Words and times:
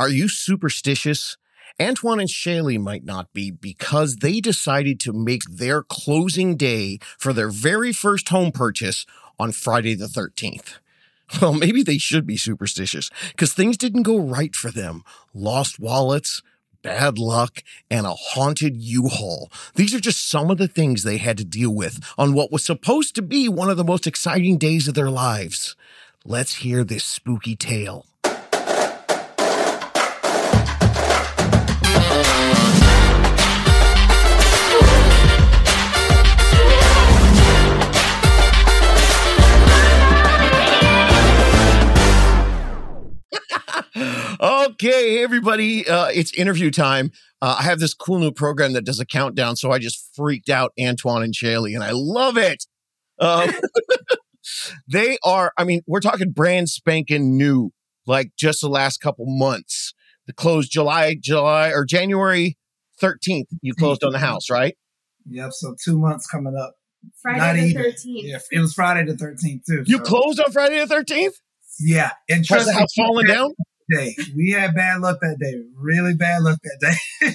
Are 0.00 0.08
you 0.08 0.28
superstitious? 0.30 1.36
Antwan 1.78 2.20
and 2.20 2.28
Chailee 2.30 2.80
might 2.80 3.04
not 3.04 3.34
be 3.34 3.50
because 3.50 4.16
they 4.16 4.40
decided 4.40 4.98
to 5.00 5.12
make 5.12 5.42
their 5.42 5.82
closing 5.82 6.56
day 6.56 7.00
for 7.18 7.34
their 7.34 7.50
very 7.50 7.92
first 7.92 8.30
home 8.30 8.50
purchase 8.50 9.04
on 9.38 9.52
Friday 9.52 9.94
the 9.94 10.06
13th. 10.06 10.78
Well, 11.42 11.52
maybe 11.52 11.82
they 11.82 11.98
should 11.98 12.26
be 12.26 12.38
superstitious 12.38 13.10
because 13.32 13.52
things 13.52 13.76
didn't 13.76 14.04
go 14.04 14.18
right 14.18 14.56
for 14.56 14.70
them. 14.70 15.04
Lost 15.34 15.78
wallets, 15.78 16.40
bad 16.80 17.18
luck, 17.18 17.62
and 17.90 18.06
a 18.06 18.14
haunted 18.14 18.78
U-Haul. 18.78 19.52
These 19.74 19.94
are 19.94 20.00
just 20.00 20.30
some 20.30 20.50
of 20.50 20.56
the 20.56 20.66
things 20.66 21.02
they 21.02 21.18
had 21.18 21.36
to 21.36 21.44
deal 21.44 21.74
with 21.74 22.02
on 22.16 22.32
what 22.32 22.50
was 22.50 22.64
supposed 22.64 23.14
to 23.16 23.22
be 23.22 23.50
one 23.50 23.68
of 23.68 23.76
the 23.76 23.84
most 23.84 24.06
exciting 24.06 24.56
days 24.56 24.88
of 24.88 24.94
their 24.94 25.10
lives. 25.10 25.76
Let's 26.24 26.54
hear 26.54 26.84
this 26.84 27.04
spooky 27.04 27.54
tale. 27.54 28.06
Okay, 44.82 45.22
everybody, 45.22 45.86
uh, 45.86 46.06
it's 46.06 46.32
interview 46.32 46.70
time. 46.70 47.10
Uh, 47.42 47.56
I 47.58 47.64
have 47.64 47.80
this 47.80 47.92
cool 47.92 48.18
new 48.18 48.32
program 48.32 48.72
that 48.72 48.86
does 48.86 48.98
a 48.98 49.04
countdown, 49.04 49.56
so 49.56 49.70
I 49.70 49.78
just 49.78 50.08
freaked 50.16 50.48
out 50.48 50.72
Antwan 50.80 51.22
and 51.22 51.34
Chailee, 51.34 51.74
and 51.74 51.84
I 51.84 51.90
love 51.92 52.38
it. 52.38 52.64
Um, 53.18 53.50
they 54.88 55.18
are, 55.22 55.52
I 55.58 55.64
mean, 55.64 55.82
we're 55.86 56.00
talking 56.00 56.30
brand 56.30 56.70
spanking 56.70 57.36
new, 57.36 57.72
like 58.06 58.32
just 58.38 58.62
the 58.62 58.70
last 58.70 59.02
couple 59.02 59.26
months. 59.28 59.92
The 60.26 60.32
closed 60.32 60.72
July, 60.72 61.14
July 61.20 61.72
or 61.72 61.84
January 61.84 62.56
13th, 63.02 63.48
you 63.60 63.74
closed 63.74 64.02
on 64.02 64.12
the 64.12 64.18
house, 64.18 64.48
right? 64.48 64.78
Yep. 65.28 65.52
So 65.52 65.74
two 65.84 65.98
months 65.98 66.26
coming 66.26 66.56
up. 66.56 66.76
Friday 67.20 67.74
the 67.74 67.80
13th. 67.80 67.98
Yeah, 68.04 68.38
it 68.50 68.60
was 68.60 68.72
Friday 68.72 69.04
the 69.04 69.12
13th 69.12 69.66
too. 69.66 69.84
You 69.84 69.98
so. 69.98 70.04
closed 70.04 70.40
on 70.40 70.50
Friday 70.52 70.82
the 70.82 70.94
13th? 70.94 71.34
Yeah. 71.80 72.12
And 72.30 72.38
Has 72.38 72.46
trust 72.46 72.64
the 72.64 72.72
me, 72.72 72.78
house 72.78 72.94
fallen 72.94 73.26
down? 73.26 73.54
Day. 73.90 74.16
We 74.36 74.50
had 74.50 74.74
bad 74.74 75.00
luck 75.00 75.18
that 75.20 75.38
day. 75.40 75.54
Really 75.76 76.14
bad 76.14 76.42
luck 76.42 76.58
that 76.62 76.78
day. 76.80 77.28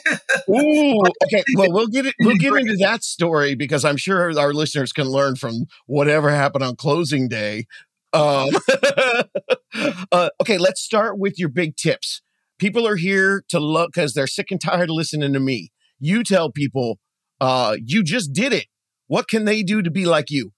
Ooh, 0.49 1.01
okay. 1.25 1.43
Well, 1.55 1.71
we'll 1.71 1.87
get 1.87 2.05
it. 2.05 2.15
We'll 2.19 2.37
get 2.37 2.53
into 2.53 2.77
that 2.81 3.03
story 3.03 3.55
because 3.55 3.85
I'm 3.85 3.97
sure 3.97 4.37
our 4.37 4.53
listeners 4.53 4.91
can 4.91 5.07
learn 5.07 5.35
from 5.35 5.65
whatever 5.87 6.29
happened 6.29 6.63
on 6.63 6.75
closing 6.75 7.27
day. 7.27 7.65
Um, 8.13 8.49
uh, 10.11 10.29
okay, 10.41 10.57
let's 10.57 10.81
start 10.81 11.17
with 11.19 11.37
your 11.37 11.49
big 11.49 11.75
tips. 11.75 12.21
People 12.57 12.87
are 12.87 12.95
here 12.95 13.43
to 13.49 13.59
look 13.59 13.91
because 13.93 14.13
they're 14.13 14.27
sick 14.27 14.47
and 14.51 14.61
tired 14.61 14.89
of 14.89 14.95
listening 14.95 15.33
to 15.33 15.39
me. 15.39 15.71
You 15.99 16.23
tell 16.23 16.51
people, 16.51 16.99
uh, 17.41 17.77
you 17.83 18.03
just 18.03 18.33
did 18.33 18.53
it. 18.53 18.67
What 19.07 19.27
can 19.27 19.45
they 19.45 19.63
do 19.63 19.81
to 19.81 19.91
be 19.91 20.05
like 20.05 20.29
you? 20.29 20.51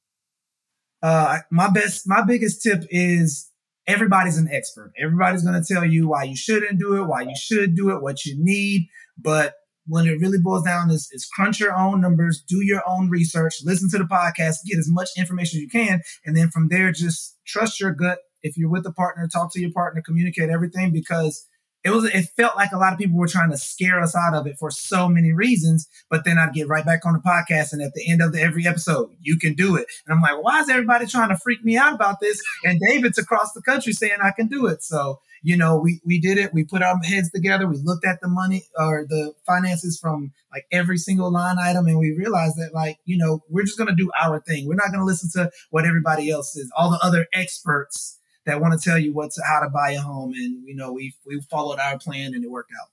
uh, 1.01 1.39
my 1.51 1.69
best, 1.69 2.07
my 2.07 2.23
biggest 2.23 2.61
tip 2.61 2.83
is 2.89 3.51
everybody's 3.87 4.37
an 4.37 4.49
expert. 4.51 4.91
Everybody's 5.01 5.43
going 5.43 5.61
to 5.61 5.73
tell 5.73 5.85
you 5.85 6.07
why 6.07 6.23
you 6.23 6.35
shouldn't 6.35 6.79
do 6.79 7.01
it, 7.01 7.07
why 7.07 7.21
you 7.21 7.35
should 7.35 7.75
do 7.75 7.91
it, 7.91 8.01
what 8.01 8.25
you 8.25 8.35
need. 8.37 8.87
But 9.17 9.55
when 9.87 10.05
it 10.05 10.19
really 10.19 10.37
boils 10.37 10.63
down 10.63 10.91
is, 10.91 11.09
is 11.13 11.25
crunch 11.25 11.59
your 11.59 11.73
own 11.73 12.01
numbers, 12.01 12.43
do 12.47 12.61
your 12.61 12.81
own 12.85 13.09
research, 13.09 13.55
listen 13.63 13.89
to 13.89 13.97
the 13.97 14.03
podcast, 14.03 14.57
get 14.65 14.77
as 14.77 14.89
much 14.89 15.09
information 15.17 15.57
as 15.57 15.61
you 15.61 15.69
can. 15.69 16.01
And 16.25 16.35
then 16.35 16.49
from 16.49 16.67
there, 16.67 16.91
just 16.91 17.37
trust 17.45 17.79
your 17.79 17.93
gut. 17.93 18.19
If 18.43 18.57
you're 18.57 18.69
with 18.69 18.85
a 18.85 18.91
partner, 18.91 19.27
talk 19.27 19.51
to 19.53 19.61
your 19.61 19.71
partner, 19.71 20.01
communicate 20.05 20.49
everything 20.49 20.91
because 20.91 21.46
it 21.83 21.91
was 21.91 22.05
it 22.05 22.25
felt 22.35 22.55
like 22.55 22.71
a 22.71 22.77
lot 22.77 22.93
of 22.93 22.99
people 22.99 23.17
were 23.17 23.27
trying 23.27 23.51
to 23.51 23.57
scare 23.57 24.01
us 24.01 24.15
out 24.15 24.33
of 24.33 24.47
it 24.47 24.57
for 24.59 24.71
so 24.71 25.07
many 25.07 25.31
reasons 25.31 25.87
but 26.09 26.25
then 26.25 26.37
i'd 26.37 26.53
get 26.53 26.67
right 26.67 26.85
back 26.85 27.05
on 27.05 27.13
the 27.13 27.19
podcast 27.19 27.71
and 27.71 27.81
at 27.81 27.93
the 27.93 28.09
end 28.09 28.21
of 28.21 28.33
the, 28.33 28.41
every 28.41 28.67
episode 28.67 29.09
you 29.21 29.37
can 29.37 29.53
do 29.53 29.75
it. 29.75 29.87
And 30.05 30.15
i'm 30.15 30.21
like 30.21 30.43
why 30.43 30.59
is 30.59 30.69
everybody 30.69 31.05
trying 31.05 31.29
to 31.29 31.37
freak 31.37 31.63
me 31.63 31.77
out 31.77 31.93
about 31.93 32.19
this? 32.19 32.41
And 32.63 32.79
david's 32.89 33.17
across 33.17 33.53
the 33.53 33.61
country 33.61 33.93
saying 33.93 34.17
i 34.21 34.31
can 34.31 34.47
do 34.47 34.67
it. 34.67 34.83
So 34.83 35.19
you 35.43 35.55
know 35.55 35.77
we 35.77 36.01
we 36.05 36.19
did 36.19 36.37
it. 36.37 36.53
We 36.53 36.63
put 36.63 36.81
our 36.81 36.97
heads 37.03 37.29
together. 37.31 37.67
We 37.67 37.77
looked 37.77 38.05
at 38.05 38.21
the 38.21 38.27
money 38.27 38.65
or 38.77 39.05
the 39.07 39.33
finances 39.45 39.99
from 39.99 40.33
like 40.51 40.65
every 40.71 40.97
single 40.97 41.31
line 41.31 41.57
item 41.59 41.87
and 41.87 41.99
we 41.99 42.11
realized 42.17 42.57
that 42.57 42.71
like 42.73 42.97
you 43.05 43.17
know 43.17 43.43
we're 43.49 43.63
just 43.63 43.77
going 43.77 43.89
to 43.89 43.95
do 43.95 44.11
our 44.19 44.41
thing. 44.41 44.67
We're 44.67 44.75
not 44.75 44.87
going 44.87 44.99
to 44.99 45.05
listen 45.05 45.29
to 45.33 45.51
what 45.69 45.85
everybody 45.85 46.29
else 46.29 46.55
is 46.55 46.71
all 46.75 46.91
the 46.91 46.99
other 47.01 47.27
experts 47.33 48.16
that 48.47 48.59
want 48.59 48.79
to 48.79 48.89
tell 48.89 48.97
you 48.97 49.13
what's 49.13 49.39
how 49.45 49.59
to 49.59 49.69
buy 49.69 49.91
a 49.91 49.99
home 49.99 50.33
and 50.33 50.67
you 50.67 50.75
know 50.75 50.91
we 50.91 51.13
we 51.27 51.39
followed 51.51 51.79
our 51.79 51.99
plan 51.99 52.33
and 52.33 52.43
it 52.43 52.49
worked 52.49 52.71
out 52.81 52.89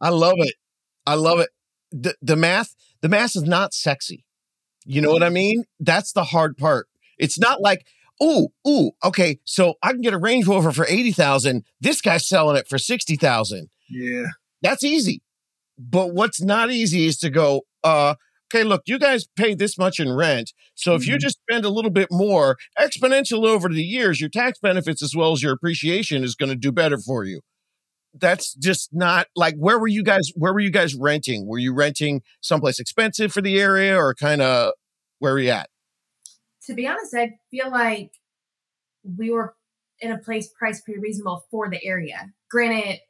I 0.00 0.10
love 0.10 0.36
it. 0.38 0.54
I 1.06 1.14
love 1.14 1.40
it. 1.40 1.50
The, 1.90 2.14
the 2.20 2.36
math, 2.36 2.74
the 3.00 3.08
math 3.08 3.36
is 3.36 3.42
not 3.42 3.74
sexy. 3.74 4.24
You 4.84 5.00
know 5.02 5.12
what 5.12 5.22
I 5.22 5.28
mean? 5.28 5.64
That's 5.80 6.12
the 6.12 6.24
hard 6.24 6.56
part. 6.56 6.86
It's 7.18 7.38
not 7.38 7.60
like, 7.60 7.86
ooh, 8.22 8.48
ooh, 8.66 8.92
okay, 9.04 9.38
so 9.44 9.74
I 9.82 9.92
can 9.92 10.00
get 10.00 10.14
a 10.14 10.18
Range 10.18 10.46
Rover 10.46 10.72
for 10.72 10.86
80,000. 10.88 11.64
This 11.80 12.00
guy's 12.00 12.26
selling 12.26 12.56
it 12.56 12.68
for 12.68 12.78
60,000. 12.78 13.68
yeah 13.90 14.24
That's 14.62 14.84
easy. 14.84 15.22
But 15.78 16.14
what's 16.14 16.40
not 16.40 16.70
easy 16.70 17.06
is 17.06 17.18
to 17.18 17.30
go, 17.30 17.62
uh, 17.84 18.14
okay, 18.52 18.64
look, 18.64 18.82
you 18.86 18.98
guys 18.98 19.26
pay 19.36 19.54
this 19.54 19.76
much 19.76 20.00
in 20.00 20.10
rent. 20.10 20.52
So 20.78 20.94
if 20.94 21.06
you 21.06 21.16
Mhm. 21.16 21.18
just 21.18 21.38
spend 21.48 21.64
a 21.64 21.70
little 21.70 21.90
bit 21.90 22.08
more, 22.10 22.56
exponential 22.78 23.46
over 23.46 23.68
the 23.68 23.82
years, 23.84 24.20
your 24.20 24.30
tax 24.30 24.58
benefits 24.60 25.02
as 25.02 25.14
well 25.16 25.32
as 25.32 25.42
your 25.42 25.52
appreciation 25.52 26.24
is 26.24 26.34
going 26.36 26.50
to 26.50 26.56
do 26.56 26.72
better 26.72 26.98
for 26.98 27.24
you. 27.24 27.40
That's 28.14 28.54
just 28.54 28.90
not 28.92 29.28
like 29.36 29.54
where 29.56 29.78
were 29.78 29.88
you 29.88 30.02
guys 30.02 30.30
where 30.36 30.52
were 30.52 30.60
you 30.60 30.70
guys 30.70 30.94
renting? 30.94 31.46
Were 31.46 31.58
you 31.58 31.74
renting 31.74 32.22
someplace 32.40 32.80
expensive 32.80 33.32
for 33.32 33.42
the 33.42 33.60
area 33.60 33.96
or 33.96 34.14
kind 34.14 34.42
of 34.42 34.72
where 35.20 35.32
were 35.34 35.40
you 35.40 35.50
at? 35.50 35.68
To 36.66 36.74
be 36.74 36.86
honest, 36.86 37.14
I 37.14 37.38
feel 37.50 37.70
like 37.70 38.12
we 39.04 39.30
were 39.30 39.56
in 40.00 40.12
a 40.12 40.18
place 40.18 40.48
priced 40.48 40.84
pretty 40.84 41.00
reasonable 41.00 41.46
for 41.50 41.70
the 41.70 41.84
area. 41.84 42.32
Granted, 42.50 43.00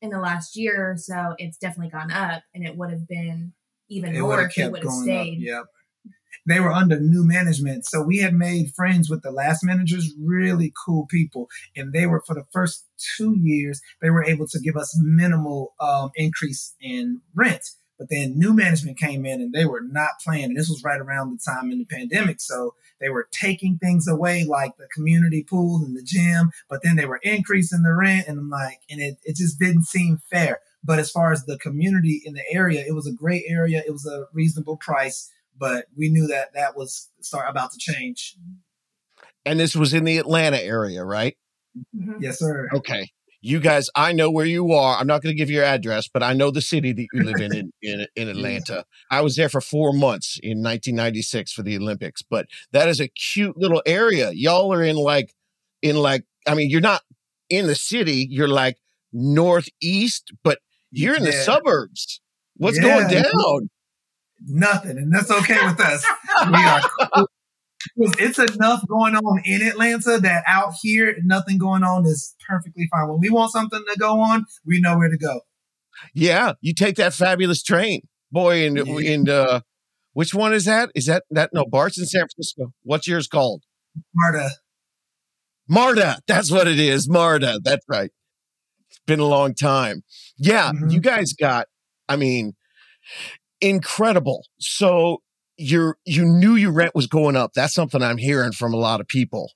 in 0.00 0.10
the 0.10 0.20
last 0.20 0.56
year 0.56 0.92
or 0.92 0.96
so, 0.96 1.34
it's 1.38 1.58
definitely 1.58 1.90
gone 1.90 2.10
up, 2.12 2.44
and 2.54 2.66
it 2.66 2.76
would 2.76 2.90
have 2.90 3.08
been 3.08 3.54
even 3.88 4.16
it 4.16 4.20
more 4.20 4.42
would 4.42 4.50
if 4.56 4.58
it 4.58 4.70
would 4.70 4.82
have 4.82 4.90
going 4.90 5.12
up 5.12 5.28
stayed. 5.30 5.38
yep 5.38 5.66
they 6.46 6.60
were 6.60 6.72
under 6.72 6.98
new 6.98 7.24
management. 7.24 7.86
So 7.86 8.02
we 8.02 8.18
had 8.18 8.34
made 8.34 8.72
friends 8.74 9.10
with 9.10 9.22
the 9.22 9.30
last 9.30 9.62
managers 9.62 10.14
really 10.18 10.72
cool 10.84 11.06
people. 11.06 11.48
And 11.76 11.92
they 11.92 12.06
were 12.06 12.22
for 12.26 12.34
the 12.34 12.46
first 12.52 12.86
two 13.16 13.36
years 13.38 13.80
they 14.00 14.10
were 14.10 14.24
able 14.24 14.46
to 14.48 14.60
give 14.60 14.76
us 14.76 14.98
minimal 15.00 15.74
um, 15.80 16.10
increase 16.14 16.74
in 16.80 17.20
rent. 17.34 17.64
But 17.98 18.08
then 18.10 18.38
new 18.38 18.54
management 18.54 18.98
came 18.98 19.26
in 19.26 19.40
and 19.40 19.52
they 19.52 19.66
were 19.66 19.82
not 19.82 20.20
playing. 20.24 20.44
And 20.44 20.56
this 20.56 20.68
was 20.68 20.84
right 20.84 21.00
around 21.00 21.32
the 21.32 21.52
time 21.52 21.72
in 21.72 21.78
the 21.78 21.84
pandemic. 21.84 22.40
So 22.40 22.74
they 23.00 23.08
were 23.08 23.28
taking 23.32 23.76
things 23.78 24.06
away 24.06 24.44
like 24.44 24.76
the 24.76 24.88
community 24.94 25.44
pool 25.48 25.84
and 25.84 25.96
the 25.96 26.02
gym 26.02 26.50
but 26.68 26.82
then 26.82 26.96
they 26.96 27.06
were 27.06 27.20
increasing 27.22 27.82
the 27.82 27.94
rent. 27.94 28.26
And 28.28 28.38
i'm 28.38 28.50
like 28.50 28.80
and 28.88 29.00
it, 29.00 29.18
it 29.24 29.36
just 29.36 29.58
didn't 29.58 29.84
seem 29.84 30.18
fair. 30.30 30.60
But 30.84 31.00
as 31.00 31.10
far 31.10 31.32
as 31.32 31.44
the 31.44 31.58
community 31.58 32.22
in 32.24 32.34
the 32.34 32.44
area 32.52 32.84
it 32.86 32.94
was 32.94 33.06
a 33.06 33.12
great 33.12 33.44
area. 33.48 33.82
It 33.86 33.92
was 33.92 34.06
a 34.06 34.26
reasonable 34.32 34.76
price 34.76 35.30
but 35.58 35.86
we 35.96 36.08
knew 36.10 36.26
that 36.26 36.54
that 36.54 36.76
was 36.76 37.10
start 37.20 37.46
about 37.50 37.70
to 37.72 37.78
change 37.78 38.36
And 39.44 39.58
this 39.58 39.74
was 39.74 39.94
in 39.94 40.04
the 40.04 40.18
Atlanta 40.18 40.62
area, 40.62 41.04
right? 41.04 41.36
Mhm. 41.96 42.16
yes 42.20 42.38
sir 42.38 42.68
Okay. 42.74 43.08
You 43.40 43.60
guys, 43.60 43.88
I 43.94 44.12
know 44.12 44.30
where 44.32 44.44
you 44.44 44.72
are. 44.72 44.98
I'm 44.98 45.06
not 45.06 45.22
going 45.22 45.32
to 45.32 45.38
give 45.38 45.48
your 45.48 45.62
address, 45.62 46.08
but 46.12 46.24
I 46.24 46.32
know 46.32 46.50
the 46.50 46.60
city 46.60 46.92
that 46.92 47.06
you 47.12 47.22
live 47.22 47.40
in 47.40 47.54
in, 47.54 47.70
in, 47.82 48.06
in 48.16 48.28
Atlanta. 48.28 48.84
I 49.12 49.20
was 49.20 49.36
there 49.36 49.48
for 49.48 49.60
four 49.60 49.92
months 49.92 50.40
in 50.42 50.58
1996 50.60 51.52
for 51.52 51.62
the 51.62 51.76
Olympics, 51.76 52.20
but 52.20 52.46
that 52.72 52.88
is 52.88 53.00
a 53.00 53.06
cute 53.08 53.56
little 53.56 53.80
area. 53.86 54.32
Y'all 54.32 54.72
are 54.74 54.82
in 54.82 54.96
like, 54.96 55.32
in 55.82 55.94
like, 55.96 56.24
I 56.48 56.54
mean, 56.54 56.68
you're 56.68 56.80
not 56.80 57.02
in 57.48 57.68
the 57.68 57.76
city. 57.76 58.26
You're 58.28 58.48
like 58.48 58.76
northeast, 59.12 60.32
but 60.42 60.58
you're 60.90 61.14
in 61.16 61.22
the 61.22 61.32
suburbs. 61.32 62.20
What's 62.56 62.78
Yeah. 62.78 62.82
going 63.06 63.08
down? 63.22 63.68
Nothing 64.46 64.98
and 64.98 65.12
that's 65.12 65.30
okay 65.30 65.64
with 65.66 65.80
us 65.80 66.04
we 66.50 66.54
are 66.64 66.80
cool. 67.14 67.26
it's 68.18 68.38
enough 68.38 68.86
going 68.88 69.14
on 69.16 69.40
in 69.44 69.62
atlanta 69.62 70.18
that 70.18 70.42
out 70.46 70.72
here 70.82 71.16
nothing 71.24 71.58
going 71.58 71.82
on 71.82 72.04
is 72.06 72.34
perfectly 72.48 72.88
fine 72.90 73.08
when 73.08 73.18
we 73.20 73.30
want 73.30 73.50
something 73.52 73.82
to 73.92 73.98
go 73.98 74.20
on 74.20 74.44
we 74.64 74.80
know 74.80 74.96
where 74.96 75.08
to 75.10 75.18
go 75.18 75.40
Yeah, 76.14 76.52
you 76.60 76.74
take 76.74 76.94
that 76.96 77.12
fabulous 77.12 77.60
train, 77.62 78.02
boy. 78.30 78.64
And 78.66 78.76
Yeah. 78.76 79.12
and 79.14 79.28
uh, 79.28 79.60
which 80.12 80.32
one 80.32 80.52
is 80.54 80.64
that? 80.64 80.90
Is 80.94 81.06
that 81.06 81.24
that 81.30 81.50
no? 81.52 81.64
Bart's 81.66 81.98
in 81.98 82.06
San 82.06 82.20
Francisco. 82.28 82.72
What's 82.84 83.08
yours 83.08 83.26
called? 83.26 83.64
marta 84.14 84.50
Marta. 85.68 86.20
That's 86.28 86.50
what 86.52 86.68
it 86.68 86.78
is. 86.78 87.08
Marta. 87.08 87.60
That's 87.64 87.84
right. 87.88 88.10
It's 88.90 89.00
been 89.06 89.18
a 89.20 89.26
long 89.26 89.54
time. 89.54 90.02
Yeah, 90.36 90.70
Mhm. 90.72 90.92
you 90.92 91.00
guys 91.00 91.32
got, 91.32 91.66
I 92.08 92.14
mean, 92.16 92.54
incredible. 93.60 94.46
So 94.58 95.22
you're 95.56 95.96
you 96.04 96.24
knew 96.24 96.54
your 96.54 96.72
rent 96.72 96.94
was 96.94 97.06
going 97.06 97.36
up. 97.36 97.52
That's 97.54 97.74
something 97.74 98.02
I'm 98.02 98.18
hearing 98.18 98.52
from 98.52 98.72
a 98.74 98.76
lot 98.78 99.00
of 99.00 99.08
people. 99.08 99.52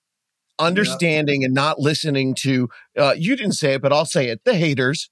understanding 0.58 1.44
and 1.44 1.54
not 1.54 1.78
listening 1.80 2.34
to 2.34 2.68
uh, 2.98 3.14
you 3.16 3.34
didn't 3.36 3.54
say 3.54 3.74
it 3.74 3.82
but 3.82 3.92
i'll 3.92 4.04
say 4.04 4.28
it 4.28 4.40
the 4.44 4.54
haters 4.54 5.10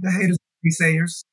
The 0.00 0.10
haters, 0.10 0.38
be 0.62 0.70
sayers. 0.70 1.24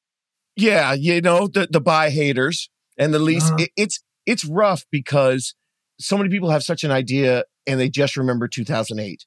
yeah 0.55 0.93
you 0.93 1.21
know 1.21 1.47
the 1.47 1.67
the 1.71 1.79
buy 1.81 2.09
haters 2.09 2.69
and 2.97 3.13
the 3.13 3.17
least 3.19 3.47
Uh-huh. 3.53 3.63
it, 3.63 3.71
it's 3.77 4.03
it's 4.25 4.45
rough 4.45 4.83
because 4.91 5.55
so 5.99 6.17
many 6.17 6.29
people 6.29 6.49
have 6.51 6.63
such 6.63 6.83
an 6.83 6.91
idea 6.91 7.45
and 7.65 7.79
they 7.79 7.89
just 7.89 8.17
remember 8.17 8.47
2008 8.47 9.25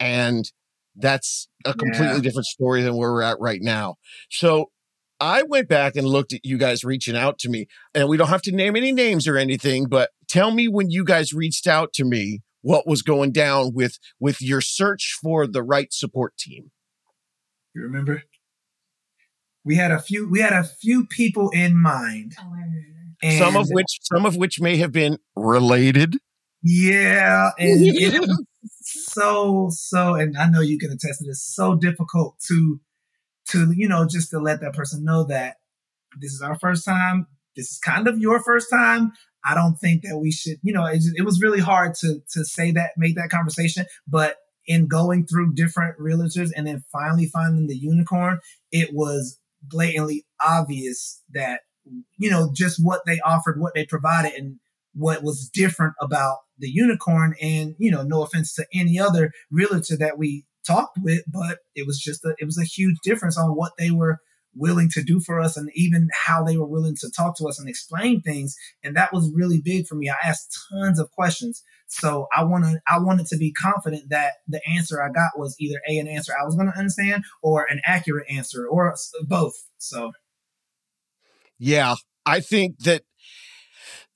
and 0.00 0.50
that's 0.96 1.48
a 1.64 1.72
completely 1.72 2.16
Yeah. 2.16 2.20
different 2.20 2.46
story 2.46 2.82
than 2.82 2.96
where 2.96 3.12
we're 3.12 3.22
at 3.22 3.38
right 3.40 3.62
now 3.62 3.94
so 4.28 4.70
i 5.22 5.42
went 5.42 5.68
back 5.68 5.96
and 5.96 6.06
looked 6.06 6.32
at 6.32 6.44
you 6.44 6.58
guys 6.58 6.84
reaching 6.84 7.16
out 7.16 7.38
to 7.38 7.48
me 7.48 7.66
and 7.94 8.08
we 8.08 8.16
don't 8.16 8.28
have 8.28 8.42
to 8.42 8.52
name 8.52 8.76
any 8.76 8.92
names 8.92 9.26
or 9.26 9.36
anything 9.36 9.86
but 9.86 10.10
tell 10.28 10.50
me 10.50 10.68
when 10.68 10.90
you 10.90 11.04
guys 11.04 11.32
reached 11.32 11.66
out 11.66 11.92
to 11.92 12.04
me 12.04 12.40
what 12.60 12.86
was 12.86 13.02
going 13.02 13.32
down 13.32 13.72
with 13.72 13.98
with 14.20 14.40
your 14.40 14.60
search 14.60 15.16
for 15.22 15.46
the 15.46 15.62
right 15.62 15.92
support 15.92 16.36
team 16.36 16.70
You 17.74 17.82
remember? 17.82 18.24
We 19.64 19.76
had 19.76 19.92
a 19.92 20.00
few. 20.00 20.28
We 20.28 20.40
had 20.40 20.52
a 20.52 20.64
few 20.64 21.06
people 21.06 21.48
in 21.50 21.80
mind, 21.80 22.32
Oh, 22.40 22.52
and 23.22 23.38
some 23.38 23.56
of 23.56 23.68
which 23.70 24.00
some 24.02 24.26
of 24.26 24.34
which 24.36 24.60
may 24.60 24.76
have 24.78 24.90
been 24.90 25.18
related 25.36 26.16
yeah, 26.62 27.50
and 27.58 27.80
it 27.84 28.20
was 28.20 28.44
so 28.82 29.68
so. 29.70 30.14
And 30.14 30.36
I 30.36 30.48
know 30.48 30.60
you 30.60 30.78
can 30.78 30.90
attest 30.90 31.20
to 31.20 31.26
this. 31.26 31.42
So 31.42 31.74
difficult 31.76 32.36
to 32.48 32.80
to 33.52 33.72
you 33.74 33.88
know 33.88 34.06
just 34.06 34.30
to 34.30 34.38
let 34.38 34.60
that 34.60 34.74
person 34.74 35.04
know 35.04 35.24
that 35.24 35.56
this 36.20 36.32
is 36.32 36.42
our 36.42 36.58
first 36.58 36.84
time. 36.84 37.26
This 37.56 37.70
is 37.70 37.78
kind 37.78 38.08
of 38.08 38.18
your 38.18 38.42
first 38.42 38.68
time. 38.70 39.12
I 39.44 39.54
don't 39.54 39.76
think 39.76 40.02
that 40.02 40.18
we 40.18 40.30
should. 40.30 40.58
You 40.62 40.72
know, 40.72 40.86
it, 40.86 41.02
it 41.16 41.24
was 41.24 41.40
really 41.40 41.60
hard 41.60 41.94
to 41.96 42.20
to 42.32 42.44
say 42.44 42.70
that, 42.72 42.92
make 42.96 43.16
that 43.16 43.30
conversation, 43.30 43.86
but. 44.06 44.36
In 44.68 44.86
going 44.86 45.26
through 45.26 45.54
different 45.54 45.98
realtors 45.98 46.50
and 46.54 46.68
then 46.68 46.84
finally 46.92 47.26
finding 47.26 47.66
the 47.66 47.74
unicorn, 47.76 48.38
it 48.70 48.90
was 48.92 49.40
blatantly 49.62 50.24
obvious 50.40 51.20
that 51.32 51.62
you 52.16 52.30
know 52.30 52.50
just 52.54 52.78
what 52.82 53.02
they 53.06 53.18
offered 53.20 53.60
what 53.60 53.74
they 53.74 53.84
provided 53.84 54.32
and 54.34 54.58
what 54.94 55.22
was 55.22 55.48
different 55.48 55.94
about 56.00 56.38
the 56.58 56.68
unicorn 56.68 57.34
and 57.40 57.74
you 57.78 57.90
know 57.90 58.02
no 58.02 58.22
offense 58.22 58.54
to 58.54 58.66
any 58.72 58.98
other 58.98 59.32
realtor 59.50 59.96
that 59.96 60.18
we 60.18 60.44
talked 60.66 60.98
with 61.02 61.22
but 61.26 61.58
it 61.74 61.86
was 61.86 61.98
just 61.98 62.24
a 62.24 62.34
it 62.38 62.44
was 62.44 62.58
a 62.58 62.64
huge 62.64 62.96
difference 63.02 63.38
on 63.38 63.50
what 63.50 63.72
they 63.78 63.90
were 63.90 64.18
willing 64.54 64.88
to 64.90 65.02
do 65.02 65.20
for 65.20 65.40
us 65.40 65.56
and 65.56 65.70
even 65.74 66.08
how 66.26 66.44
they 66.44 66.56
were 66.56 66.66
willing 66.66 66.96
to 66.96 67.10
talk 67.10 67.36
to 67.38 67.46
us 67.46 67.58
and 67.58 67.68
explain 67.68 68.20
things. 68.20 68.54
And 68.82 68.96
that 68.96 69.12
was 69.12 69.32
really 69.34 69.60
big 69.62 69.86
for 69.86 69.94
me. 69.94 70.10
I 70.10 70.28
asked 70.28 70.56
tons 70.70 70.98
of 70.98 71.10
questions. 71.10 71.62
So 71.88 72.26
i 72.34 72.42
wanted 72.42 72.80
i 72.88 72.98
wanted 72.98 73.26
to 73.26 73.36
be 73.36 73.52
confident 73.52 74.08
that 74.08 74.34
the 74.48 74.62
answer 74.66 75.02
i 75.02 75.10
got 75.10 75.38
was 75.38 75.54
either 75.60 75.78
a 75.86 75.98
an 75.98 76.08
answer 76.08 76.32
i 76.32 76.42
was 76.42 76.54
going 76.54 76.72
to 76.72 76.78
understand 76.78 77.22
or 77.42 77.66
an 77.68 77.82
accurate 77.84 78.26
answer 78.30 78.66
or 78.66 78.94
both. 79.26 79.54
So. 79.78 80.12
Yeah, 81.58 81.96
I 82.24 82.40
think 82.40 82.78
that 82.80 83.02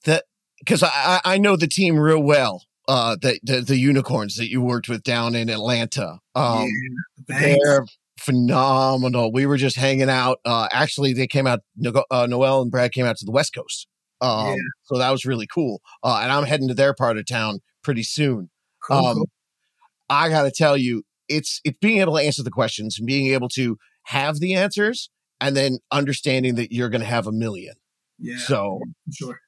that 0.04 0.24
because 0.58 0.82
I 0.82 0.90
I 0.94 1.20
I 1.24 1.38
know 1.38 1.56
the 1.56 1.68
team 1.68 1.98
real 1.98 2.22
well. 2.22 2.65
Uh, 2.88 3.16
the, 3.20 3.38
the 3.42 3.60
the 3.62 3.76
unicorns 3.76 4.36
that 4.36 4.48
you 4.48 4.62
worked 4.62 4.88
with 4.88 5.02
down 5.02 5.34
in 5.34 5.48
Atlanta. 5.50 6.18
Um, 6.36 6.68
yeah, 7.28 7.38
they're 7.40 7.84
phenomenal. 8.18 9.32
We 9.32 9.46
were 9.46 9.56
just 9.56 9.76
hanging 9.76 10.08
out. 10.08 10.38
Uh, 10.44 10.68
actually, 10.72 11.12
they 11.12 11.26
came 11.26 11.46
out. 11.46 11.60
Uh, 12.10 12.26
Noel 12.26 12.62
and 12.62 12.70
Brad 12.70 12.92
came 12.92 13.04
out 13.04 13.16
to 13.16 13.24
the 13.24 13.32
West 13.32 13.54
Coast. 13.54 13.88
Um, 14.20 14.48
Yeah. 14.48 14.56
so 14.84 14.98
that 14.98 15.10
was 15.10 15.24
really 15.24 15.46
cool. 15.46 15.80
Uh, 16.02 16.20
and 16.22 16.30
I'm 16.32 16.44
heading 16.44 16.68
to 16.68 16.74
their 16.74 16.94
part 16.94 17.18
of 17.18 17.26
town 17.26 17.58
pretty 17.82 18.02
soon. 18.04 18.50
Cool, 18.86 18.96
um, 18.96 19.16
cool. 19.16 19.28
I 20.08 20.28
got 20.28 20.42
to 20.44 20.50
tell 20.52 20.76
you, 20.76 21.02
it's 21.28 21.60
it's 21.64 21.78
being 21.78 22.00
able 22.00 22.16
to 22.16 22.22
answer 22.22 22.42
the 22.42 22.50
questions 22.50 22.98
and 22.98 23.06
being 23.06 23.32
able 23.34 23.48
to 23.50 23.76
have 24.04 24.38
the 24.38 24.54
answers, 24.54 25.10
and 25.40 25.56
then 25.56 25.78
understanding 25.90 26.54
that 26.54 26.72
you're 26.72 26.88
going 26.88 27.00
to 27.00 27.06
have 27.06 27.26
a 27.26 27.32
million. 27.32 27.74
yeah 28.18 28.38
So 28.38 28.80
sure 29.12 29.40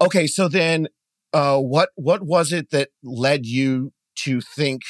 okay, 0.00 0.26
so 0.26 0.48
then, 0.48 0.88
uh, 1.34 1.58
what 1.58 1.90
what 1.96 2.22
was 2.22 2.52
it 2.52 2.70
that 2.70 2.88
led 3.02 3.44
you 3.44 3.92
to 4.20 4.40
think? 4.40 4.82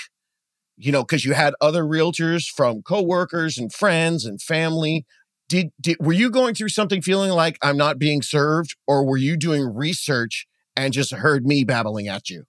You 0.77 0.93
know, 0.93 1.03
because 1.03 1.25
you 1.25 1.33
had 1.33 1.55
other 1.61 1.83
realtors 1.83 2.47
from 2.47 2.83
coworkers 2.83 3.59
and 3.59 3.73
friends 3.73 4.25
and 4.27 4.41
family. 4.41 5.07
Did, 5.49 5.71
did 5.81 5.97
were 6.01 6.13
you 6.13 6.31
going 6.31 6.55
through 6.55 6.71
something 6.71 7.03
feeling 7.03 7.31
like 7.31 7.59
I'm 7.63 7.77
not 7.77 7.99
being 7.99 8.23
served, 8.23 8.77
or 8.87 9.07
were 9.07 9.17
you 9.17 9.37
doing 9.37 9.75
research 9.75 10.47
and 10.77 10.93
just 10.93 11.13
heard 11.13 11.47
me 11.47 11.65
babbling 11.65 12.09
at 12.09 12.29
you? 12.29 12.45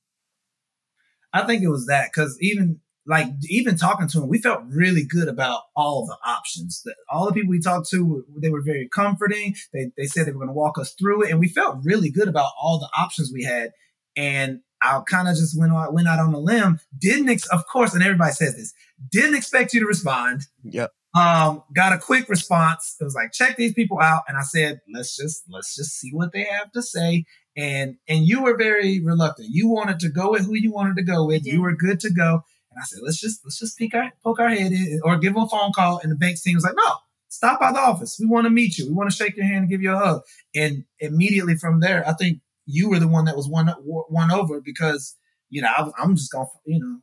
I 1.34 1.46
think 1.46 1.64
it 1.64 1.70
was 1.70 1.86
that 1.88 2.10
because 2.14 2.38
even 2.42 2.80
like 3.08 3.28
even 3.44 3.78
talking 3.78 4.08
to 4.10 4.24
him, 4.24 4.30
we 4.30 4.42
felt 4.42 4.64
really 4.68 5.06
good 5.06 5.28
about 5.28 5.62
all 5.76 6.06
the 6.06 6.18
options. 6.26 6.82
That 6.84 6.96
all 7.10 7.28
the 7.28 7.34
people 7.34 7.52
we 7.52 7.60
talked 7.60 7.90
to, 7.92 8.26
they 8.42 8.50
were 8.50 8.62
very 8.62 8.90
comforting. 8.94 9.56
They 9.74 9.92
they 9.98 10.06
said 10.06 10.26
they 10.26 10.32
were 10.32 10.40
going 10.40 10.50
to 10.50 10.54
walk 10.54 10.80
us 10.80 10.94
through 10.94 11.24
it, 11.24 11.32
and 11.32 11.40
we 11.40 11.48
felt 11.48 11.80
really 11.84 12.10
good 12.10 12.28
about 12.28 12.52
all 12.60 12.80
the 12.80 12.90
options 13.00 13.32
we 13.32 13.44
had. 13.44 13.72
And 14.16 14.62
I 14.82 15.02
kind 15.10 15.28
of 15.28 15.36
just 15.36 15.58
went 15.60 15.74
out 15.74 15.94
went 15.94 16.08
out 16.08 16.20
on 16.20 16.34
a 16.34 16.40
limb. 16.40 16.80
Didn't 16.98 17.30
ex- 17.30 17.48
of 17.48 17.66
course, 17.68 17.94
and 17.94 18.04
everybody 18.04 18.32
says 18.32 18.56
this. 18.56 18.74
Didn't 19.12 19.36
expect 19.36 19.74
you 19.74 19.80
to 19.82 19.86
respond. 19.86 20.44
Yep. 20.64 20.92
Um, 21.16 21.64
got 21.74 21.94
a 21.94 21.98
quick 21.98 22.28
response. 22.28 22.98
It 23.00 23.04
was 23.06 23.16
like, 23.16 23.32
check 23.32 23.56
these 23.56 23.74
people 23.74 24.00
out. 24.02 24.24
And 24.28 24.38
I 24.38 24.42
said, 24.42 24.82
let's 24.94 25.16
just 25.16 25.44
let's 25.50 25.76
just 25.76 25.98
see 25.98 26.12
what 26.12 26.34
they 26.34 26.44
have 26.44 26.72
to 26.74 26.82
say. 26.82 27.26
And 27.56 27.96
and 28.08 28.28
you 28.28 28.44
were 28.44 28.58
very 28.58 29.00
reluctant. 29.00 29.50
You 29.52 29.70
wanted 29.70 30.00
to 30.02 30.10
go 30.10 30.32
with 30.32 30.46
who 30.46 30.56
you 30.56 30.72
wanted 30.72 30.98
to 30.98 31.04
go 31.04 31.26
with. 31.26 31.44
did. 31.44 31.54
You 31.54 31.62
were 31.62 31.76
good 31.76 32.00
to 32.02 32.12
go. 32.12 32.44
And 32.72 32.82
I 32.82 32.84
said, 32.84 33.00
let's 33.04 33.20
just 33.20 33.42
let's 33.46 33.60
just 33.60 33.78
peek 33.78 33.96
our, 33.96 34.12
poke 34.24 34.40
our 34.40 34.50
head 34.50 34.74
in 34.74 35.00
or 35.04 35.18
give 35.18 35.34
them 35.34 35.44
a 35.44 35.48
phone 35.48 35.72
call. 35.74 36.00
And 36.04 36.12
the 36.12 36.18
bank 36.18 36.42
team 36.42 36.56
was 36.56 36.66
like, 36.66 36.76
no, 36.76 36.96
stop 37.30 37.62
by 37.62 37.72
the 37.72 37.80
office. 37.80 38.18
We 38.20 38.28
want 38.28 38.46
to 38.46 38.50
meet 38.50 38.78
you. 38.78 38.88
We 38.88 38.94
want 38.94 39.10
to 39.10 39.16
shake 39.16 39.38
your 39.38 39.46
hand 39.46 39.60
and 39.60 39.70
give 39.70 39.82
you 39.82 39.94
a 39.94 39.98
hug. 39.98 40.22
And 40.54 40.84
immediately 41.00 41.56
from 41.56 41.80
there, 41.80 42.08
I 42.08 42.14
think 42.14 42.40
you 42.66 42.90
were 42.90 43.00
the 43.00 43.08
one 43.08 43.26
that 43.26 43.36
was 43.36 43.48
won 43.48 43.74
won 43.84 44.32
over 44.32 44.62
because 44.62 45.16
you 45.50 45.62
know 45.62 45.70
I, 45.76 45.90
I'm 45.98 46.16
just 46.16 46.32
gonna 46.32 46.48
you 46.66 46.80
know 46.80 47.00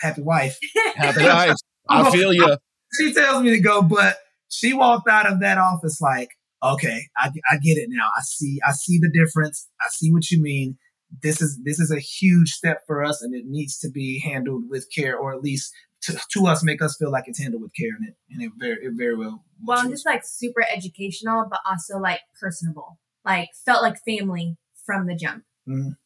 happy 0.00 0.22
wife. 0.22 0.58
Happy 0.96 1.20
eyes. 1.28 1.56
I 1.88 2.10
feel 2.10 2.32
you. 2.32 2.56
She 3.00 3.14
tells 3.14 3.42
me 3.42 3.52
to 3.52 3.58
go, 3.58 3.80
but 3.80 4.18
she 4.50 4.74
walked 4.74 5.08
out 5.08 5.26
of 5.26 5.40
that 5.40 5.56
office 5.56 5.98
like, 6.02 6.28
okay, 6.62 7.08
I, 7.16 7.30
I 7.50 7.56
get 7.56 7.78
it 7.78 7.88
now. 7.88 8.06
I 8.14 8.20
see 8.20 8.60
I 8.66 8.72
see 8.72 8.98
the 8.98 9.08
difference. 9.10 9.66
I 9.80 9.86
see 9.88 10.12
what 10.12 10.30
you 10.30 10.42
mean. 10.42 10.76
This 11.22 11.40
is 11.40 11.58
this 11.64 11.80
is 11.80 11.90
a 11.90 11.98
huge 11.98 12.50
step 12.50 12.82
for 12.86 13.02
us, 13.02 13.22
and 13.22 13.34
it 13.34 13.46
needs 13.46 13.78
to 13.78 13.90
be 13.90 14.20
handled 14.20 14.64
with 14.68 14.88
care, 14.94 15.16
or 15.16 15.32
at 15.32 15.40
least 15.40 15.72
to, 16.02 16.20
to 16.32 16.46
us 16.46 16.62
make 16.62 16.82
us 16.82 16.98
feel 16.98 17.10
like 17.10 17.24
it's 17.28 17.40
handled 17.40 17.62
with 17.62 17.72
care, 17.74 17.96
and 17.98 18.08
it 18.08 18.14
and 18.30 18.42
it 18.42 18.52
very 18.58 18.84
it 18.84 18.92
very 18.94 19.16
well. 19.16 19.42
Well, 19.64 19.78
I'm 19.78 19.88
just 19.88 20.04
like 20.04 20.22
super 20.22 20.66
educational, 20.70 21.46
but 21.48 21.60
also 21.64 21.98
like 21.98 22.20
personable. 22.38 22.98
Like 23.24 23.48
felt 23.64 23.82
like 23.82 23.96
family 24.06 24.58
from 24.84 25.06
the 25.06 25.14
jump. 25.14 25.44
Mhm. 25.68 25.96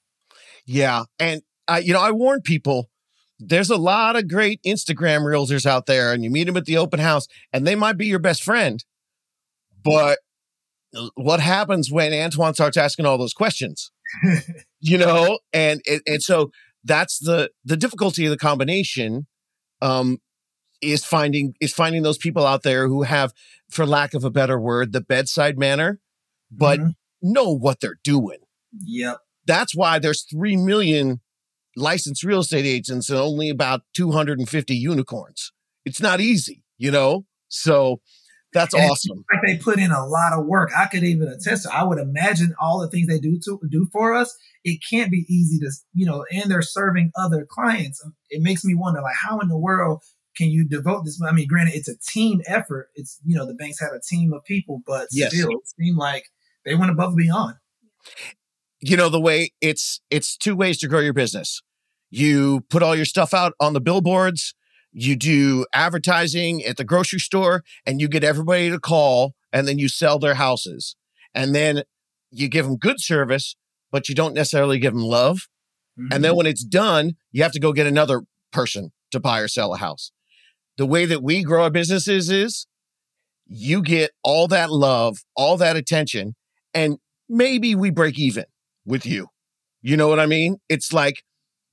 Yeah. 0.66 1.04
And, 1.18 1.42
uh, 1.68 1.80
you 1.82 1.92
know, 1.92 2.00
I 2.00 2.10
warn 2.10 2.42
people 2.42 2.90
there's 3.38 3.68
a 3.70 3.76
lot 3.76 4.16
of 4.16 4.28
great 4.28 4.60
Instagram 4.64 5.20
realtors 5.20 5.66
out 5.66 5.84
there, 5.86 6.12
and 6.14 6.24
you 6.24 6.30
meet 6.30 6.44
them 6.44 6.56
at 6.56 6.64
the 6.64 6.78
open 6.78 6.98
house, 7.00 7.26
and 7.52 7.66
they 7.66 7.74
might 7.74 7.98
be 7.98 8.06
your 8.06 8.18
best 8.18 8.42
friend. 8.42 8.82
But 9.84 10.18
what 11.14 11.40
happens 11.40 11.90
when 11.90 12.12
Antwan 12.12 12.54
starts 12.54 12.76
asking 12.76 13.04
all 13.06 13.18
those 13.18 13.34
questions? 13.34 13.90
you 14.80 14.96
know, 14.98 15.38
and, 15.52 15.82
and 15.88 16.00
and 16.06 16.22
so 16.22 16.50
that's 16.84 17.18
the 17.18 17.50
the 17.64 17.76
difficulty 17.76 18.24
of 18.24 18.30
the 18.30 18.36
combination 18.38 19.26
um 19.82 20.18
is 20.80 21.04
finding 21.04 21.54
is 21.60 21.72
finding 21.74 22.02
those 22.02 22.18
people 22.18 22.46
out 22.46 22.62
there 22.62 22.86
who 22.88 23.02
have 23.02 23.32
for 23.68 23.84
lack 23.84 24.14
of 24.14 24.24
a 24.24 24.30
better 24.30 24.58
word 24.58 24.92
the 24.92 25.00
bedside 25.00 25.58
manner 25.58 25.98
but 26.50 26.78
Mhm. 26.78 26.94
know 27.22 27.50
what 27.50 27.80
they're 27.80 27.98
doing 28.04 28.38
yep, 28.84 29.18
that's 29.46 29.74
why 29.74 29.98
there's 29.98 30.24
3 30.30 30.56
million 30.56 31.20
licensed 31.76 32.24
real 32.24 32.40
estate 32.40 32.64
agents 32.66 33.10
and 33.10 33.18
only 33.18 33.48
about 33.50 33.82
250 33.94 34.74
unicorns. 34.74 35.52
It's 35.84 36.00
not 36.00 36.20
easy, 36.20 36.64
you 36.78 36.90
know? 36.90 37.26
So 37.48 38.00
that's 38.52 38.74
And- 38.74 38.90
awesome. 38.90 39.24
like 39.32 39.42
they 39.46 39.58
put 39.58 39.78
in 39.78 39.90
a 39.90 40.06
lot 40.06 40.32
of 40.32 40.46
work. 40.46 40.70
I 40.76 40.86
could 40.86 41.04
even 41.04 41.28
attest. 41.28 41.64
to 41.64 41.74
I 41.74 41.82
would 41.84 41.98
imagine 41.98 42.54
all 42.60 42.80
the 42.80 42.88
things 42.88 43.06
they 43.08 43.18
do 43.20 43.38
to 43.44 43.60
do 43.70 43.88
for 43.92 44.14
us. 44.14 44.34
It 44.64 44.80
can't 44.88 45.10
be 45.10 45.26
easy 45.28 45.58
to 45.60 45.70
you 45.92 46.06
know, 46.06 46.24
and 46.32 46.50
they're 46.50 46.62
serving 46.62 47.12
other 47.16 47.46
clients. 47.48 48.02
It 48.30 48.40
makes 48.42 48.64
me 48.64 48.74
wonder, 48.74 49.02
like, 49.02 49.14
how 49.16 49.38
in 49.40 49.48
the 49.48 49.58
world 49.58 50.02
can 50.36 50.48
you 50.50 50.66
devote 50.66 51.04
this? 51.04 51.20
I 51.22 51.32
mean, 51.32 51.46
granted, 51.46 51.74
it's 51.74 51.88
a 51.88 51.96
team 52.10 52.40
effort. 52.46 52.88
It's 52.94 53.20
you 53.24 53.36
know, 53.36 53.46
the 53.46 53.54
banks 53.54 53.78
had 53.80 53.90
a 53.92 54.00
team 54.00 54.32
of 54.32 54.42
people, 54.44 54.80
but 54.86 55.08
Yes. 55.12 55.32
still, 55.34 55.50
it 55.50 55.68
seemed 55.78 55.98
like 55.98 56.24
they 56.64 56.74
went 56.74 56.90
above 56.90 57.08
and 57.10 57.16
beyond. 57.18 57.56
You 58.88 58.96
know 58.96 59.08
the 59.08 59.20
way 59.20 59.50
it's 59.60 60.00
it's 60.10 60.36
two 60.36 60.54
ways 60.54 60.78
to 60.78 60.86
grow 60.86 61.00
your 61.00 61.12
business. 61.12 61.60
You 62.08 62.60
put 62.70 62.84
all 62.84 62.94
your 62.94 63.04
stuff 63.04 63.34
out 63.34 63.52
on 63.58 63.72
the 63.72 63.80
billboards, 63.80 64.54
you 64.92 65.16
do 65.16 65.66
advertising 65.72 66.64
at 66.64 66.76
the 66.76 66.84
grocery 66.84 67.18
store 67.18 67.64
and 67.84 68.00
you 68.00 68.06
get 68.06 68.22
everybody 68.22 68.70
to 68.70 68.78
call 68.78 69.34
and 69.52 69.66
then 69.66 69.80
you 69.80 69.88
sell 69.88 70.20
their 70.20 70.34
houses. 70.34 70.94
And 71.34 71.52
then 71.52 71.82
you 72.30 72.48
give 72.48 72.64
them 72.64 72.76
good 72.76 73.00
service, 73.00 73.56
but 73.90 74.08
you 74.08 74.14
don't 74.14 74.34
necessarily 74.34 74.78
give 74.78 74.92
them 74.92 75.02
love. 75.02 75.48
And 75.98 76.12
then 76.12 76.22
mm-hmm. 76.22 76.36
when 76.36 76.46
it's 76.46 76.64
done, 76.64 77.16
you 77.32 77.42
have 77.42 77.52
to 77.52 77.60
go 77.60 77.72
get 77.72 77.88
another 77.88 78.22
person 78.52 78.92
to 79.10 79.18
buy 79.18 79.40
or 79.40 79.48
sell 79.48 79.74
a 79.74 79.78
house. 79.78 80.12
The 80.76 80.86
way 80.86 81.06
that 81.06 81.24
we 81.24 81.42
grow 81.42 81.64
our 81.64 81.70
businesses 81.70 82.30
is 82.30 82.68
you 83.48 83.82
get 83.82 84.12
all 84.22 84.46
that 84.46 84.70
love, 84.70 85.24
all 85.34 85.56
that 85.56 85.74
attention, 85.74 86.36
and 86.72 86.98
maybe 87.28 87.74
we 87.74 87.90
break 87.90 88.16
even 88.16 88.44
with 88.86 89.04
you. 89.04 89.28
You 89.82 89.96
know 89.96 90.08
what 90.08 90.20
I 90.20 90.26
mean? 90.26 90.56
It's 90.68 90.92
like 90.92 91.22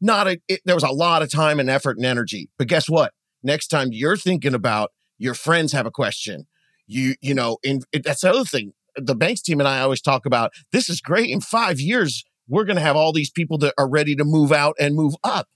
not 0.01 0.27
a, 0.27 0.39
it, 0.47 0.61
there 0.65 0.75
was 0.75 0.83
a 0.83 0.91
lot 0.91 1.21
of 1.21 1.31
time 1.31 1.59
and 1.59 1.69
effort 1.69 1.97
and 1.97 2.05
energy, 2.05 2.49
but 2.57 2.67
guess 2.67 2.89
what? 2.89 3.13
Next 3.41 3.67
time 3.67 3.89
you're 3.91 4.17
thinking 4.17 4.53
about 4.53 4.91
your 5.17 5.33
friends 5.33 5.71
have 5.71 5.85
a 5.85 5.91
question, 5.91 6.47
you, 6.87 7.15
you 7.21 7.33
know, 7.33 7.57
in, 7.63 7.81
it, 7.91 8.03
that's 8.03 8.21
the 8.21 8.29
other 8.29 8.43
thing. 8.43 8.73
The 8.95 9.15
banks 9.15 9.41
team 9.41 9.59
and 9.59 9.67
I 9.67 9.79
always 9.79 10.01
talk 10.01 10.25
about 10.25 10.51
this 10.71 10.89
is 10.89 11.01
great. 11.01 11.29
In 11.29 11.41
five 11.41 11.79
years, 11.79 12.23
we're 12.47 12.65
going 12.65 12.75
to 12.75 12.81
have 12.81 12.95
all 12.95 13.13
these 13.13 13.31
people 13.31 13.57
that 13.59 13.73
are 13.77 13.89
ready 13.89 14.15
to 14.15 14.23
move 14.23 14.51
out 14.51 14.75
and 14.79 14.95
move 14.95 15.15
up, 15.23 15.47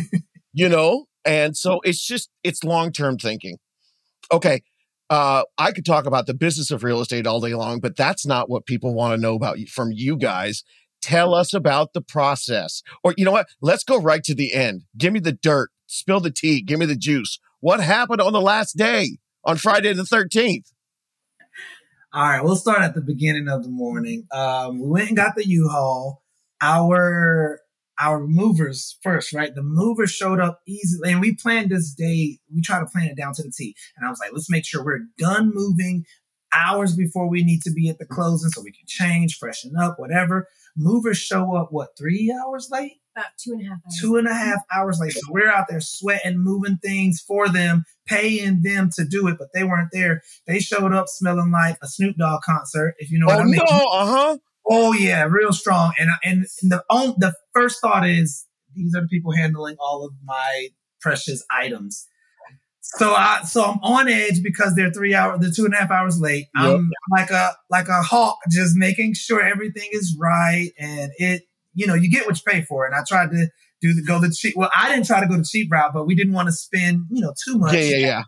you 0.52 0.68
know? 0.68 1.06
And 1.24 1.56
so 1.56 1.80
it's 1.84 2.04
just, 2.04 2.30
it's 2.42 2.64
long 2.64 2.92
term 2.92 3.16
thinking. 3.16 3.58
Okay. 4.30 4.62
Uh, 5.08 5.44
I 5.58 5.72
could 5.72 5.84
talk 5.84 6.06
about 6.06 6.26
the 6.26 6.34
business 6.34 6.70
of 6.70 6.82
real 6.82 7.00
estate 7.00 7.26
all 7.26 7.40
day 7.40 7.54
long, 7.54 7.80
but 7.80 7.96
that's 7.96 8.26
not 8.26 8.48
what 8.48 8.66
people 8.66 8.94
want 8.94 9.14
to 9.14 9.20
know 9.20 9.34
about 9.34 9.58
you, 9.58 9.66
from 9.66 9.92
you 9.92 10.16
guys. 10.16 10.64
Tell 11.02 11.34
us 11.34 11.52
about 11.52 11.92
the 11.92 12.00
process. 12.00 12.82
Or 13.02 13.14
you 13.18 13.24
know 13.24 13.32
what? 13.32 13.48
Let's 13.60 13.84
go 13.84 14.00
right 14.00 14.22
to 14.24 14.34
the 14.34 14.54
end. 14.54 14.82
Give 14.96 15.12
me 15.12 15.20
the 15.20 15.32
dirt, 15.32 15.70
spill 15.86 16.20
the 16.20 16.30
tea, 16.30 16.62
give 16.62 16.78
me 16.78 16.86
the 16.86 16.96
juice. 16.96 17.38
What 17.60 17.80
happened 17.80 18.20
on 18.20 18.32
the 18.32 18.40
last 18.40 18.76
day 18.76 19.18
on 19.44 19.56
Friday 19.56 19.92
the 19.92 20.02
13th? 20.02 20.72
All 22.14 22.22
right, 22.22 22.44
we'll 22.44 22.56
start 22.56 22.82
at 22.82 22.94
the 22.94 23.00
beginning 23.00 23.48
of 23.48 23.62
the 23.62 23.70
morning. 23.70 24.26
Um, 24.30 24.80
we 24.80 24.88
went 24.88 25.08
and 25.08 25.16
got 25.16 25.34
the 25.34 25.46
U-Haul. 25.46 26.22
Our 26.60 27.60
our 27.98 28.20
movers 28.20 28.98
first, 29.02 29.32
right? 29.32 29.54
The 29.54 29.62
movers 29.62 30.10
showed 30.10 30.40
up 30.40 30.60
easily, 30.66 31.12
and 31.12 31.20
we 31.20 31.34
planned 31.34 31.70
this 31.70 31.94
day. 31.94 32.38
We 32.54 32.60
try 32.62 32.80
to 32.80 32.86
plan 32.86 33.06
it 33.06 33.16
down 33.16 33.32
to 33.34 33.42
the 33.42 33.52
T. 33.56 33.74
And 33.96 34.06
I 34.06 34.10
was 34.10 34.18
like, 34.18 34.32
let's 34.32 34.50
make 34.50 34.64
sure 34.64 34.84
we're 34.84 35.06
done 35.18 35.52
moving 35.54 36.04
hours 36.52 36.94
before 36.94 37.28
we 37.28 37.44
need 37.44 37.62
to 37.62 37.72
be 37.72 37.88
at 37.88 37.98
the 37.98 38.06
closing, 38.06 38.50
so 38.50 38.60
we 38.62 38.72
can 38.72 38.86
change, 38.86 39.38
freshen 39.38 39.72
up, 39.78 39.98
whatever. 39.98 40.48
Movers 40.76 41.18
show 41.18 41.54
up 41.56 41.68
what 41.70 41.90
three 41.98 42.32
hours 42.32 42.68
late? 42.70 42.94
About 43.14 43.30
two 43.38 43.52
and 43.52 43.62
a 43.66 43.68
half 43.68 43.78
hours. 43.84 43.98
Two 44.00 44.16
and 44.16 44.26
a 44.28 44.34
half 44.34 44.58
hours 44.74 44.98
late. 44.98 45.12
So 45.12 45.20
we're 45.28 45.50
out 45.50 45.66
there 45.68 45.80
sweating, 45.82 46.38
moving 46.38 46.78
things 46.78 47.20
for 47.20 47.48
them, 47.48 47.84
paying 48.06 48.62
them 48.62 48.88
to 48.94 49.04
do 49.04 49.28
it, 49.28 49.36
but 49.38 49.48
they 49.54 49.64
weren't 49.64 49.90
there. 49.92 50.22
They 50.46 50.60
showed 50.60 50.94
up 50.94 51.08
smelling 51.08 51.50
like 51.50 51.76
a 51.82 51.88
Snoop 51.88 52.16
Dogg 52.16 52.40
concert, 52.42 52.94
if 52.98 53.10
you 53.10 53.18
know 53.18 53.26
Oh 53.28 53.36
what 53.36 53.40
I 53.40 53.44
mean. 53.44 53.56
no, 53.56 53.86
uh-huh. 53.92 54.38
Oh 54.66 54.92
yeah, 54.94 55.24
real 55.24 55.52
strong. 55.52 55.92
And 55.98 56.10
and 56.24 56.46
the 56.62 56.82
on, 56.88 57.14
the 57.18 57.34
first 57.52 57.80
thought 57.82 58.08
is 58.08 58.46
these 58.74 58.94
are 58.94 59.02
the 59.02 59.08
people 59.08 59.32
handling 59.32 59.76
all 59.78 60.06
of 60.06 60.14
my 60.24 60.68
precious 61.00 61.44
items. 61.50 62.06
So 62.82 63.14
I 63.14 63.42
so 63.44 63.64
I'm 63.64 63.78
on 63.82 64.08
edge 64.08 64.42
because 64.42 64.74
they're 64.74 64.90
three 64.90 65.14
hours, 65.14 65.38
they're 65.40 65.50
two 65.50 65.64
and 65.64 65.72
a 65.72 65.76
half 65.76 65.90
hours 65.90 66.20
late. 66.20 66.46
I'm 66.56 66.90
like 67.10 67.30
a 67.30 67.52
like 67.70 67.88
a 67.88 68.02
hawk, 68.02 68.38
just 68.50 68.76
making 68.76 69.14
sure 69.14 69.40
everything 69.40 69.88
is 69.92 70.16
right 70.20 70.70
and 70.78 71.12
it 71.16 71.42
you 71.74 71.86
know 71.86 71.94
you 71.94 72.10
get 72.10 72.26
what 72.26 72.36
you 72.36 72.42
pay 72.46 72.62
for. 72.62 72.84
And 72.84 72.94
I 72.94 73.02
tried 73.06 73.30
to 73.30 73.48
do 73.80 73.94
the 73.94 74.02
go 74.02 74.18
the 74.18 74.34
cheap. 74.36 74.54
Well, 74.56 74.70
I 74.76 74.88
didn't 74.88 75.06
try 75.06 75.20
to 75.20 75.28
go 75.28 75.36
the 75.36 75.46
cheap 75.48 75.70
route, 75.70 75.92
but 75.94 76.06
we 76.06 76.16
didn't 76.16 76.34
want 76.34 76.48
to 76.48 76.52
spend 76.52 77.06
you 77.10 77.22
know 77.22 77.32
too 77.44 77.56
much 77.56 77.74
Yeah, 77.74 77.80
yeah, 77.80 77.96
yeah. 77.96 78.22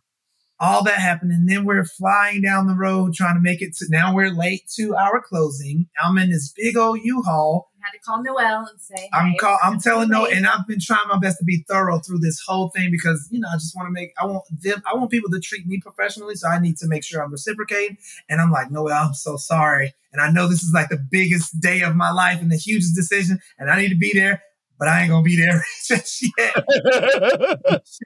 All 0.60 0.82
that 0.84 0.98
happened. 0.98 1.32
And 1.32 1.48
then 1.48 1.64
we're 1.64 1.84
flying 1.84 2.42
down 2.42 2.66
the 2.66 2.74
road 2.74 3.14
trying 3.14 3.34
to 3.34 3.40
make 3.40 3.60
it 3.60 3.74
to 3.76 3.86
now 3.88 4.14
we're 4.14 4.30
late 4.30 4.68
to 4.76 4.94
our 4.94 5.20
closing. 5.20 5.88
I'm 6.02 6.18
in 6.18 6.30
this 6.30 6.52
big 6.56 6.76
old 6.76 7.00
u-haul. 7.02 7.70
I 7.76 7.88
had 7.88 7.92
to 7.92 7.98
call 7.98 8.22
Noel 8.22 8.66
and 8.70 8.80
say, 8.80 9.10
i'm 9.12 9.34
call, 9.38 9.58
i'm 9.62 9.74
I'm 9.74 9.80
telling 9.80 10.08
Noel 10.08 10.28
and 10.32 10.46
i've 10.46 10.66
been 10.66 10.80
trying 10.80 11.06
my 11.06 11.18
best 11.18 11.36
to 11.38 11.44
be 11.44 11.66
thorough 11.68 11.98
through 11.98 12.20
this 12.20 12.40
whole 12.46 12.70
thing 12.70 12.90
because 12.90 13.28
you 13.30 13.40
know 13.40 13.48
i 13.52 13.56
just 13.56 13.76
want 13.76 13.88
to 13.88 13.92
make 13.92 14.14
i 14.18 14.24
want 14.24 14.44
them 14.62 14.82
i 14.90 14.96
want 14.96 15.10
people 15.10 15.30
to 15.30 15.38
treat 15.38 15.66
me 15.66 15.80
professionally 15.80 16.34
so 16.34 16.48
i 16.48 16.58
need 16.58 16.78
to 16.78 16.86
make 16.86 17.04
sure 17.04 17.22
i'm 17.22 17.30
reciprocating. 17.30 17.98
And 18.30 18.40
i'm 18.40 18.50
like 18.50 18.70
noel 18.70 18.92
i'm 18.92 19.12
so 19.12 19.36
sorry. 19.36 19.92
And 20.14 20.22
i 20.22 20.30
know 20.30 20.48
this 20.48 20.62
is 20.62 20.72
like 20.72 20.88
the 20.88 20.96
biggest 20.96 21.60
day 21.60 21.82
of 21.82 21.94
my 21.94 22.10
life 22.10 22.40
and 22.40 22.50
the 22.50 22.56
hugest 22.56 22.94
decision 22.94 23.40
and 23.58 23.70
i 23.70 23.76
need 23.78 23.90
to 23.90 23.98
be 23.98 24.12
there 24.14 24.42
but 24.78 24.88
i 24.88 25.00
ain't 25.00 25.10
gonna 25.10 25.22
be 25.22 25.36
there 25.36 25.62
just 25.86 26.22
yet 26.38 26.54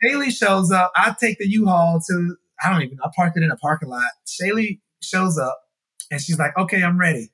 Chailee 0.03 0.31
shows 0.31 0.71
up. 0.71 0.93
I 0.97 1.15
take 1.19 1.39
the 1.39 1.49
U-Haul 1.49 2.01
to, 2.09 2.37
I 2.63 2.71
don't 2.71 2.83
even, 2.83 2.99
I 3.05 3.09
parked 3.15 3.37
it 3.37 3.43
in 3.43 3.51
a 3.51 3.57
parking 3.57 3.89
lot. 3.89 4.05
Chailee 4.27 4.81
shows 5.03 5.39
up 5.39 5.59
and 6.11 6.21
she's 6.21 6.39
like, 6.39 6.57
okay, 6.57 6.83
I'm 6.83 6.99
ready. 6.99 7.31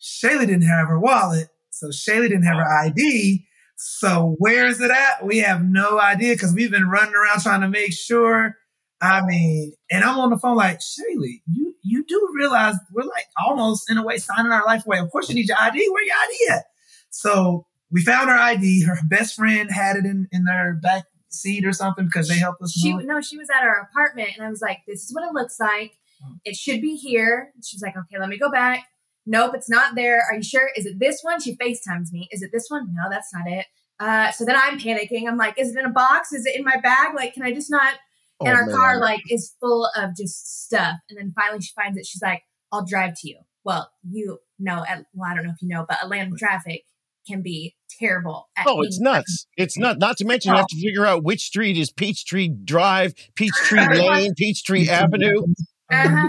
Chailee 0.00 0.46
didn't 0.46 0.62
have 0.62 0.88
her 0.88 0.98
wallet. 0.98 1.48
So 1.70 1.88
Chailee 1.88 2.28
didn't 2.28 2.44
have 2.44 2.56
her 2.56 2.86
ID. 2.86 3.46
So 3.76 4.36
where 4.38 4.66
is 4.66 4.80
it 4.80 4.90
at? 4.90 5.24
We 5.24 5.38
have 5.38 5.62
no 5.62 6.00
idea 6.00 6.34
because 6.34 6.54
we've 6.54 6.70
been 6.70 6.88
running 6.88 7.14
around 7.14 7.42
trying 7.42 7.60
to 7.60 7.68
make 7.68 7.92
sure. 7.92 8.56
I 9.00 9.20
mean, 9.26 9.74
and 9.90 10.02
I'm 10.02 10.18
on 10.18 10.30
the 10.30 10.38
phone 10.38 10.56
like, 10.56 10.78
Chailee, 10.78 11.42
you, 11.46 11.74
you 11.82 12.04
do 12.06 12.30
realize 12.34 12.76
we're 12.92 13.02
like 13.02 13.26
almost 13.44 13.90
in 13.90 13.98
a 13.98 14.02
way 14.02 14.16
signing 14.16 14.52
our 14.52 14.64
life 14.64 14.86
away. 14.86 14.98
Of 14.98 15.10
course 15.10 15.28
you 15.28 15.34
need 15.34 15.48
your 15.48 15.58
ID. 15.60 15.86
Where 15.90 16.04
your 16.04 16.14
ID 16.14 16.38
at? 16.52 16.64
So 17.10 17.66
we 17.90 18.02
found 18.02 18.28
her 18.28 18.36
ID. 18.36 18.84
Her 18.84 18.98
best 19.08 19.36
friend 19.36 19.70
had 19.70 19.96
it 19.96 20.04
in, 20.04 20.28
in 20.32 20.44
their 20.44 20.74
back 20.74 21.04
seat 21.28 21.64
or 21.64 21.72
something 21.72 22.06
because 22.06 22.28
they 22.28 22.36
helped 22.36 22.62
us. 22.62 22.72
She 22.72 22.92
move. 22.92 23.04
no, 23.04 23.20
she 23.20 23.36
was 23.36 23.48
at 23.50 23.62
our 23.62 23.88
apartment, 23.90 24.30
and 24.36 24.44
I 24.44 24.50
was 24.50 24.60
like, 24.60 24.80
"This 24.86 25.04
is 25.04 25.14
what 25.14 25.24
it 25.24 25.32
looks 25.32 25.58
like. 25.60 25.98
Hmm. 26.22 26.34
It 26.44 26.56
should 26.56 26.80
be 26.80 26.96
here." 26.96 27.52
She's 27.64 27.82
like, 27.82 27.96
"Okay, 27.96 28.18
let 28.18 28.28
me 28.28 28.38
go 28.38 28.50
back." 28.50 28.84
Nope, 29.26 29.52
it's 29.54 29.68
not 29.68 29.94
there. 29.94 30.22
Are 30.30 30.36
you 30.36 30.42
sure? 30.42 30.70
Is 30.76 30.86
it 30.86 30.98
this 30.98 31.20
one? 31.22 31.40
She 31.40 31.56
FaceTimes 31.56 32.12
me. 32.12 32.28
Is 32.30 32.42
it 32.42 32.50
this 32.52 32.66
one? 32.68 32.88
No, 32.92 33.10
that's 33.10 33.32
not 33.34 33.46
it. 33.46 33.66
Uh, 33.98 34.30
so 34.30 34.44
then 34.44 34.56
I'm 34.56 34.78
panicking. 34.78 35.28
I'm 35.28 35.36
like, 35.36 35.58
"Is 35.58 35.74
it 35.74 35.78
in 35.78 35.86
a 35.86 35.90
box? 35.90 36.32
Is 36.32 36.46
it 36.46 36.56
in 36.56 36.64
my 36.64 36.76
bag? 36.82 37.14
Like, 37.14 37.34
can 37.34 37.42
I 37.42 37.52
just 37.52 37.70
not?" 37.70 37.94
Oh, 38.40 38.46
and 38.46 38.54
our 38.54 38.66
man. 38.66 38.76
car 38.76 39.00
like 39.00 39.22
is 39.30 39.54
full 39.60 39.88
of 39.96 40.14
just 40.16 40.64
stuff. 40.64 40.96
And 41.08 41.18
then 41.18 41.32
finally 41.34 41.60
she 41.60 41.72
finds 41.74 41.96
it. 41.98 42.06
She's 42.06 42.22
like, 42.22 42.42
"I'll 42.72 42.84
drive 42.84 43.14
to 43.20 43.28
you." 43.28 43.38
Well, 43.64 43.90
you 44.08 44.38
know, 44.58 44.84
well, 45.14 45.30
I 45.30 45.34
don't 45.34 45.44
know 45.44 45.50
if 45.50 45.60
you 45.60 45.68
know, 45.68 45.84
but 45.88 46.02
Atlanta 46.02 46.36
traffic 46.36 46.82
can 47.26 47.42
be 47.42 47.74
terrible. 47.98 48.48
At 48.56 48.66
Oh, 48.68 48.82
it's 48.82 48.98
any 48.98 49.04
nuts. 49.04 49.46
It's 49.56 49.78
not 49.78 49.98
not 49.98 50.16
to 50.18 50.24
mention 50.24 50.52
you 50.52 50.56
have 50.56 50.66
to 50.66 50.80
figure 50.80 51.06
out 51.06 51.24
which 51.24 51.42
street 51.42 51.76
is 51.76 51.90
Peachtree 51.90 52.48
Drive, 52.48 53.14
Peachtree 53.34 53.86
Lane, 53.88 54.34
Peachtree 54.36 54.88
Avenue. 54.88 55.42
Uh-huh. 55.90 56.28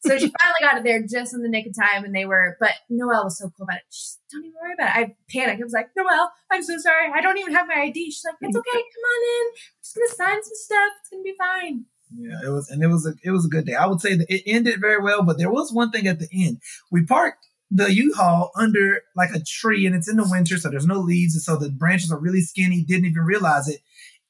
So 0.00 0.16
she 0.16 0.30
finally 0.30 0.60
got 0.60 0.78
it 0.78 0.84
there 0.84 1.02
just 1.02 1.34
in 1.34 1.42
the 1.42 1.48
nick 1.48 1.66
of 1.66 1.74
time, 1.74 2.04
and 2.04 2.14
they 2.14 2.24
were. 2.24 2.56
But 2.60 2.70
Noelle 2.88 3.24
was 3.24 3.38
so 3.38 3.50
cool 3.56 3.64
about 3.64 3.78
it. 3.78 3.82
She's 3.90 4.18
don't 4.30 4.44
even 4.44 4.54
worry 4.62 4.74
about 4.74 4.96
it. 4.96 5.00
I 5.00 5.14
panicked. 5.30 5.60
I 5.60 5.64
was 5.64 5.72
like, 5.72 5.90
Noelle, 5.96 6.32
I'm 6.50 6.62
so 6.62 6.78
sorry. 6.78 7.10
I 7.12 7.20
don't 7.20 7.38
even 7.38 7.52
have 7.54 7.66
my 7.66 7.82
ID. 7.82 8.06
She's 8.06 8.22
like, 8.24 8.36
it's 8.40 8.56
okay. 8.56 8.70
Come 8.72 8.80
on 8.80 9.22
in. 9.22 9.46
I'm 9.52 9.82
just 9.82 9.94
gonna 9.96 10.30
sign 10.30 10.42
some 10.42 10.52
stuff. 10.54 10.92
It's 11.00 11.10
gonna 11.10 11.22
be 11.22 11.34
fine. 11.38 11.84
Yeah, 12.14 12.38
it 12.44 12.50
was, 12.50 12.70
and 12.70 12.82
it 12.82 12.88
was 12.88 13.06
a, 13.06 13.14
it 13.24 13.30
was 13.30 13.46
a 13.46 13.48
good 13.48 13.66
day. 13.66 13.74
I 13.74 13.86
would 13.86 14.00
say 14.00 14.14
that 14.14 14.26
it 14.28 14.42
ended 14.46 14.80
very 14.80 15.02
well, 15.02 15.22
but 15.22 15.38
there 15.38 15.50
was 15.50 15.72
one 15.72 15.90
thing 15.90 16.06
at 16.06 16.18
the 16.18 16.28
end. 16.32 16.58
We 16.90 17.04
parked 17.04 17.46
the 17.74 17.92
U-Haul 17.92 18.50
under 18.56 19.00
like 19.16 19.30
a 19.34 19.40
tree, 19.40 19.86
and 19.86 19.94
it's 19.94 20.08
in 20.08 20.16
the 20.16 20.28
winter, 20.30 20.58
so 20.58 20.68
there's 20.68 20.86
no 20.86 20.98
leaves, 21.00 21.34
and 21.34 21.42
so 21.42 21.56
the 21.56 21.70
branches 21.70 22.10
are 22.12 22.18
really 22.18 22.42
skinny. 22.42 22.84
Didn't 22.84 23.06
even 23.06 23.22
realize 23.22 23.68
it. 23.68 23.80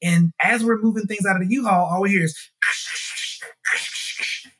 And 0.01 0.31
as 0.41 0.63
we're 0.63 0.81
moving 0.81 1.05
things 1.05 1.25
out 1.25 1.35
of 1.35 1.47
the 1.47 1.53
U-Haul, 1.53 1.85
all 1.91 2.01
we 2.01 2.09
hear 2.11 2.23
is, 2.23 2.37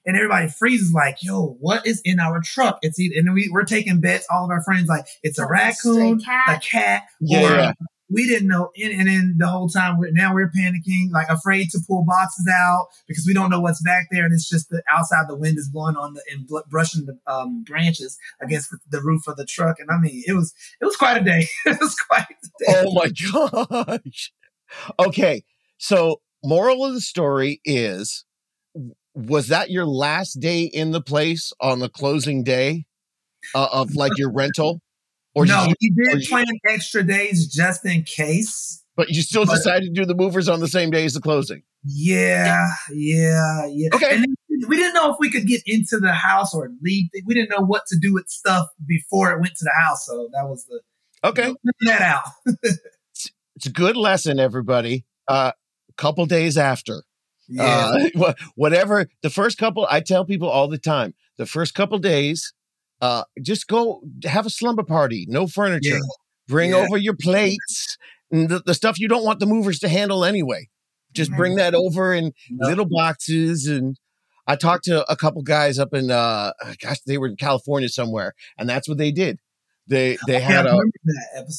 and 0.06 0.18
everybody 0.18 0.48
freezes 0.50 0.94
like, 0.94 1.18
"Yo, 1.22 1.56
what 1.60 1.86
is 1.88 2.02
in 2.04 2.20
our 2.20 2.42
truck?" 2.42 2.80
It's 2.82 3.00
either, 3.00 3.16
and 3.18 3.34
we, 3.34 3.50
we're 3.52 3.64
taking 3.64 4.00
bets. 4.02 4.26
All 4.30 4.46
of 4.46 4.52
our 4.52 4.64
friends 4.64 4.88
like, 4.90 5.06
"It's 5.24 5.40
a 5.40 5.44
Or 5.44 5.46
a 5.46 5.50
raccoon, 5.50 6.20
cat. 6.22 6.58
a 6.58 6.60
cat, 6.60 7.04
Yeah, 7.22 7.40
or 7.40 7.56
yeah. 7.58 7.74
We 8.14 8.28
didn't 8.28 8.48
know. 8.48 8.72
And, 8.82 8.94
and 8.94 9.08
then 9.08 9.36
the 9.38 9.48
whole 9.48 9.68
time, 9.68 9.98
we're, 9.98 10.12
now 10.12 10.34
we're 10.34 10.52
panicking, 10.52 11.12
like 11.12 11.28
afraid 11.30 11.70
to 11.72 11.80
pull 11.88 12.06
boxes 12.06 12.48
out 12.54 12.88
because 13.08 13.26
we 13.28 13.34
don't 13.34 13.50
know 13.50 13.60
what's 13.60 13.82
back 13.82 14.08
there. 14.12 14.24
And 14.24 14.34
it's 14.34 14.48
just 14.48 14.70
the 14.70 14.84
outside, 14.90 15.26
the 15.28 15.36
wind 15.36 15.58
is 15.58 15.70
blowing 15.70 15.96
on 15.96 16.14
the 16.14 16.22
and 16.32 16.48
bl- 16.48 16.60
brushing 16.70 17.06
the 17.06 17.18
um, 17.32 17.64
branches 17.64 18.18
against 18.42 18.70
the, 18.70 18.78
the 18.90 19.02
roof 19.02 19.28
of 19.28 19.38
the 19.38 19.46
truck. 19.46 19.80
And 19.80 19.90
I 19.92 19.98
mean, 19.98 20.24
it 20.28 20.34
was 20.34 20.54
it 20.80 20.86
was 20.86 20.96
quite 20.96 21.18
a 21.18 21.24
day. 21.24 21.48
it 21.66 21.80
was 21.80 21.96
quite 21.96 22.28
a 22.30 22.64
day. 22.64 22.84
Oh 22.86 22.94
my 22.94 23.10
gosh. 24.08 24.32
Okay. 25.00 25.44
So, 25.78 26.22
moral 26.44 26.86
of 26.86 26.94
the 26.94 27.02
story 27.02 27.60
is 27.66 28.26
was 29.16 29.48
that 29.50 29.70
your 29.70 29.86
last 29.86 30.40
day 30.40 30.64
in 30.64 30.92
the 30.92 31.02
place 31.02 31.52
on 31.60 31.80
the 31.80 31.90
closing 31.90 32.44
day 32.44 32.86
uh, 33.54 33.68
of 33.72 33.96
like 33.96 34.14
your 34.18 34.32
rental? 34.32 34.82
Or 35.36 35.46
no, 35.46 35.66
did 35.68 35.76
you, 35.80 35.94
we 35.98 36.08
or 36.08 36.14
did 36.16 36.24
you- 36.24 36.30
plan 36.30 36.46
extra 36.68 37.04
days 37.04 37.48
just 37.48 37.86
in 37.86 38.04
case. 38.04 38.84
but 38.96 39.10
you 39.10 39.22
still 39.22 39.46
but- 39.46 39.56
decided 39.56 39.94
to 39.94 40.02
do 40.02 40.06
the 40.06 40.16
movers 40.16 40.48
on 40.48 40.60
the 40.60 40.68
same 40.68 40.92
day 40.92 41.06
as 41.06 41.14
the 41.14 41.22
closing. 41.22 41.64
Yeah, 41.86 42.70
yeah, 42.94 43.66
yeah. 43.68 43.90
Okay. 43.94 44.16
And 44.16 44.24
then 44.24 44.36
we 44.70 44.78
didn't 44.78 44.94
know 44.94 45.10
if 45.12 45.18
we 45.20 45.30
could 45.30 45.46
get 45.48 45.62
into 45.66 45.98
the 46.00 46.14
house 46.14 46.54
or 46.54 46.70
leave. 46.82 47.10
We 47.26 47.34
didn't 47.34 47.50
know 47.50 47.66
what 47.66 47.86
to 47.88 47.98
do 48.00 48.14
with 48.14 48.30
stuff 48.30 48.68
before 48.88 49.32
it 49.34 49.42
went 49.42 49.56
to 49.58 49.66
the 49.66 49.74
house. 49.84 50.06
So 50.06 50.30
that 50.34 50.48
was 50.48 50.66
the 50.66 50.80
Okay. 51.28 51.44
figure 51.48 51.58
that 51.82 52.02
out. 52.02 52.24
It's 53.56 53.68
a 53.68 53.72
good 53.72 53.96
lesson, 53.96 54.40
everybody. 54.40 55.06
Uh, 55.28 55.52
couple 55.96 56.26
days 56.26 56.58
after. 56.58 57.04
Yeah. 57.48 58.08
Uh, 58.26 58.34
whatever 58.56 59.08
the 59.22 59.30
first 59.30 59.58
couple, 59.58 59.88
I 59.90 60.00
tell 60.02 60.26
people 60.26 60.50
all 60.50 60.68
the 60.68 60.78
time, 60.80 61.14
the 61.38 61.46
first 61.46 61.76
couple 61.76 62.00
days, 62.00 62.52
uh, 63.04 63.24
just 63.42 63.68
go 63.68 64.02
have 64.24 64.46
a 64.46 64.50
slumber 64.50 64.84
party, 64.84 65.26
no 65.28 65.46
furniture, 65.48 65.96
Yeah. 65.96 66.00
bring 66.48 66.70
Yeah. 66.72 66.78
over 66.86 66.98
your 66.98 67.16
plates, 67.16 67.98
And 68.32 68.50
the, 68.50 68.60
the 68.66 68.74
stuff 68.74 68.98
you 68.98 69.08
don't 69.10 69.26
want 69.26 69.40
the 69.40 69.46
movers 69.46 69.80
to 69.80 69.90
handle 69.90 70.24
anyway. 70.26 70.70
Just 71.12 71.32
bring 71.38 71.56
that 71.58 71.76
over 71.76 72.14
in 72.14 72.32
little 72.60 72.88
boxes. 72.90 73.68
And 73.68 73.98
I 74.48 74.56
talked 74.56 74.86
to 74.86 75.06
a 75.12 75.16
couple 75.18 75.42
guys 75.44 75.78
up 75.78 75.94
in, 75.94 76.10
uh, 76.10 76.54
gosh, 76.82 77.02
they 77.06 77.18
were 77.18 77.28
in 77.28 77.36
California 77.36 77.90
somewhere, 77.90 78.34
and 78.58 78.68
that's 78.70 78.88
what 78.88 78.98
they 78.98 79.12
did. 79.12 79.40
They 79.88 80.18
they 80.26 80.38
I 80.38 80.40
had 80.40 80.66
a 80.66 80.76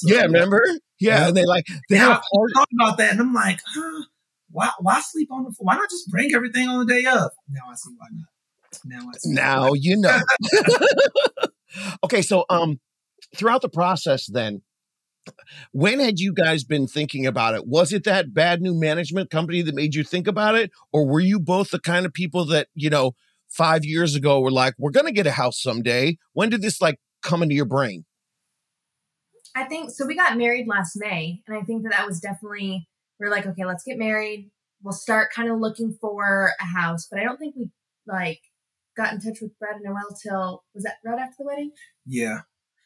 yeah, 0.03 0.23
remember? 0.23 0.63
Yeah, 0.99 1.19
Yeah. 1.21 1.29
and 1.29 1.37
they 1.37 1.45
like 1.45 1.65
they 1.91 1.97
Yeah, 1.97 2.09
had 2.09 2.11
a 2.13 2.15
I 2.15 2.21
party. 2.33 2.53
thought 2.55 2.69
about 2.81 2.99
that, 2.99 3.13
and 3.13 3.21
I'm 3.21 3.35
like, 3.35 3.61
huh? 3.75 4.03
Why? 4.51 4.71
Why 4.81 5.01
sleep 5.01 5.29
on 5.31 5.45
the 5.45 5.51
floor? 5.53 5.67
Why 5.67 5.77
not 5.77 5.91
just 5.91 6.11
bring 6.11 6.35
everything 6.35 6.69
on 6.69 6.87
the 6.87 6.93
day 6.93 7.05
of? 7.07 7.31
Now 7.49 7.71
I 7.71 7.75
see 7.77 7.91
why 7.99 8.07
not. 8.13 8.34
Now 8.85 8.99
I 8.99 9.19
see. 9.19 9.31
why 9.31 9.35
Now 9.35 9.73
you 9.75 9.97
know. 9.97 10.21
okay, 12.05 12.23
so 12.23 12.45
um, 12.51 12.81
throughout 13.37 13.63
the 13.63 13.69
process, 13.69 14.27
then, 14.27 14.63
when 15.73 16.01
had 16.01 16.19
you 16.19 16.33
guys 16.33 16.65
been 16.65 16.87
thinking 16.87 17.27
about 17.27 17.55
it? 17.55 17.67
Was 17.67 17.93
it 17.93 18.05
that 18.05 18.35
bad 18.35 18.61
new 18.61 18.75
management 18.75 19.31
company 19.31 19.63
that 19.63 19.75
made 19.75 19.95
you 19.95 20.05
think 20.05 20.27
about 20.27 20.55
it, 20.55 20.71
or 20.93 21.07
were 21.07 21.21
you 21.21 21.41
both 21.41 21.71
the 21.71 21.81
kind 21.81 22.07
of 22.07 22.13
people 22.13 22.45
that 22.47 22.69
you 22.75 22.91
know 22.91 23.13
five 23.49 23.85
years 23.85 24.15
ago 24.15 24.41
were 24.41 24.51
like, 24.51 24.75
"We're 24.79 24.91
gonna 24.91 25.13
get 25.13 25.27
a 25.27 25.33
house 25.33 25.61
someday"? 25.61 26.19
When 26.33 26.51
did 26.51 26.63
this 26.63 26.81
like 26.81 26.99
come 27.23 27.43
into 27.43 27.55
your 27.55 27.65
brain? 27.65 28.05
I 29.57 29.65
think 29.65 29.91
so. 29.91 30.07
We 30.07 30.17
got 30.17 30.37
married 30.37 30.67
last 30.67 30.97
May, 30.97 31.41
and 31.47 31.57
I 31.57 31.63
think 31.63 31.85
that 31.85 31.93
that 31.93 32.07
was 32.07 32.21
definitely 32.21 32.89
we 33.19 33.27
are 33.27 33.31
like, 33.31 33.47
okay, 33.47 33.65
let's 33.65 33.85
get 33.85 33.99
married. 33.99 34.51
We'll 34.83 34.93
start 34.93 35.33
kind 35.33 35.51
of 35.51 35.59
looking 35.59 35.97
for 36.01 36.51
a 36.61 36.65
house, 36.65 37.07
but 37.11 37.21
I 37.21 37.25
don't 37.25 37.39
think 37.39 37.55
we 37.57 37.71
like 38.07 38.41
got 38.97 39.13
in 39.13 39.21
touch 39.21 39.41
with 39.41 39.59
Brad 39.59 39.77
and 39.77 39.85
Noel 39.85 40.17
till 40.23 40.65
was 40.75 40.85
that 40.85 40.97
right 41.05 41.19
after 41.19 41.37
the 41.39 41.45
wedding? 41.45 41.73
Yeah, 42.07 42.41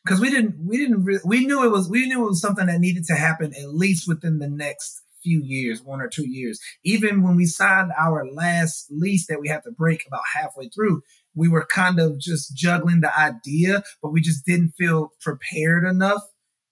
because 0.05 0.21
we 0.21 0.31
didn't. 0.31 0.57
We 0.65 0.79
didn't. 0.79 1.05
Re- 1.05 1.21
we 1.25 1.47
knew 1.47 1.65
it 1.65 1.71
was. 1.71 1.89
We 1.89 2.07
knew 2.07 2.25
it 2.25 2.29
was 2.29 2.41
something 2.41 2.67
that 2.67 2.81
needed 2.81 3.05
to 3.05 3.15
happen 3.15 3.53
at 3.55 3.75
least 3.75 4.09
within 4.09 4.39
the 4.39 4.49
next 4.49 5.03
few 5.23 5.43
years, 5.43 5.83
one 5.83 6.01
or 6.01 6.09
two 6.09 6.29
years. 6.29 6.61
Even 6.85 7.23
when 7.23 7.37
we 7.37 7.45
signed 7.45 7.91
our 7.99 8.27
last 8.31 8.87
lease 8.91 9.27
that 9.27 9.41
we 9.41 9.49
had 9.49 9.63
to 9.65 9.71
break 9.71 10.05
about 10.07 10.23
halfway 10.35 10.69
through, 10.69 11.03
we 11.35 11.49
were 11.49 11.67
kind 11.67 11.99
of 11.99 12.19
just 12.19 12.57
juggling 12.57 13.01
the 13.01 13.19
idea, 13.19 13.83
but 14.03 14.13
we 14.13 14.21
just 14.21 14.45
didn't 14.47 14.73
feel 14.79 15.13
prepared 15.21 15.85
enough. 15.85 16.23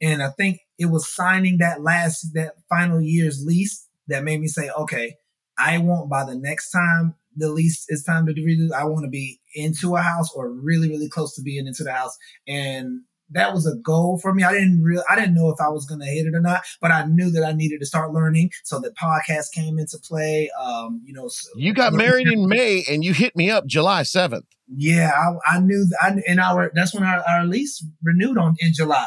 And 0.00 0.22
I 0.22 0.30
think 0.30 0.60
it 0.78 0.86
was 0.86 1.12
signing 1.12 1.58
that 1.58 1.82
last, 1.82 2.32
that 2.34 2.54
final 2.68 3.00
year's 3.00 3.44
lease 3.44 3.86
that 4.08 4.24
made 4.24 4.40
me 4.40 4.46
say, 4.46 4.70
okay, 4.70 5.16
I 5.58 5.78
want 5.78 6.10
by 6.10 6.24
the 6.24 6.34
next 6.34 6.70
time 6.70 7.14
the 7.36 7.50
lease 7.50 7.84
is 7.88 8.02
time 8.02 8.26
to 8.26 8.32
redo, 8.32 8.72
I 8.72 8.84
want 8.84 9.04
to 9.04 9.10
be 9.10 9.40
into 9.54 9.96
a 9.96 10.00
house 10.02 10.32
or 10.34 10.50
really, 10.50 10.88
really 10.88 11.08
close 11.08 11.34
to 11.36 11.42
being 11.42 11.66
into 11.66 11.84
the 11.84 11.92
house. 11.92 12.16
And 12.48 13.02
that 13.30 13.52
was 13.52 13.66
a 13.66 13.74
goal 13.82 14.18
for 14.22 14.32
me. 14.32 14.44
I 14.44 14.52
didn't 14.52 14.82
really, 14.82 15.02
I 15.10 15.16
didn't 15.16 15.34
know 15.34 15.50
if 15.50 15.60
I 15.60 15.68
was 15.68 15.84
going 15.84 16.00
to 16.00 16.06
hit 16.06 16.26
it 16.26 16.34
or 16.34 16.40
not, 16.40 16.62
but 16.80 16.92
I 16.92 17.04
knew 17.06 17.30
that 17.32 17.44
I 17.44 17.52
needed 17.52 17.80
to 17.80 17.86
start 17.86 18.12
learning. 18.12 18.50
So 18.64 18.78
the 18.78 18.92
podcast 18.92 19.52
came 19.52 19.78
into 19.78 19.98
play. 19.98 20.48
Um, 20.60 21.02
you 21.04 21.12
know, 21.12 21.26
so- 21.28 21.48
You 21.56 21.72
got 21.74 21.92
married 21.92 22.28
in 22.28 22.48
May, 22.48 22.84
and 22.88 23.04
you 23.04 23.12
hit 23.12 23.34
me 23.36 23.50
up 23.50 23.66
July 23.66 24.04
seventh. 24.04 24.44
Yeah, 24.68 25.10
I, 25.46 25.56
I 25.56 25.60
knew 25.60 25.86
that. 25.90 25.98
I, 26.02 26.22
and 26.30 26.40
our 26.40 26.70
that's 26.74 26.94
when 26.94 27.04
our, 27.04 27.22
our 27.28 27.44
lease 27.44 27.84
renewed 28.02 28.38
on 28.38 28.54
in 28.60 28.72
July. 28.72 29.06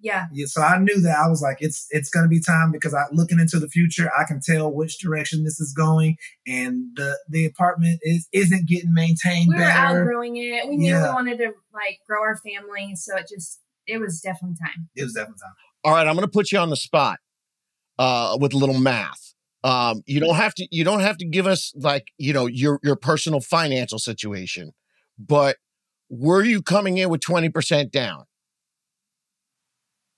Yeah, 0.00 0.26
Yeah, 0.32 0.46
so 0.46 0.62
I 0.62 0.78
knew 0.78 1.00
that 1.02 1.16
I 1.18 1.28
was 1.28 1.42
like, 1.42 1.58
it's 1.60 1.86
it's 1.90 2.08
gonna 2.08 2.28
be 2.28 2.40
time 2.40 2.72
because 2.72 2.94
I 2.94 3.04
looking 3.12 3.38
into 3.38 3.58
the 3.58 3.68
future, 3.68 4.10
I 4.18 4.24
can 4.24 4.40
tell 4.40 4.72
which 4.72 4.98
direction 4.98 5.44
this 5.44 5.60
is 5.60 5.72
going, 5.72 6.16
and 6.46 6.84
the 6.96 7.18
the 7.28 7.44
apartment 7.46 8.00
is 8.02 8.28
isn't 8.32 8.66
getting 8.66 8.94
maintained 8.94 9.48
we 9.48 9.56
were 9.56 9.60
better. 9.60 10.00
outgrowing 10.00 10.36
it. 10.36 10.68
We 10.68 10.76
knew 10.76 10.94
we 10.94 11.02
wanted 11.02 11.38
to 11.38 11.52
like 11.74 11.98
grow 12.08 12.22
our 12.22 12.36
family, 12.36 12.96
so 12.96 13.16
it 13.16 13.28
just 13.28 13.60
it 13.86 13.98
was 13.98 14.20
definitely 14.20 14.56
time. 14.62 14.88
it 14.96 15.04
was 15.04 15.12
definitely 15.12 15.40
time. 15.40 15.54
All 15.84 15.92
right, 15.92 16.06
I'm 16.06 16.14
going 16.14 16.26
to 16.26 16.30
put 16.30 16.52
you 16.52 16.58
on 16.58 16.70
the 16.70 16.76
spot 16.76 17.18
uh, 17.98 18.36
with 18.40 18.52
a 18.52 18.56
little 18.56 18.78
math. 18.78 19.34
Um, 19.64 20.02
you 20.06 20.20
don't 20.20 20.36
have 20.36 20.54
to. 20.54 20.66
You 20.70 20.84
don't 20.84 21.00
have 21.00 21.18
to 21.18 21.26
give 21.26 21.46
us 21.46 21.72
like 21.76 22.08
you 22.16 22.32
know 22.32 22.46
your 22.46 22.80
your 22.82 22.96
personal 22.96 23.40
financial 23.40 23.98
situation, 23.98 24.72
but 25.18 25.56
were 26.08 26.42
you 26.42 26.62
coming 26.62 26.96
in 26.96 27.10
with 27.10 27.20
twenty 27.20 27.50
percent 27.50 27.92
down? 27.92 28.24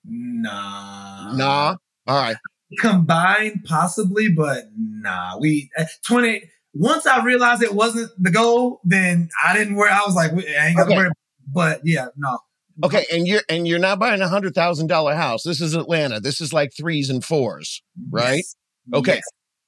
Nah, 0.04 1.32
Nah. 1.34 1.76
All 2.06 2.20
right. 2.22 2.36
combined 2.80 3.64
possibly, 3.64 4.28
but 4.28 4.64
nah. 4.76 5.38
We 5.38 5.70
uh, 5.78 5.84
twenty. 6.06 6.42
Once 6.74 7.06
I 7.06 7.22
realized 7.22 7.62
it 7.62 7.74
wasn't 7.74 8.10
the 8.18 8.30
goal, 8.30 8.80
then 8.82 9.28
I 9.46 9.52
didn't 9.56 9.74
worry. 9.74 9.90
I 9.90 10.00
was 10.06 10.14
like, 10.14 10.32
I 10.32 10.68
ain't 10.68 10.76
got 10.78 10.86
Okay. 10.86 10.94
to 10.94 11.00
worry. 11.02 11.10
But 11.52 11.80
yeah, 11.84 12.06
no. 12.16 12.38
Okay, 12.82 13.04
and 13.12 13.28
you're 13.28 13.42
and 13.50 13.68
you're 13.68 13.78
not 13.78 13.98
buying 13.98 14.22
a 14.22 14.28
hundred 14.28 14.54
thousand 14.54 14.86
dollar 14.86 15.14
house. 15.14 15.42
This 15.42 15.60
is 15.60 15.74
Atlanta. 15.74 16.18
This 16.18 16.40
is 16.40 16.52
like 16.52 16.72
threes 16.74 17.10
and 17.10 17.22
fours. 17.22 17.82
Right? 18.10 18.36
Yes. 18.38 18.56
Okay. 18.94 19.14
Yes. 19.16 19.22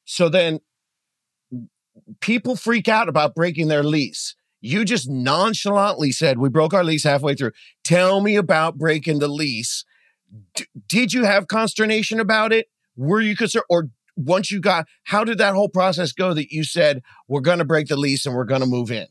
So 0.06 0.28
then 0.30 0.60
people 2.20 2.56
freak 2.56 2.88
out 2.88 3.08
about 3.08 3.34
breaking 3.34 3.68
their 3.68 3.82
lease. 3.84 4.34
You 4.60 4.84
just 4.86 5.08
nonchalantly 5.10 6.10
said, 6.12 6.38
We 6.38 6.48
broke 6.48 6.72
our 6.72 6.82
lease 6.84 7.04
halfway 7.04 7.34
through. 7.34 7.52
Tell 7.84 8.20
me 8.22 8.36
about 8.36 8.78
breaking 8.78 9.18
the 9.18 9.28
lease. 9.28 9.84
D- 10.54 10.66
did 10.86 11.12
you 11.12 11.24
have 11.24 11.48
consternation 11.48 12.20
about 12.20 12.52
it? 12.52 12.68
Were 12.96 13.20
you 13.20 13.36
concerned? 13.36 13.64
Or 13.68 13.88
once 14.16 14.50
you 14.50 14.60
got, 14.60 14.86
how 15.04 15.24
did 15.24 15.38
that 15.38 15.54
whole 15.54 15.68
process 15.68 16.12
go 16.12 16.34
that 16.34 16.52
you 16.52 16.64
said, 16.64 17.02
We're 17.28 17.40
going 17.40 17.58
to 17.58 17.64
break 17.64 17.88
the 17.88 17.96
lease 17.96 18.26
and 18.26 18.34
we're 18.34 18.44
going 18.44 18.60
to 18.60 18.66
move 18.66 18.90
in? 18.90 19.06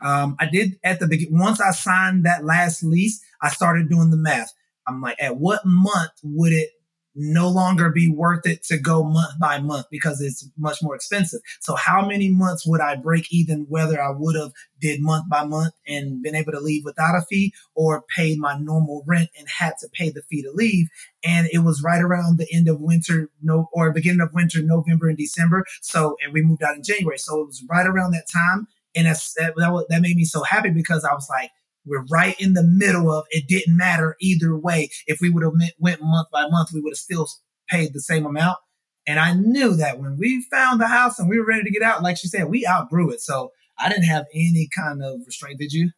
Um, 0.00 0.36
I 0.40 0.46
did 0.46 0.78
at 0.82 1.00
the 1.00 1.06
beginning. 1.06 1.38
Once 1.38 1.60
I 1.60 1.70
signed 1.70 2.24
that 2.24 2.44
last 2.44 2.82
lease, 2.82 3.22
I 3.40 3.48
started 3.50 3.88
doing 3.88 4.10
the 4.10 4.16
math. 4.16 4.52
I'm 4.86 5.00
like, 5.00 5.16
at 5.20 5.36
what 5.36 5.60
month 5.64 6.10
would 6.24 6.52
it 6.52 6.70
no 7.14 7.48
longer 7.48 7.90
be 7.90 8.08
worth 8.08 8.46
it 8.46 8.62
to 8.64 8.78
go 8.78 9.02
month 9.02 9.38
by 9.38 9.58
month 9.58 9.86
because 9.90 10.20
it's 10.20 10.48
much 10.56 10.82
more 10.82 10.94
expensive? 10.94 11.40
So 11.60 11.74
how 11.74 12.06
many 12.06 12.30
months 12.30 12.66
would 12.66 12.80
I 12.80 12.96
break 12.96 13.32
even 13.32 13.66
whether 13.68 14.00
I 14.02 14.10
would 14.10 14.36
have 14.36 14.52
did 14.80 15.00
month 15.00 15.28
by 15.28 15.44
month 15.44 15.74
and 15.86 16.22
been 16.22 16.34
able 16.34 16.52
to 16.52 16.60
leave 16.60 16.84
without 16.84 17.16
a 17.16 17.22
fee 17.22 17.52
or 17.74 18.04
paid 18.14 18.38
my 18.38 18.58
normal 18.58 19.04
rent 19.06 19.30
and 19.38 19.48
had 19.48 19.74
to 19.80 19.88
pay 19.92 20.10
the 20.10 20.22
fee 20.22 20.42
to 20.42 20.50
leave? 20.52 20.88
And 21.24 21.48
it 21.52 21.58
was 21.58 21.82
right 21.82 22.02
around 22.02 22.38
the 22.38 22.48
end 22.52 22.68
of 22.68 22.80
winter, 22.80 23.30
no, 23.42 23.68
or 23.72 23.92
beginning 23.92 24.20
of 24.20 24.34
winter, 24.34 24.60
November 24.62 25.08
and 25.08 25.18
December. 25.18 25.64
So, 25.80 26.16
and 26.22 26.32
we 26.32 26.42
moved 26.42 26.62
out 26.62 26.76
in 26.76 26.82
January. 26.82 27.18
So 27.18 27.40
it 27.40 27.46
was 27.46 27.64
right 27.68 27.86
around 27.86 28.12
that 28.12 28.26
time 28.32 28.66
and 28.94 29.06
that's, 29.06 29.34
that, 29.34 29.54
that, 29.56 29.86
that 29.88 30.02
made 30.02 30.16
me 30.16 30.24
so 30.24 30.42
happy 30.42 30.70
because 30.70 31.04
I 31.04 31.14
was 31.14 31.26
like, 31.30 31.50
we're 31.84 32.04
right 32.10 32.38
in 32.40 32.54
the 32.54 32.62
middle 32.62 33.10
of 33.10 33.24
it. 33.30 33.48
Didn't 33.48 33.76
matter 33.76 34.16
either 34.20 34.56
way. 34.56 34.90
If 35.06 35.20
we 35.20 35.30
would 35.30 35.42
have 35.42 35.52
went 35.78 36.00
month 36.02 36.28
by 36.32 36.46
month, 36.48 36.70
we 36.72 36.80
would 36.80 36.92
have 36.92 36.98
still 36.98 37.28
paid 37.68 37.92
the 37.92 38.00
same 38.00 38.26
amount. 38.26 38.58
And 39.06 39.18
I 39.18 39.34
knew 39.34 39.74
that 39.74 39.98
when 39.98 40.16
we 40.16 40.46
found 40.50 40.80
the 40.80 40.86
house 40.86 41.18
and 41.18 41.28
we 41.28 41.38
were 41.38 41.46
ready 41.46 41.64
to 41.64 41.70
get 41.70 41.82
out, 41.82 42.02
like 42.02 42.16
she 42.16 42.28
said, 42.28 42.48
we 42.48 42.66
outgrew 42.66 43.10
it. 43.10 43.20
So 43.20 43.50
I 43.78 43.88
didn't 43.88 44.04
have 44.04 44.26
any 44.32 44.68
kind 44.76 45.02
of 45.02 45.20
restraint. 45.26 45.58
Did 45.58 45.72
you 45.72 45.90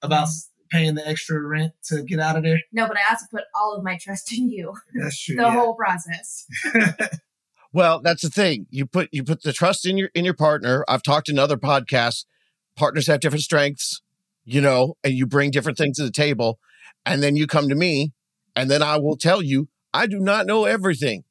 about 0.00 0.28
mm-hmm. 0.28 0.76
paying 0.76 0.94
the 0.94 1.06
extra 1.06 1.40
rent 1.40 1.72
to 1.84 2.02
get 2.04 2.20
out 2.20 2.36
of 2.36 2.44
there? 2.44 2.60
No, 2.72 2.86
but 2.88 2.96
I 2.96 3.10
also 3.10 3.26
put 3.30 3.44
all 3.54 3.76
of 3.76 3.84
my 3.84 3.98
trust 4.00 4.32
in 4.32 4.48
you 4.48 4.72
That's 4.94 5.22
true. 5.22 5.36
the 5.36 5.42
yeah. 5.42 5.52
whole 5.52 5.74
process. 5.74 6.46
Well, 7.72 8.00
that's 8.00 8.22
the 8.22 8.30
thing. 8.30 8.66
You 8.70 8.86
put 8.86 9.08
you 9.12 9.22
put 9.22 9.42
the 9.42 9.52
trust 9.52 9.86
in 9.86 9.98
your 9.98 10.10
in 10.14 10.24
your 10.24 10.34
partner. 10.34 10.84
I've 10.88 11.02
talked 11.02 11.28
in 11.28 11.38
other 11.38 11.56
podcasts. 11.56 12.24
Partners 12.76 13.08
have 13.08 13.20
different 13.20 13.42
strengths, 13.42 14.00
you 14.48 14.60
know, 14.60 14.96
and 15.04 15.14
you 15.14 15.26
bring 15.26 15.50
different 15.50 15.78
things 15.78 15.96
to 15.96 16.04
the 16.04 16.10
table. 16.10 16.58
And 17.06 17.22
then 17.22 17.36
you 17.36 17.46
come 17.46 17.68
to 17.68 17.74
me, 17.74 18.12
and 18.56 18.70
then 18.70 18.82
I 18.82 18.98
will 18.98 19.16
tell 19.16 19.42
you, 19.42 19.68
I 19.92 20.06
do 20.06 20.18
not 20.18 20.46
know 20.46 20.64
everything. 20.64 21.24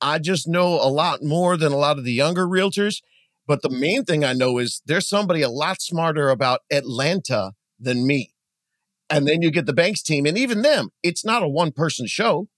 I 0.00 0.18
just 0.18 0.48
know 0.48 0.74
a 0.74 0.90
lot 0.90 1.22
more 1.22 1.56
than 1.56 1.72
a 1.72 1.76
lot 1.76 1.98
of 1.98 2.04
the 2.04 2.12
younger 2.12 2.46
realtors. 2.46 3.02
But 3.46 3.62
the 3.62 3.70
main 3.70 4.04
thing 4.04 4.24
I 4.24 4.32
know 4.32 4.58
is 4.58 4.82
there's 4.86 5.08
somebody 5.08 5.42
a 5.42 5.48
lot 5.48 5.80
smarter 5.82 6.28
about 6.28 6.60
Atlanta 6.70 7.52
than 7.78 8.06
me. 8.06 8.34
And 9.10 9.26
then 9.26 9.42
you 9.42 9.50
get 9.50 9.66
the 9.66 9.72
Banks 9.72 10.02
team, 10.02 10.26
and 10.26 10.38
even 10.38 10.62
them, 10.62 10.90
it's 11.02 11.24
not 11.24 11.42
a 11.42 11.48
one 11.48 11.72
person 11.72 12.06
show 12.06 12.48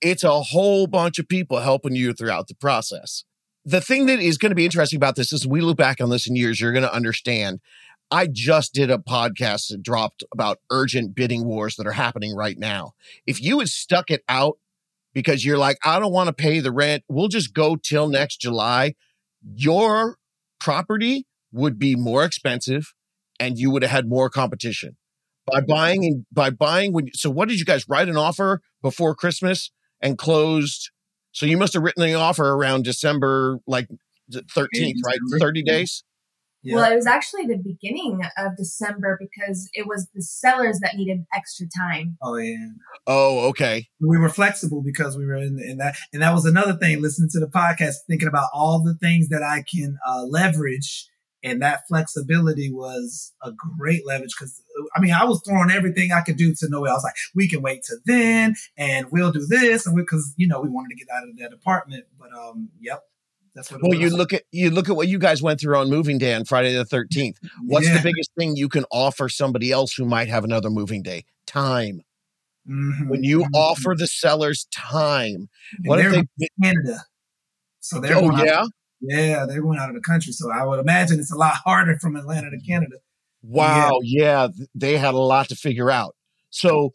it's 0.00 0.24
a 0.24 0.42
whole 0.42 0.86
bunch 0.86 1.18
of 1.18 1.28
people 1.28 1.60
helping 1.60 1.94
you 1.94 2.12
throughout 2.12 2.48
the 2.48 2.54
process. 2.54 3.24
The 3.64 3.80
thing 3.80 4.06
that 4.06 4.20
is 4.20 4.38
going 4.38 4.50
to 4.50 4.56
be 4.56 4.64
interesting 4.64 4.98
about 4.98 5.16
this 5.16 5.32
is 5.32 5.46
we 5.46 5.60
look 5.60 5.76
back 5.76 6.00
on 6.00 6.10
this 6.10 6.28
in 6.28 6.36
years, 6.36 6.60
you're 6.60 6.72
going 6.72 6.84
to 6.84 6.94
understand. 6.94 7.60
I 8.10 8.28
just 8.30 8.72
did 8.72 8.90
a 8.90 8.98
podcast 8.98 9.68
that 9.68 9.82
dropped 9.82 10.22
about 10.32 10.58
urgent 10.70 11.14
bidding 11.14 11.44
wars 11.44 11.76
that 11.76 11.86
are 11.86 11.92
happening 11.92 12.34
right 12.34 12.58
now. 12.58 12.92
If 13.26 13.42
you 13.42 13.58
had 13.58 13.68
stuck 13.68 14.10
it 14.10 14.22
out 14.28 14.58
because 15.12 15.44
you're 15.44 15.58
like, 15.58 15.78
I 15.84 15.98
don't 15.98 16.12
want 16.12 16.28
to 16.28 16.32
pay 16.32 16.60
the 16.60 16.70
rent, 16.70 17.02
we'll 17.08 17.28
just 17.28 17.52
go 17.52 17.76
till 17.76 18.08
next 18.08 18.40
July, 18.40 18.94
your 19.54 20.18
property 20.60 21.26
would 21.52 21.78
be 21.78 21.96
more 21.96 22.24
expensive 22.24 22.94
and 23.40 23.58
you 23.58 23.70
would 23.70 23.82
have 23.82 23.90
had 23.90 24.08
more 24.08 24.30
competition. 24.30 24.96
By 25.50 25.60
buying 25.60 26.04
and 26.04 26.26
by 26.32 26.50
buying 26.50 26.92
when 26.92 27.08
so 27.14 27.30
what 27.30 27.48
did 27.48 27.58
you 27.60 27.64
guys 27.64 27.88
write 27.88 28.08
an 28.08 28.16
offer 28.16 28.60
before 28.82 29.14
Christmas 29.14 29.70
and 30.00 30.18
closed? 30.18 30.90
So 31.32 31.46
you 31.46 31.56
must 31.56 31.72
have 31.74 31.82
written 31.82 32.02
the 32.04 32.14
offer 32.14 32.52
around 32.52 32.84
December 32.84 33.58
like 33.66 33.86
13th, 34.32 34.94
right? 35.04 35.18
30 35.38 35.62
days. 35.62 36.02
Well, 36.74 36.90
it 36.90 36.96
was 36.96 37.06
actually 37.06 37.46
the 37.46 37.56
beginning 37.56 38.22
of 38.36 38.56
December 38.56 39.18
because 39.20 39.68
it 39.72 39.86
was 39.86 40.08
the 40.14 40.22
sellers 40.22 40.80
that 40.80 40.96
needed 40.96 41.24
extra 41.34 41.66
time. 41.76 42.16
Oh 42.22 42.36
yeah. 42.36 42.68
Oh, 43.06 43.48
okay. 43.48 43.88
We 44.00 44.18
were 44.18 44.28
flexible 44.28 44.82
because 44.82 45.16
we 45.16 45.26
were 45.26 45.36
in, 45.36 45.58
in 45.60 45.78
that, 45.78 45.96
and 46.12 46.22
that 46.22 46.32
was 46.32 46.44
another 46.44 46.74
thing. 46.74 47.00
Listening 47.00 47.30
to 47.32 47.40
the 47.40 47.46
podcast, 47.46 47.94
thinking 48.08 48.28
about 48.28 48.48
all 48.52 48.82
the 48.82 48.94
things 48.94 49.28
that 49.28 49.42
I 49.42 49.62
can 49.62 49.98
uh, 50.08 50.24
leverage, 50.24 51.08
and 51.44 51.62
that 51.62 51.82
flexibility 51.88 52.72
was 52.72 53.32
a 53.42 53.52
great 53.78 54.06
leverage. 54.06 54.34
Because 54.38 54.62
I 54.94 55.00
mean, 55.00 55.12
I 55.12 55.24
was 55.24 55.42
throwing 55.46 55.70
everything 55.70 56.12
I 56.12 56.22
could 56.22 56.36
do 56.36 56.54
to 56.54 56.68
Noel. 56.68 56.90
I 56.90 56.94
was 56.94 57.04
like, 57.04 57.14
we 57.34 57.48
can 57.48 57.62
wait 57.62 57.82
to 57.84 57.96
then, 58.06 58.54
and 58.76 59.06
we'll 59.12 59.32
do 59.32 59.46
this, 59.46 59.86
and 59.86 59.96
because 59.96 60.34
you 60.36 60.48
know 60.48 60.60
we 60.60 60.68
wanted 60.68 60.90
to 60.90 60.96
get 60.96 61.14
out 61.14 61.28
of 61.28 61.36
that 61.38 61.52
apartment. 61.52 62.04
But 62.18 62.32
um, 62.32 62.70
yep, 62.80 63.02
that's 63.56 63.72
what. 63.72 63.82
Well, 63.82 63.94
you 63.94 64.10
look 64.10 64.32
at 64.32 64.44
you 64.52 64.70
look 64.70 64.88
at 64.88 64.94
what 64.94 65.08
you 65.08 65.18
guys 65.18 65.42
went 65.42 65.60
through 65.60 65.76
on 65.76 65.90
moving 65.90 66.18
day 66.18 66.34
on 66.34 66.44
Friday 66.44 66.72
the 66.74 66.84
thirteenth. 66.84 67.38
What's 67.64 67.86
Yeah. 67.88 67.96
the 67.96 68.02
biggest 68.04 68.30
thing 68.38 68.54
you 68.56 68.68
can 68.68 68.84
offer 68.92 69.28
somebody 69.28 69.72
else 69.72 69.94
who 69.94 70.04
might 70.04 70.28
have 70.28 70.44
another 70.44 70.70
moving 70.70 71.02
day? 71.02 71.24
Time. 71.46 72.02
Mhm. 72.68 73.08
When 73.08 73.24
you 73.24 73.40
Mhm. 73.40 73.48
offer 73.54 73.94
the 73.98 74.06
sellers 74.06 74.66
time, 74.72 75.48
And 75.78 75.86
what 75.86 75.98
if 76.00 76.12
they're 76.12 76.20
in 76.20 76.48
Canada, 76.62 77.04
so 77.80 78.00
they're 78.00 78.16
Oh 78.16 78.30
yeah. 78.44 78.64
yeah, 79.00 79.46
they're 79.46 79.62
going 79.62 79.78
out 79.78 79.88
of 79.88 79.94
the 79.96 80.00
country. 80.02 80.32
So 80.32 80.50
I 80.52 80.64
would 80.64 80.78
imagine 80.80 81.18
it's 81.20 81.32
a 81.32 81.36
lot 81.36 81.54
harder 81.64 81.98
from 81.98 82.16
Atlanta 82.16 82.50
to 82.50 82.58
Canada. 82.60 82.96
Wow. 83.42 84.00
Yeah. 84.02 84.48
th- 84.56 84.68
They 84.74 84.96
had 84.98 85.14
a 85.14 85.18
lot 85.18 85.48
to 85.50 85.56
figure 85.56 85.90
out. 85.90 86.16
So, 86.50 86.92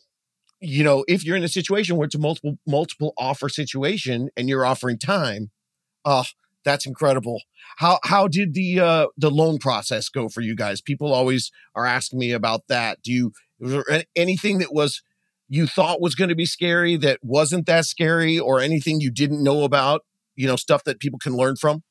you 0.59 0.83
know, 0.83 1.05
if 1.07 1.23
you're 1.23 1.37
in 1.37 1.43
a 1.43 1.47
situation 1.47 1.95
where 1.95 2.05
it's 2.05 2.15
a 2.15 2.19
multiple 2.19 2.57
multiple 2.67 3.13
offer 3.17 3.47
situation 3.49 4.29
and 4.35 4.49
you're 4.49 4.65
offering 4.65 4.97
time, 4.99 5.51
oh, 6.03 6.25
that's 6.63 6.85
incredible. 6.85 7.41
How 7.77 7.99
how 8.03 8.27
did 8.27 8.53
the 8.53 8.79
uh 8.79 9.07
the 9.17 9.31
loan 9.31 9.57
process 9.57 10.09
go 10.09 10.29
for 10.29 10.41
you 10.41 10.55
guys? 10.55 10.81
People 10.81 11.13
always 11.13 11.51
are 11.75 11.85
asking 11.85 12.19
me 12.19 12.31
about 12.31 12.67
that. 12.67 13.01
Do 13.01 13.11
you 13.11 13.31
was 13.59 13.71
there 13.71 14.03
anything 14.15 14.59
that 14.59 14.73
was 14.73 15.01
you 15.47 15.67
thought 15.67 16.01
was 16.01 16.15
going 16.15 16.29
to 16.29 16.35
be 16.35 16.45
scary 16.45 16.95
that 16.97 17.19
wasn't 17.21 17.65
that 17.65 17.85
scary 17.85 18.39
or 18.39 18.61
anything 18.61 19.01
you 19.01 19.11
didn't 19.11 19.43
know 19.43 19.63
about, 19.63 20.01
you 20.35 20.47
know, 20.47 20.55
stuff 20.55 20.85
that 20.85 20.99
people 20.99 21.19
can 21.19 21.35
learn 21.35 21.57
from? 21.57 21.83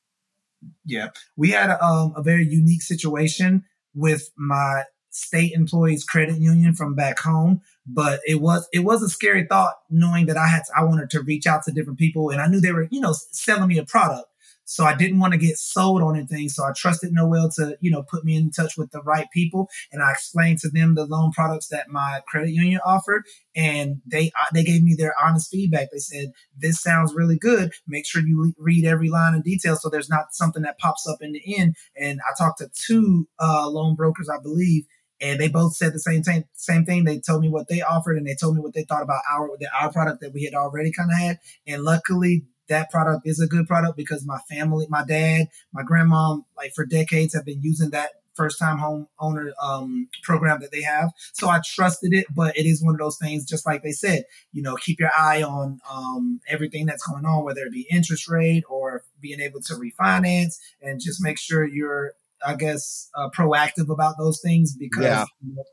Yeah, 0.83 1.09
we 1.37 1.51
had 1.51 1.69
a, 1.69 1.83
um, 1.83 2.13
a 2.15 2.23
very 2.23 2.45
unique 2.45 2.81
situation 2.81 3.63
with 3.93 4.31
my 4.35 4.83
state 5.11 5.51
employees 5.53 6.03
credit 6.03 6.37
union 6.37 6.73
from 6.73 6.95
back 6.95 7.19
home, 7.19 7.61
but 7.85 8.19
it 8.25 8.41
was 8.41 8.67
it 8.73 8.79
was 8.79 9.03
a 9.03 9.09
scary 9.09 9.45
thought 9.45 9.75
knowing 9.89 10.25
that 10.25 10.37
I 10.37 10.47
had 10.47 10.63
to, 10.65 10.71
I 10.75 10.83
wanted 10.83 11.09
to 11.11 11.21
reach 11.21 11.45
out 11.45 11.63
to 11.63 11.71
different 11.71 11.99
people 11.99 12.29
and 12.29 12.41
I 12.41 12.47
knew 12.47 12.61
they 12.61 12.71
were 12.71 12.87
you 12.89 13.01
know 13.01 13.13
selling 13.31 13.67
me 13.67 13.77
a 13.77 13.85
product. 13.85 14.27
So 14.71 14.85
I 14.85 14.95
didn't 14.95 15.19
want 15.19 15.33
to 15.33 15.37
get 15.37 15.57
sold 15.57 16.01
on 16.01 16.15
anything. 16.15 16.47
So 16.47 16.63
I 16.63 16.71
trusted 16.73 17.11
Noel 17.11 17.49
to, 17.57 17.77
you 17.81 17.91
know, 17.91 18.03
put 18.03 18.23
me 18.23 18.37
in 18.37 18.51
touch 18.51 18.77
with 18.77 18.91
the 18.91 19.01
right 19.01 19.27
people. 19.33 19.67
And 19.91 20.01
I 20.01 20.11
explained 20.11 20.59
to 20.59 20.69
them 20.69 20.95
the 20.95 21.05
loan 21.05 21.31
products 21.31 21.67
that 21.67 21.89
my 21.89 22.21
credit 22.25 22.51
union 22.51 22.79
offered. 22.85 23.23
And 23.53 24.01
they 24.09 24.27
uh, 24.27 24.45
they 24.53 24.63
gave 24.63 24.81
me 24.81 24.95
their 24.97 25.13
honest 25.21 25.51
feedback. 25.51 25.89
They 25.91 25.99
said, 25.99 26.31
this 26.57 26.81
sounds 26.81 27.13
really 27.13 27.37
good. 27.37 27.73
Make 27.85 28.05
sure 28.07 28.21
you 28.21 28.53
read 28.57 28.85
every 28.85 29.09
line 29.09 29.35
in 29.35 29.41
detail 29.41 29.75
so 29.75 29.89
there's 29.89 30.09
not 30.09 30.33
something 30.33 30.63
that 30.63 30.79
pops 30.79 31.05
up 31.05 31.17
in 31.21 31.33
the 31.33 31.57
end. 31.57 31.75
And 31.99 32.21
I 32.25 32.33
talked 32.37 32.59
to 32.59 32.69
two 32.73 33.27
uh, 33.41 33.67
loan 33.67 33.95
brokers, 33.95 34.29
I 34.29 34.41
believe, 34.41 34.85
and 35.19 35.39
they 35.39 35.49
both 35.49 35.75
said 35.75 35.93
the 35.93 35.99
same 35.99 36.23
thing. 36.23 36.45
Same 36.53 36.85
thing. 36.85 37.03
They 37.03 37.19
told 37.19 37.41
me 37.41 37.49
what 37.49 37.67
they 37.67 37.81
offered, 37.81 38.17
and 38.17 38.25
they 38.25 38.35
told 38.35 38.55
me 38.55 38.61
what 38.61 38.73
they 38.73 38.83
thought 38.83 39.03
about 39.03 39.21
our 39.29 39.49
the, 39.59 39.67
our 39.79 39.91
product 39.91 40.21
that 40.21 40.33
we 40.33 40.43
had 40.43 40.53
already 40.53 40.91
kind 40.91 41.11
of 41.11 41.17
had. 41.17 41.39
And 41.67 41.83
luckily, 41.83 42.45
that 42.71 42.89
product 42.89 43.21
is 43.25 43.39
a 43.39 43.47
good 43.47 43.67
product 43.67 43.97
because 43.97 44.25
my 44.25 44.39
family, 44.49 44.87
my 44.89 45.03
dad, 45.03 45.47
my 45.73 45.83
grandma, 45.83 46.37
like 46.57 46.71
for 46.73 46.85
decades, 46.85 47.33
have 47.33 47.45
been 47.45 47.61
using 47.61 47.91
that 47.91 48.11
first 48.33 48.57
time 48.57 48.77
home 48.77 49.07
owner 49.19 49.51
um, 49.61 50.07
program 50.23 50.61
that 50.61 50.71
they 50.71 50.81
have. 50.81 51.11
So 51.33 51.49
I 51.49 51.59
trusted 51.65 52.13
it, 52.13 52.25
but 52.33 52.57
it 52.57 52.65
is 52.65 52.81
one 52.83 52.95
of 52.95 52.99
those 52.99 53.17
things, 53.17 53.45
just 53.45 53.65
like 53.65 53.83
they 53.83 53.91
said, 53.91 54.23
you 54.53 54.61
know, 54.61 54.75
keep 54.75 55.01
your 55.01 55.11
eye 55.17 55.43
on 55.43 55.79
um, 55.91 56.39
everything 56.47 56.85
that's 56.85 57.05
going 57.05 57.25
on, 57.25 57.43
whether 57.43 57.61
it 57.61 57.73
be 57.73 57.87
interest 57.91 58.29
rate 58.29 58.63
or 58.69 59.03
being 59.19 59.41
able 59.41 59.61
to 59.61 59.73
refinance, 59.73 60.55
and 60.81 61.01
just 61.01 61.21
make 61.21 61.37
sure 61.37 61.65
you're, 61.65 62.13
I 62.45 62.55
guess, 62.55 63.09
uh, 63.15 63.29
proactive 63.29 63.89
about 63.89 64.15
those 64.17 64.41
things 64.41 64.75
because. 64.75 65.03
Yeah. 65.03 65.25
you 65.45 65.55
know, 65.55 65.63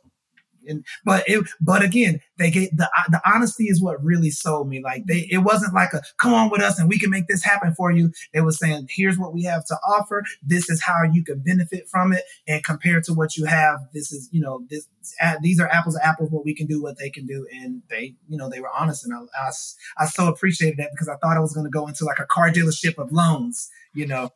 and, 0.68 0.85
but 1.04 1.24
it, 1.26 1.44
but 1.61 1.83
again, 1.83 2.20
they 2.38 2.50
get 2.50 2.76
the 2.76 2.88
the 3.09 3.20
honesty 3.24 3.64
is 3.64 3.83
what 3.83 4.02
really 4.02 4.31
sold 4.31 4.68
me. 4.68 4.83
Like 4.83 5.07
they, 5.07 5.28
it 5.31 5.38
wasn't 5.38 5.74
like 5.74 5.92
a 5.92 6.02
come 6.18 6.35
on 6.35 6.50
with 6.50 6.61
us 6.61 6.78
and 6.78 6.88
we 6.88 6.98
can 6.98 7.11
make 7.11 7.26
this 7.26 7.42
happen 7.42 7.74
for 7.74 7.90
you. 7.90 8.12
It 8.33 8.42
was 8.42 8.59
saying 8.59 8.88
here's 8.90 9.18
what 9.18 9.35
we 9.35 9.42
have 9.44 9.64
to 9.66 9.76
offer. 9.87 10.24
This 10.42 10.70
is 10.70 10.83
how 10.83 11.02
you 11.02 11.24
can 11.24 11.40
benefit 11.40 11.88
from 11.88 12.12
it, 12.12 12.24
and 12.46 12.64
compared 12.64 13.04
to 13.04 13.14
what 13.14 13.37
you 13.37 13.46
have, 13.46 13.81
this 13.92 14.12
is 14.12 14.28
you 14.33 14.40
know 14.40 14.64
this 14.68 14.87
uh, 15.20 15.35
these 15.42 15.61
are 15.61 15.68
apples 15.68 15.94
to 15.94 16.07
apples. 16.07 16.31
What 16.31 16.44
we 16.44 16.54
can 16.54 16.66
do, 16.66 16.83
what 16.83 16.98
they 16.98 17.11
can 17.11 17.26
do, 17.26 17.46
and 17.52 17.83
they 17.90 18.14
you 18.28 18.37
know 18.37 18.48
they 18.48 18.61
were 18.61 18.70
honest, 18.76 19.04
and 19.04 19.14
I 19.14 19.18
I, 19.46 19.50
I 19.98 20.07
so 20.07 20.28
appreciated 20.28 20.78
that 20.78 20.90
because 20.92 21.09
I 21.09 21.16
thought 21.16 21.37
I 21.37 21.40
was 21.40 21.52
going 21.52 21.66
to 21.66 21.70
go 21.70 21.87
into 21.87 22.04
like 22.04 22.18
a 22.18 22.26
car 22.26 22.50
dealership 22.50 22.98
of 22.98 23.12
loans. 23.12 23.70
You 23.94 24.07
know, 24.07 24.31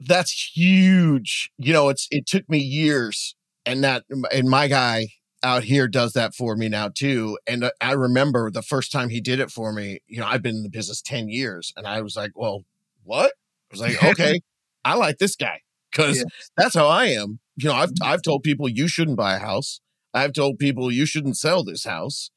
that's 0.00 0.52
huge. 0.54 1.50
You 1.58 1.72
know, 1.72 1.88
it's 1.88 2.06
it 2.10 2.26
took 2.26 2.48
me 2.48 2.58
years, 2.58 3.34
and 3.66 3.84
that 3.84 4.04
and 4.32 4.48
my 4.48 4.68
guy 4.68 5.08
out 5.42 5.64
here 5.64 5.88
does 5.88 6.12
that 6.12 6.34
for 6.34 6.56
me 6.56 6.68
now 6.68 6.88
too. 6.88 7.38
And 7.46 7.70
I 7.80 7.92
remember 7.92 8.50
the 8.50 8.62
first 8.62 8.92
time 8.92 9.08
he 9.08 9.20
did 9.20 9.40
it 9.40 9.50
for 9.50 9.72
me. 9.72 10.00
You 10.06 10.20
know, 10.20 10.26
I've 10.26 10.42
been 10.42 10.56
in 10.56 10.62
the 10.62 10.70
business 10.70 11.02
ten 11.02 11.28
years, 11.28 11.72
and 11.76 11.86
I 11.86 12.00
was 12.02 12.16
like, 12.16 12.32
"Well, 12.34 12.62
what?" 13.04 13.32
I 13.70 13.74
was 13.74 13.80
like, 13.80 14.02
"Okay, 14.04 14.40
I 14.84 14.94
like 14.94 15.18
this 15.18 15.36
guy 15.36 15.60
because 15.90 16.18
Yeah. 16.18 16.24
that's 16.56 16.74
how 16.74 16.86
I 16.88 17.06
am." 17.06 17.40
You 17.56 17.68
know, 17.68 17.74
I've 17.74 17.90
mm-hmm. 17.90 18.08
I've 18.08 18.22
told 18.22 18.42
people 18.42 18.68
you 18.68 18.88
shouldn't 18.88 19.16
buy 19.16 19.36
a 19.36 19.40
house. 19.40 19.80
I've 20.14 20.32
told 20.32 20.58
people 20.58 20.90
you 20.92 21.06
shouldn't 21.06 21.36
sell 21.36 21.64
this 21.64 21.84
house, 21.84 22.30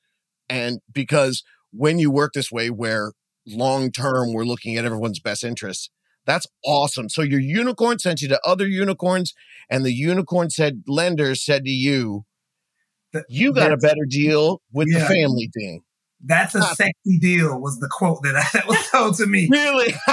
and 0.49 0.79
because 0.91 1.43
when 1.71 1.99
you 1.99 2.11
work 2.11 2.33
this 2.33 2.51
way, 2.51 2.69
where 2.69 3.11
long 3.47 3.91
term 3.91 4.33
we're 4.33 4.45
looking 4.45 4.77
at 4.77 4.85
everyone's 4.85 5.19
best 5.19 5.43
interests 5.43 5.89
that's 6.25 6.47
awesome. 6.65 7.09
So 7.09 7.21
your 7.21 7.39
unicorn 7.39 7.99
sent 7.99 8.21
you 8.21 8.27
to 8.29 8.39
other 8.45 8.67
unicorns, 8.67 9.33
and 9.69 9.85
the 9.85 9.93
unicorn 9.93 10.49
said 10.49 10.83
lender 10.87 11.35
said 11.35 11.65
to 11.65 11.71
you, 11.71 12.25
"You 13.29 13.53
got 13.53 13.71
a 13.71 13.77
better 13.77 14.05
deal 14.09 14.61
with 14.71 14.91
the 14.91 14.99
family 15.01 15.49
thing." 15.57 15.83
that's 16.27 16.55
a 16.55 16.61
sexy 16.61 17.19
deal 17.19 17.59
was 17.59 17.77
the 17.79 17.89
quote 17.91 18.23
that, 18.23 18.49
that 18.53 18.67
was 18.67 18.87
told 18.89 19.15
to 19.15 19.27
me. 19.27 19.47
Really? 19.51 19.93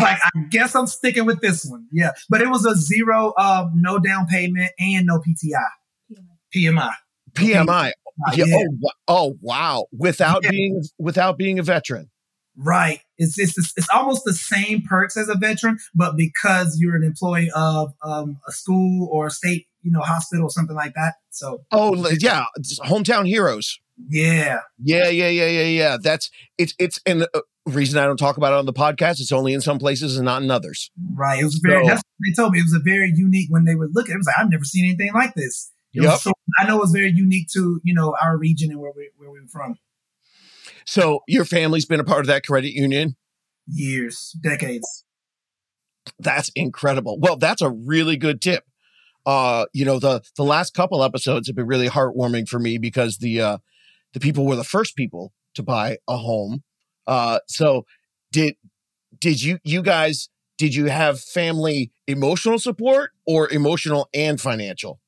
like 0.00 0.18
I 0.22 0.30
guess 0.50 0.74
I'm 0.74 0.86
sticking 0.86 1.26
with 1.26 1.40
this 1.40 1.64
one. 1.64 1.86
Yeah, 1.92 2.12
but 2.28 2.40
it 2.40 2.48
was 2.48 2.64
a 2.64 2.74
zero, 2.74 3.34
um, 3.38 3.72
no 3.74 3.98
down 3.98 4.26
payment 4.26 4.70
and 4.78 5.06
no 5.06 5.18
PTI, 5.18 6.18
PMI. 6.54 6.92
PMI. 7.34 7.88
Uh, 7.90 8.32
Yeah. 8.34 8.44
yeah, 8.46 8.56
Oh, 8.84 8.90
oh, 9.08 9.38
wow. 9.40 9.86
Without 9.92 10.44
Yeah. 10.44 10.50
being 10.50 10.82
without 10.98 11.38
being 11.38 11.58
a 11.58 11.62
veteran. 11.62 12.10
Right. 12.56 13.00
It's, 13.18 13.38
it's 13.38 13.56
it's 13.76 13.88
almost 13.92 14.24
the 14.24 14.34
same 14.34 14.82
perks 14.82 15.16
as 15.16 15.28
a 15.28 15.36
veteran, 15.36 15.78
but 15.94 16.16
because 16.16 16.78
you're 16.80 16.96
an 16.96 17.04
employee 17.04 17.50
of 17.54 17.92
um, 18.02 18.38
a 18.48 18.52
school 18.52 19.08
or 19.12 19.26
a 19.28 19.30
state, 19.30 19.66
you 19.82 19.90
know, 19.92 20.00
hospital 20.00 20.44
or 20.46 20.50
something 20.50 20.76
like 20.76 20.94
that. 20.94 21.14
So 21.30 21.62
Oh, 21.70 21.94
yeah. 22.18 22.44
It's 22.56 22.78
hometown 22.80 23.26
heroes. 23.26 23.78
yeah, 24.08 24.60
Yeah, 24.78 25.08
yeah, 25.08 25.28
yeah, 25.28 25.46
yeah, 25.48 25.62
yeah. 25.64 25.96
That's 26.02 26.30
it's 26.58 26.74
it's 26.78 26.98
and 27.06 27.22
the 27.22 27.30
uh, 27.34 27.40
reason 27.66 27.98
I 28.00 28.06
don't 28.06 28.16
talk 28.16 28.36
about 28.38 28.52
it 28.52 28.56
on 28.58 28.66
the 28.66 28.72
podcast. 28.72 29.20
It's 29.20 29.30
only 29.32 29.52
in 29.54 29.60
some 29.60 29.78
places 29.78 30.16
and 30.16 30.24
not 30.24 30.42
in 30.42 30.50
others. 30.50 30.90
right. 31.14 31.40
It 31.40 31.44
was 31.44 31.60
very. 31.62 31.84
So- 31.84 31.88
that's 31.90 32.02
what 32.02 32.26
they 32.26 32.42
told 32.42 32.52
me. 32.52 32.58
It 32.58 32.64
was 32.64 32.74
a 32.74 32.80
very 32.84 33.12
unique 33.14 33.48
when 33.50 33.64
they 33.64 33.74
were 33.76 33.88
looking. 33.92 34.14
it. 34.14 34.18
Was 34.18 34.26
like 34.26 34.36
I've 34.40 34.50
never 34.50 34.64
seen 34.64 34.84
anything 34.84 35.12
like 35.14 35.34
this. 35.34 35.70
It 35.94 36.02
Yep. 36.02 36.20
so, 36.20 36.32
I 36.58 36.66
know 36.66 36.78
it 36.78 36.80
was 36.80 36.90
very 36.92 37.12
unique 37.12 37.48
to 37.52 37.80
you 37.84 37.94
know 37.94 38.16
our 38.20 38.36
region 38.36 38.70
and 38.70 38.80
where 38.80 38.92
we 38.96 39.10
where 39.16 39.30
we 39.30 39.40
were 39.40 39.46
from. 39.48 39.76
So 40.86 41.20
your 41.26 41.44
family's 41.44 41.86
been 41.86 42.00
a 42.00 42.04
part 42.04 42.20
of 42.20 42.26
that 42.26 42.44
credit 42.44 42.72
union. 42.72 43.16
Years, 43.66 44.36
decades. 44.42 45.04
That's 46.18 46.50
incredible. 46.54 47.18
Well, 47.20 47.36
that's 47.36 47.62
a 47.62 47.70
really 47.70 48.16
good 48.16 48.40
tip. 48.40 48.64
Uh, 49.24 49.66
you 49.72 49.84
know, 49.84 49.98
the 49.98 50.22
the 50.36 50.42
last 50.42 50.74
couple 50.74 51.04
episodes 51.04 51.46
have 51.46 51.54
been 51.54 51.66
really 51.66 51.88
heartwarming 51.88 52.48
for 52.48 52.58
me 52.58 52.76
because 52.78 53.18
the 53.18 53.40
uh 53.40 53.58
the 54.14 54.20
people 54.20 54.46
were 54.46 54.56
the 54.56 54.64
first 54.64 54.96
people 54.96 55.32
to 55.54 55.62
buy 55.62 55.98
a 56.08 56.16
home. 56.16 56.62
Uh 57.06 57.38
so 57.46 57.86
did 58.32 58.56
did 59.20 59.40
you 59.40 59.58
you 59.62 59.82
guys 59.82 60.28
did 60.58 60.74
you 60.74 60.86
have 60.86 61.20
family 61.20 61.92
emotional 62.06 62.58
support 62.58 63.10
or 63.26 63.50
emotional 63.50 64.08
and 64.12 64.40
financial? 64.40 65.00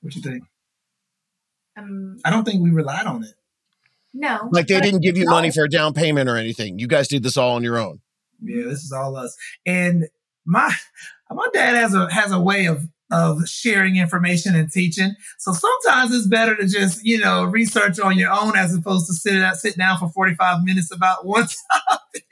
What 0.00 0.12
do 0.12 0.18
you 0.18 0.22
think? 0.22 0.44
Um, 1.76 2.18
I 2.24 2.30
don't 2.30 2.44
think 2.44 2.62
we 2.62 2.70
relied 2.70 3.06
on 3.06 3.24
it. 3.24 3.34
No. 4.14 4.48
Like 4.52 4.68
they 4.68 4.80
didn't 4.80 5.00
give 5.00 5.18
you 5.18 5.24
No. 5.24 5.32
money 5.32 5.50
for 5.50 5.64
a 5.64 5.68
down 5.68 5.92
payment 5.92 6.30
or 6.30 6.36
anything. 6.36 6.78
You 6.78 6.86
guys 6.86 7.08
did 7.08 7.22
this 7.22 7.36
all 7.36 7.56
on 7.56 7.62
your 7.64 7.78
own. 7.78 8.00
Yeah, 8.42 8.64
this 8.64 8.82
is 8.84 8.92
all 8.92 9.16
us. 9.16 9.36
And 9.66 10.06
my 10.46 10.72
my 11.30 11.46
dad 11.52 11.74
has 11.74 11.94
a 11.94 12.10
has 12.12 12.32
a 12.32 12.40
way 12.40 12.66
of 12.66 12.84
of 13.10 13.46
sharing 13.48 13.96
information 13.96 14.54
and 14.54 14.70
teaching. 14.70 15.14
So 15.38 15.52
sometimes 15.52 16.14
it's 16.14 16.26
better 16.26 16.56
to 16.56 16.66
just, 16.66 17.04
you 17.04 17.18
know, 17.18 17.44
research 17.44 18.00
on 18.00 18.16
your 18.18 18.32
own 18.32 18.56
as 18.56 18.74
opposed 18.74 19.06
to 19.08 19.12
sit 19.14 19.42
out 19.42 19.56
sit 19.56 19.76
down 19.76 19.98
for 19.98 20.08
45 20.10 20.62
minutes 20.62 20.90
about 20.90 21.24
one 21.26 21.46
topic. 21.88 22.24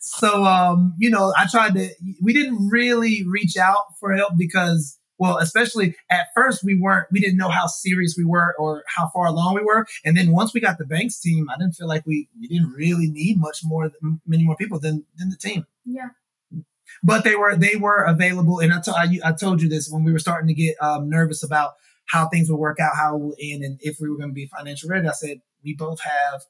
So 0.00 0.28
so 0.28 0.44
um, 0.44 0.94
you 0.98 1.10
know, 1.10 1.32
I 1.36 1.46
tried 1.50 1.74
to. 1.74 1.88
We 2.22 2.32
didn't 2.32 2.68
really 2.70 3.24
reach 3.28 3.56
out 3.56 3.98
for 4.00 4.14
help 4.14 4.32
because, 4.38 4.98
well, 5.18 5.38
especially 5.38 5.94
at 6.10 6.26
first, 6.34 6.64
we 6.64 6.78
weren't. 6.78 7.06
We 7.10 7.20
didn't 7.20 7.36
know 7.36 7.48
how 7.48 7.66
serious 7.66 8.14
we 8.16 8.24
were 8.24 8.54
or 8.58 8.84
how 8.88 9.10
far 9.12 9.26
along 9.26 9.54
we 9.54 9.62
were. 9.62 9.86
And 10.04 10.16
then 10.16 10.32
once 10.32 10.52
we 10.52 10.60
got 10.60 10.78
the 10.78 10.86
banks 10.86 11.20
team, 11.20 11.48
I 11.50 11.58
didn't 11.58 11.74
feel 11.74 11.88
like 11.88 12.04
we 12.06 12.28
we 12.40 12.48
didn't 12.48 12.72
really 12.72 13.08
need 13.08 13.38
much 13.38 13.60
more, 13.62 13.90
many 14.26 14.44
more 14.44 14.56
people 14.56 14.80
than 14.80 15.04
than 15.16 15.30
the 15.30 15.36
team. 15.36 15.66
Yeah. 15.84 16.08
But 17.02 17.24
they 17.24 17.36
were 17.36 17.56
they 17.56 17.76
were 17.76 18.04
available, 18.04 18.60
and 18.60 18.72
I, 18.72 18.80
to, 18.82 18.92
I, 18.92 19.18
I 19.24 19.32
told 19.32 19.62
you 19.62 19.68
this 19.68 19.88
when 19.90 20.04
we 20.04 20.12
were 20.12 20.18
starting 20.18 20.48
to 20.48 20.54
get 20.54 20.76
um, 20.80 21.08
nervous 21.08 21.42
about 21.42 21.72
how 22.06 22.28
things 22.28 22.50
would 22.50 22.58
work 22.58 22.78
out, 22.80 22.96
how 22.96 23.16
we 23.16 23.26
would 23.26 23.38
end, 23.40 23.62
and 23.62 23.78
if 23.80 23.98
we 24.00 24.08
were 24.08 24.16
going 24.16 24.30
to 24.30 24.34
be 24.34 24.46
financial 24.46 24.90
ready. 24.90 25.08
I 25.08 25.12
said 25.12 25.40
we 25.64 25.74
both 25.74 26.00
have 26.02 26.42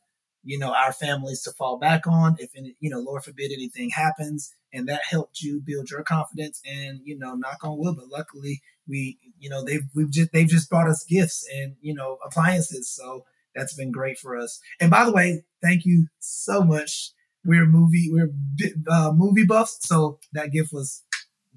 you 0.45 0.59
know, 0.59 0.73
our 0.75 0.93
families 0.93 1.43
to 1.43 1.51
fall 1.53 1.79
back 1.79 2.07
on 2.07 2.37
if, 2.39 2.51
any, 2.57 2.77
you 2.79 2.91
know, 2.91 3.01
Lord 3.01 3.25
forbid 3.25 3.51
anything 3.51 3.91
happens. 3.91 4.55
And 4.73 4.89
that 4.89 5.03
helped 5.09 5.41
you 5.41 5.63
build 5.65 5.89
your 5.91 6.03
confidence 6.03 6.61
and, 6.67 7.01
you 7.05 7.17
know, 7.17 7.35
knock 7.35 7.59
on 7.63 7.79
wood. 7.79 7.95
But 7.97 8.09
luckily 8.09 8.61
we, 8.89 9.19
you 9.39 9.49
know, 9.49 9.65
they've, 9.65 9.85
we've 9.95 10.11
just, 10.11 10.33
they've 10.33 10.49
just 10.49 10.69
brought 10.69 10.89
us 10.89 11.05
gifts 11.09 11.49
and, 11.55 11.77
you 11.81 11.95
know, 11.95 12.19
appliances. 12.27 12.91
So 12.91 13.25
that's 13.55 13.75
been 13.75 13.93
great 13.93 14.19
for 14.19 14.37
us. 14.37 14.61
And 14.81 14.91
by 14.91 15.05
the 15.05 15.13
way, 15.13 15.45
thank 15.63 15.85
you 15.85 16.09
so 16.19 16.63
much. 16.63 17.13
We're 17.45 17.67
movie, 17.67 18.11
we're 18.11 18.33
uh, 18.91 19.13
movie 19.15 19.47
buffs. 19.47 19.79
So 19.87 20.19
that 20.33 20.51
gift 20.51 20.73
was 20.73 21.05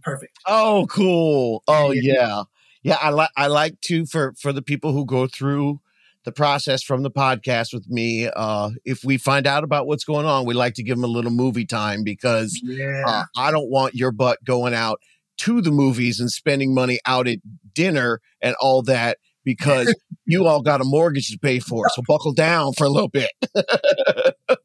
perfect. 0.04 0.38
Oh, 0.46 0.86
cool. 0.90 1.64
Oh 1.68 1.92
yeah. 1.92 2.44
Yeah. 2.84 3.00
I 3.02 3.10
like, 3.10 3.32
I 3.36 3.48
like 3.48 3.82
to, 3.82 4.06
for, 4.06 4.36
for 4.40 4.54
the 4.54 4.62
people 4.62 4.94
who 4.94 5.06
go 5.06 5.26
through, 5.26 5.82
the 6.28 6.32
process 6.34 6.84
from 6.84 7.04
the 7.04 7.10
podcast 7.10 7.74
with 7.74 7.88
me. 7.88 8.28
Uh, 8.28 8.72
if 8.84 9.06
we 9.06 9.18
find 9.18 9.48
out 9.48 9.64
about 9.64 9.88
what's 9.88 10.04
going 10.04 10.26
on, 10.26 10.46
we 10.46 10.54
like 10.54 10.74
to 10.74 10.84
give 10.84 10.98
them 10.98 11.06
a 11.06 11.08
little 11.08 11.32
movie 11.32 11.66
time 11.66 12.04
because 12.04 12.60
yeah. 12.62 13.04
uh, 13.08 13.24
I 13.38 13.50
don't 13.50 13.72
want 13.72 13.96
your 13.96 14.12
butt 14.12 14.44
going 14.44 14.74
out 14.74 15.00
to 15.38 15.62
the 15.62 15.72
movies 15.72 16.20
and 16.20 16.30
spending 16.30 16.74
money 16.74 17.00
out 17.06 17.30
at 17.30 17.38
dinner 17.74 18.20
and 18.42 18.58
all 18.60 18.84
that 18.84 19.20
because 19.46 19.96
you 20.26 20.46
all 20.46 20.62
got 20.62 20.82
a 20.82 20.84
mortgage 20.84 21.30
to 21.30 21.40
pay 21.40 21.60
for. 21.60 21.88
So 21.96 22.02
buckle 22.06 22.34
down 22.34 22.74
for 22.74 22.84
a 22.84 22.90
little 22.90 23.08
bit. 23.08 23.32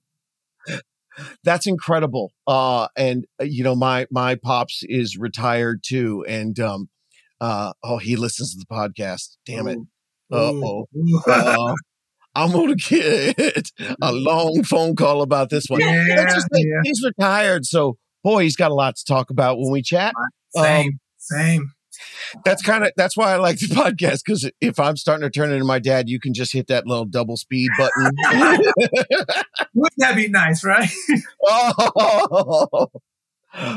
That's 1.45 1.69
incredible. 1.69 2.33
Uh, 2.45 2.89
and 2.97 3.25
uh, 3.41 3.45
you 3.45 3.63
know, 3.63 3.77
my 3.77 4.09
my 4.11 4.35
pops 4.35 4.83
is 4.83 5.17
retired 5.17 5.85
too, 5.87 6.25
and 6.27 6.59
um, 6.59 6.89
uh, 7.41 7.73
oh, 7.85 7.99
he 7.99 8.17
listens 8.17 8.53
to 8.53 8.59
the 8.59 8.67
podcast. 8.67 9.37
Damn 9.47 9.69
it. 9.69 9.79
Uh, 10.33 11.75
I'm 12.35 12.53
gonna 12.53 12.75
get 12.89 13.71
a 14.01 14.13
long 14.13 14.63
phone 14.65 14.97
call 14.97 15.23
about 15.23 15.51
this 15.51 15.67
one. 15.69 15.81
Yeah, 15.81 16.25
Just, 16.31 16.49
yeah. 16.53 16.81
He's 16.83 17.03
retired, 17.05 17.67
so 17.67 17.97
boy, 18.25 18.45
he's 18.45 18.57
got 18.57 18.71
a 18.71 18.75
lot 18.75 18.97
to 18.97 19.05
talk 19.05 19.31
about 19.31 19.59
when 19.59 19.71
we 19.71 19.83
chat. 19.83 20.15
Same, 20.57 20.89
Um, 20.89 21.01
same. 21.19 21.73
That's 22.45 22.63
kind 22.63 22.85
of 22.85 22.93
that's 22.97 23.17
why 23.17 23.33
I 23.33 23.37
like 23.37 23.59
the 23.59 23.67
podcast 23.75 24.21
because 24.25 24.51
if 24.61 24.81
I'm 24.81 24.97
starting 24.97 25.23
to 25.23 25.31
turn 25.31 25.53
into 25.53 25.65
my 25.65 25.79
dad, 25.79 26.09
you 26.09 26.19
can 26.19 26.33
just 26.35 26.53
hit 26.53 26.69
that 26.69 26.87
little 26.87 27.05
double 27.05 27.37
speed 27.37 27.71
button. 27.77 28.11
Wouldn't 29.75 29.99
that 29.99 30.17
be 30.17 30.29
nice, 30.29 30.65
right? 30.65 30.89
oh. 31.47 32.89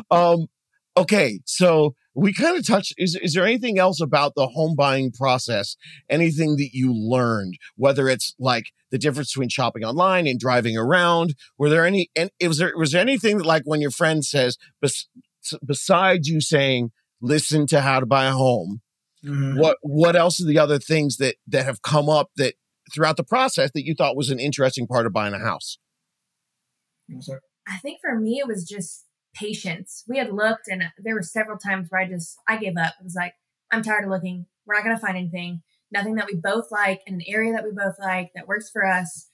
Um. 0.09 0.47
Okay, 0.97 1.41
so 1.45 1.93
we 2.13 2.31
kind 2.33 2.57
of 2.57 2.65
touched. 2.65 2.93
Is 2.97 3.15
is 3.21 3.33
there 3.33 3.45
anything 3.45 3.77
else 3.77 3.99
about 3.99 4.33
the 4.35 4.47
home 4.47 4.75
buying 4.77 5.11
process? 5.11 5.75
Anything 6.09 6.55
that 6.55 6.69
you 6.71 6.93
learned, 6.93 7.55
whether 7.75 8.07
it's 8.07 8.33
like 8.39 8.67
the 8.91 8.97
difference 8.97 9.33
between 9.33 9.49
shopping 9.49 9.83
online 9.83 10.25
and 10.25 10.39
driving 10.39 10.77
around? 10.77 11.35
Were 11.57 11.69
there 11.69 11.85
any? 11.85 12.09
And 12.15 12.31
was 12.41 12.59
there 12.59 12.71
was 12.77 12.93
there 12.93 13.01
anything 13.01 13.37
that 13.39 13.45
like 13.45 13.63
when 13.65 13.81
your 13.81 13.91
friend 13.91 14.23
says, 14.23 14.57
bes- 14.81 15.09
besides 15.65 16.29
you 16.29 16.39
saying, 16.39 16.91
listen 17.21 17.67
to 17.67 17.81
how 17.81 17.99
to 17.99 18.05
buy 18.05 18.25
a 18.25 18.31
home, 18.31 18.81
Mhm. 19.25 19.59
what 19.59 19.77
what 19.81 20.15
else 20.15 20.41
are 20.41 20.47
the 20.47 20.59
other 20.59 20.79
things 20.79 21.17
that 21.17 21.35
that 21.47 21.65
have 21.65 21.81
come 21.81 22.07
up 22.07 22.29
that 22.37 22.53
throughout 22.93 23.17
the 23.17 23.23
process 23.23 23.71
that 23.73 23.83
you 23.85 23.95
thought 23.95 24.15
was 24.15 24.29
an 24.29 24.39
interesting 24.39 24.87
part 24.87 25.05
of 25.05 25.11
buying 25.11 25.33
a 25.33 25.39
house? 25.39 25.77
Yes, 27.09 27.25
sir. 27.25 27.41
I 27.67 27.79
think 27.79 27.99
for 28.01 28.17
me, 28.17 28.39
it 28.39 28.47
was 28.47 28.63
just 28.63 29.04
patience. 29.35 30.03
We 30.07 30.17
had 30.17 30.33
looked, 30.33 30.67
and 30.67 30.83
there 30.97 31.15
were 31.15 31.21
several 31.21 31.57
times 31.57 31.87
where 31.89 32.01
I 32.01 32.07
just 32.07 32.37
I 32.47 32.57
gave 32.57 32.77
up. 32.77 32.93
It 32.99 33.03
was 33.03 33.15
like 33.15 33.33
I'm 33.71 33.83
tired 33.83 34.05
of 34.05 34.09
looking. 34.09 34.47
We're 34.65 34.75
not 34.75 34.83
going 34.83 34.95
to 34.95 35.01
find 35.01 35.17
anything. 35.17 35.61
Nothing 35.91 36.15
that 36.15 36.27
we 36.27 36.35
both 36.35 36.71
like 36.71 37.01
in 37.05 37.15
an 37.15 37.21
area 37.27 37.53
that 37.53 37.63
we 37.63 37.71
both 37.71 37.95
like 37.99 38.31
that 38.35 38.47
works 38.47 38.69
for 38.71 38.85
us. 38.85 39.27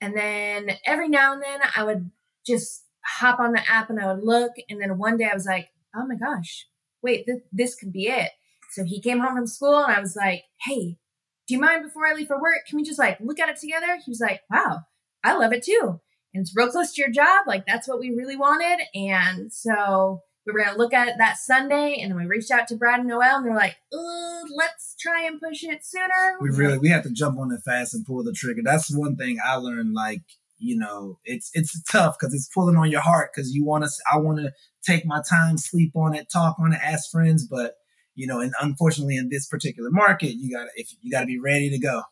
And 0.00 0.16
then 0.16 0.70
every 0.86 1.08
now 1.08 1.32
and 1.32 1.42
then, 1.42 1.60
I 1.76 1.82
would 1.82 2.10
just 2.46 2.84
hop 3.04 3.40
on 3.40 3.52
the 3.52 3.68
app 3.68 3.90
and 3.90 4.00
I 4.00 4.12
would 4.12 4.24
look. 4.24 4.52
And 4.68 4.80
then 4.80 4.98
one 4.98 5.16
day, 5.16 5.28
I 5.30 5.34
was 5.34 5.46
like, 5.46 5.68
"Oh 5.94 6.06
my 6.06 6.14
gosh, 6.14 6.66
wait, 7.02 7.26
th- 7.26 7.42
this 7.52 7.74
could 7.74 7.92
be 7.92 8.06
it." 8.06 8.30
So 8.70 8.84
he 8.84 9.00
came 9.00 9.20
home 9.20 9.34
from 9.34 9.46
school, 9.46 9.82
and 9.82 9.92
I 9.92 10.00
was 10.00 10.14
like, 10.14 10.44
"Hey, 10.62 10.98
do 11.46 11.54
you 11.54 11.60
mind 11.60 11.82
before 11.82 12.06
I 12.06 12.12
leave 12.14 12.28
for 12.28 12.40
work? 12.40 12.66
Can 12.68 12.76
we 12.76 12.84
just 12.84 12.98
like 12.98 13.18
look 13.20 13.40
at 13.40 13.48
it 13.48 13.56
together?" 13.56 13.98
He 14.04 14.10
was 14.10 14.20
like, 14.20 14.42
"Wow, 14.50 14.82
I 15.24 15.36
love 15.36 15.52
it 15.52 15.64
too." 15.64 16.00
And 16.38 16.46
it's 16.46 16.56
real 16.56 16.70
close 16.70 16.92
to 16.92 17.02
your 17.02 17.10
job. 17.10 17.46
Like 17.46 17.66
that's 17.66 17.88
what 17.88 17.98
we 17.98 18.10
really 18.10 18.36
wanted. 18.36 18.84
And 18.94 19.52
so 19.52 20.22
we 20.46 20.52
were 20.52 20.64
gonna 20.64 20.78
look 20.78 20.94
at 20.94 21.08
it 21.08 21.16
that 21.18 21.36
Sunday, 21.36 21.98
and 22.00 22.10
then 22.10 22.16
we 22.16 22.26
reached 22.26 22.50
out 22.50 22.68
to 22.68 22.76
Brad 22.76 23.00
and 23.00 23.08
Noel, 23.08 23.38
and 23.38 23.46
they're 23.46 23.54
like, 23.54 23.76
"Uh, 23.92 24.42
let's 24.56 24.94
try 24.98 25.26
and 25.26 25.40
push 25.40 25.64
it 25.64 25.84
sooner." 25.84 26.38
We 26.40 26.50
really 26.50 26.78
we 26.78 26.88
have 26.90 27.02
to 27.02 27.10
jump 27.10 27.38
on 27.38 27.52
it 27.52 27.60
fast 27.64 27.92
and 27.92 28.06
pull 28.06 28.22
the 28.22 28.32
trigger. 28.32 28.62
That's 28.64 28.94
one 28.96 29.16
thing 29.16 29.38
I 29.44 29.56
learned. 29.56 29.94
Like 29.94 30.22
you 30.58 30.78
know, 30.78 31.18
it's 31.24 31.50
it's 31.54 31.82
tough 31.90 32.16
because 32.18 32.32
it's 32.32 32.48
pulling 32.48 32.76
on 32.76 32.90
your 32.90 33.00
heart 33.00 33.30
because 33.34 33.52
you 33.52 33.64
want 33.64 33.84
to. 33.84 33.90
I 34.10 34.18
want 34.18 34.38
to 34.38 34.52
take 34.86 35.04
my 35.04 35.20
time, 35.28 35.58
sleep 35.58 35.92
on 35.96 36.14
it, 36.14 36.28
talk 36.32 36.56
on 36.60 36.72
it, 36.72 36.80
ask 36.82 37.10
friends, 37.10 37.46
but 37.46 37.74
you 38.14 38.26
know, 38.26 38.40
and 38.40 38.54
unfortunately, 38.60 39.16
in 39.16 39.28
this 39.28 39.46
particular 39.46 39.90
market, 39.90 40.34
you 40.34 40.56
got 40.56 40.64
to 40.64 40.70
if 40.76 40.94
you 41.02 41.10
got 41.10 41.20
to 41.20 41.26
be 41.26 41.38
ready 41.38 41.68
to 41.68 41.78
go. 41.78 42.02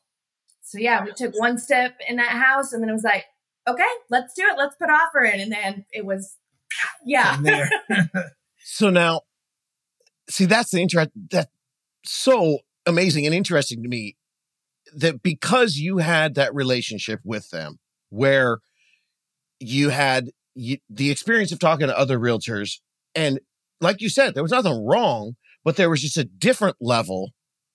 So 0.62 0.78
yeah, 0.78 1.04
we 1.04 1.12
took 1.12 1.38
one 1.38 1.58
step 1.58 1.96
in 2.08 2.16
that 2.16 2.32
house, 2.32 2.72
and 2.72 2.82
then 2.82 2.90
it 2.90 2.92
was 2.92 3.04
like, 3.04 3.24
"Okay, 3.68 3.85
let's 4.11 4.35
do 4.35 4.42
it. 4.42 4.59
Let's 4.59 4.76
put 4.76 4.90
offer 4.90 5.22
in." 5.22 5.40
And 5.40 5.52
then 5.52 5.85
it 5.92 6.05
was, 6.05 6.37
yeah, 7.05 7.38
So 8.59 8.90
now, 8.90 9.22
see, 10.29 10.44
that's 10.44 10.70
the 10.70 10.81
interest. 10.81 11.11
That's 11.31 11.50
so 12.05 12.59
amazing 12.85 13.26
and 13.26 13.35
interesting 13.35 13.83
to 13.83 13.88
me 13.88 14.16
that 14.96 15.22
because 15.22 15.76
you 15.76 15.98
had 15.98 16.35
that 16.35 16.55
relationship 16.55 17.20
with 17.24 17.50
them, 17.50 17.79
where 18.11 18.59
you 19.61 19.90
had 19.90 20.31
you, 20.55 20.79
the 20.88 21.11
experience 21.11 21.52
of 21.52 21.59
talking 21.59 21.87
to 21.87 21.98
other 21.98 22.18
realtors, 22.18 22.81
and 23.14 23.40
like 23.81 24.00
you 24.00 24.09
said, 24.09 24.35
there 24.35 24.42
was 24.42 24.52
nothing 24.52 24.85
wrong, 24.85 25.37
but 25.64 25.76
there 25.76 25.90
was 25.90 26.02
just 26.02 26.16
a 26.16 26.24
different 26.24 26.76
level 26.81 27.31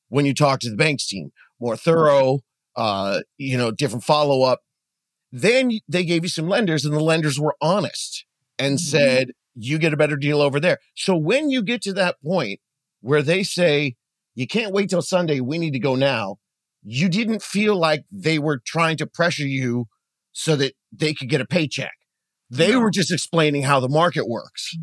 when 0.10 0.26
you 0.26 0.34
talked 0.34 0.64
to 0.64 0.70
the 0.70 0.76
banks 0.76 1.08
team, 1.08 1.32
more 1.60 1.78
thorough, 1.78 2.40
uh, 2.76 3.22
you 3.38 3.58
know, 3.58 3.72
different 3.72 4.04
follow 4.04 4.42
up. 4.42 4.60
Then 5.32 5.80
they 5.88 6.04
gave 6.04 6.24
you 6.24 6.30
some 6.30 6.48
lenders, 6.48 6.86
and 6.86 6.94
the 6.94 7.00
lenders 7.00 7.40
were 7.40 7.56
honest 7.62 8.26
and 8.60 8.78
Mhm. 8.78 8.82
said, 8.82 9.32
you 9.56 9.78
get 9.78 9.94
a 9.94 9.98
better 9.98 10.16
deal 10.16 10.42
over 10.42 10.60
there. 10.60 10.78
So 10.96 11.16
when 11.16 11.50
you 11.50 11.62
get 11.62 11.82
to 11.84 11.94
that 11.94 12.22
point 12.24 12.60
where 13.02 13.22
they 13.22 13.44
say, 13.44 13.96
you 14.36 14.48
can't 14.48 14.74
wait 14.74 14.90
till 14.90 15.02
Sunday, 15.02 15.40
we 15.40 15.58
need 15.58 15.74
to 15.74 15.80
go 15.80 15.96
now, 15.96 16.38
you 16.84 17.10
didn't 17.10 17.44
feel 17.44 17.76
like 17.76 18.06
they 18.12 18.40
were 18.40 18.62
trying 18.66 18.98
to 18.98 19.06
pressure 19.06 19.48
you 19.48 19.88
so 20.32 20.56
that 20.56 20.74
they 20.92 21.14
could 21.14 21.30
get 21.30 21.42
a 21.42 21.46
paycheck. 21.46 21.92
They 22.50 22.72
No. 22.72 22.80
were 22.82 22.92
just 22.92 23.12
explaining 23.12 23.64
how 23.64 23.80
the 23.80 23.90
market 23.90 24.28
works. 24.28 24.76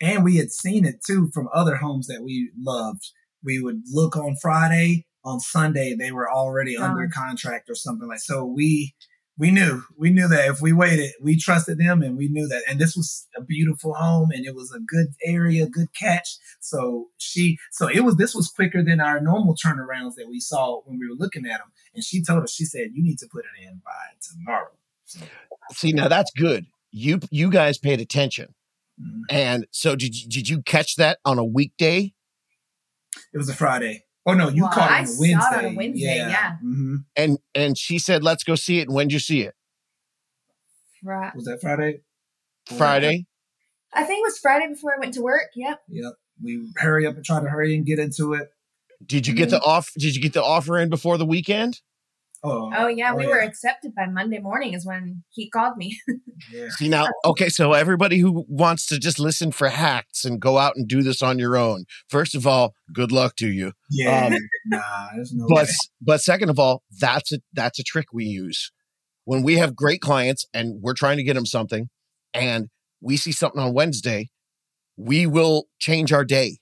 and 0.00 0.24
we 0.24 0.36
had 0.36 0.50
seen 0.50 0.84
it 0.84 1.02
too 1.04 1.30
from 1.32 1.48
other 1.52 1.76
homes 1.76 2.06
that 2.06 2.22
we 2.22 2.50
loved. 2.58 3.10
We 3.42 3.60
would 3.60 3.82
look 3.90 4.16
on 4.16 4.36
Friday, 4.36 5.06
on 5.24 5.40
Sunday 5.40 5.94
they 5.94 6.12
were 6.12 6.30
already 6.30 6.76
under 6.76 7.08
contract 7.08 7.68
or 7.70 7.74
something 7.74 8.08
like. 8.08 8.20
So 8.20 8.44
we 8.44 8.94
we 9.38 9.50
knew 9.50 9.82
we 9.96 10.10
knew 10.10 10.28
that 10.28 10.48
if 10.48 10.60
we 10.60 10.72
waited, 10.72 11.12
we 11.20 11.36
trusted 11.38 11.78
them, 11.78 12.02
and 12.02 12.16
we 12.16 12.28
knew 12.28 12.46
that. 12.48 12.62
And 12.68 12.78
this 12.80 12.94
was 12.94 13.26
a 13.36 13.40
beautiful 13.42 13.94
home, 13.94 14.30
and 14.30 14.44
it 14.44 14.54
was 14.54 14.72
a 14.72 14.78
good 14.80 15.08
area, 15.24 15.66
good 15.66 15.88
catch. 15.98 16.36
So 16.60 17.08
she, 17.16 17.58
so 17.70 17.88
it 17.88 18.00
was. 18.00 18.16
This 18.16 18.34
was 18.34 18.48
quicker 18.48 18.82
than 18.82 19.00
our 19.00 19.20
normal 19.20 19.54
turnarounds 19.54 20.14
that 20.16 20.28
we 20.28 20.38
saw 20.38 20.80
when 20.84 20.98
we 20.98 21.08
were 21.08 21.16
looking 21.16 21.46
at 21.46 21.58
them. 21.58 21.72
And 21.94 22.04
she 22.04 22.22
told 22.22 22.42
us, 22.44 22.52
she 22.52 22.64
said, 22.64 22.88
"You 22.92 23.02
need 23.02 23.18
to 23.18 23.26
put 23.32 23.44
it 23.44 23.66
in 23.66 23.80
by 23.84 23.90
tomorrow." 24.20 24.70
So, 25.06 25.20
See, 25.72 25.92
now 25.92 26.08
that's 26.08 26.30
good. 26.36 26.66
You 26.90 27.20
you 27.30 27.50
guys 27.50 27.78
paid 27.78 28.00
attention. 28.00 28.54
mhm. 29.00 29.22
And 29.30 29.66
so 29.70 29.96
did 29.96 30.14
you, 30.20 30.28
did 30.28 30.48
you 30.48 30.60
catch 30.62 30.96
that 30.96 31.18
on 31.24 31.38
a 31.38 31.44
weekday? 31.44 32.12
It 33.32 33.38
was 33.38 33.48
a 33.48 33.54
Friday. 33.54 34.04
Oh 34.24 34.34
no, 34.34 34.48
you 34.48 34.62
Well, 34.62 34.72
caught 34.72 34.90
it 34.90 34.94
I 34.94 34.98
on 34.98 35.04
a 35.04 35.06
saw 35.06 35.58
it 35.58 35.64
on 35.66 35.74
Wednesday, 35.74 36.16
yeah. 36.16 36.56
hmm 36.58 36.96
And 37.16 37.38
and 37.54 37.76
she 37.76 37.98
said, 37.98 38.22
"Let's 38.22 38.44
go 38.44 38.54
see 38.54 38.78
it." 38.78 38.82
And 38.88 38.94
when 38.94 39.08
did 39.08 39.14
you 39.14 39.18
see 39.18 39.42
it? 39.42 39.54
right. 41.02 41.34
Was 41.34 41.46
that 41.46 41.60
Friday? 41.60 42.02
Friday. 42.76 43.26
I 43.92 44.04
think 44.04 44.18
it 44.20 44.22
was 44.22 44.38
Friday 44.38 44.68
before 44.68 44.94
I 44.94 45.00
went 45.00 45.14
to 45.14 45.22
work. 45.22 45.48
Yep. 45.56 45.80
Yep. 45.88 46.12
We 46.42 46.68
hurry 46.76 47.06
up 47.06 47.16
and 47.16 47.24
try 47.24 47.40
to 47.40 47.48
hurry 47.48 47.74
and 47.74 47.84
get 47.84 47.98
into 47.98 48.34
it. 48.34 48.48
Did 49.04 49.26
you 49.26 49.34
get 49.34 49.50
the 49.50 49.60
off? 49.60 49.90
Did 49.98 50.14
you 50.14 50.22
get 50.22 50.32
the 50.32 50.42
offer 50.42 50.78
in 50.78 50.88
before 50.88 51.18
the 51.18 51.26
weekend? 51.26 51.80
Oh, 52.44 52.72
Oh 52.74 52.88
yeah, 52.88 53.14
we 53.14 53.26
oh, 53.26 53.30
were 53.30 53.40
accepted 53.40 53.94
by 53.94 54.06
Monday 54.06 54.38
morning 54.38 54.74
is 54.74 54.84
when 54.84 55.22
he 55.30 55.48
called 55.48 55.76
me. 55.76 56.00
Yeah. 56.52 56.68
See 56.70 56.88
now, 56.88 57.06
okay, 57.24 57.48
so 57.48 57.72
everybody 57.72 58.18
who 58.18 58.44
wants 58.48 58.86
to 58.86 58.98
just 58.98 59.20
listen 59.20 59.52
for 59.52 59.68
hacks 59.68 60.24
and 60.24 60.40
go 60.40 60.58
out 60.58 60.74
and 60.74 60.88
do 60.88 61.02
this 61.02 61.22
on 61.22 61.38
your 61.38 61.56
own, 61.56 61.84
first 62.08 62.34
of 62.34 62.48
all, 62.48 62.74
good 62.92 63.12
luck 63.12 63.36
to 63.36 63.46
you. 63.46 63.70
Yeah. 63.88 64.26
Um, 64.26 64.36
nah, 64.66 65.06
there's 65.14 65.32
no 65.32 65.46
But 65.48 65.66
way. 65.66 65.72
but 66.00 66.20
second 66.20 66.50
of 66.50 66.58
all, 66.58 66.82
that's 66.98 67.32
a 67.32 67.38
that's 67.52 67.78
a 67.78 67.84
trick 67.84 68.06
we 68.12 68.24
use 68.24 68.72
when 69.24 69.42
we 69.42 69.56
have 69.58 69.76
great 69.76 70.00
clients 70.00 70.46
and 70.52 70.80
we're 70.82 70.94
trying 70.94 71.16
to 71.16 71.22
get 71.22 71.34
them 71.34 71.46
something, 71.46 71.88
and 72.34 72.68
we 73.00 73.16
see 73.16 73.32
something 73.32 73.60
on 73.60 73.74
Wednesday, 73.74 74.28
we 74.96 75.26
will 75.26 75.64
change 75.78 76.12
our 76.12 76.24
day. 76.24 76.58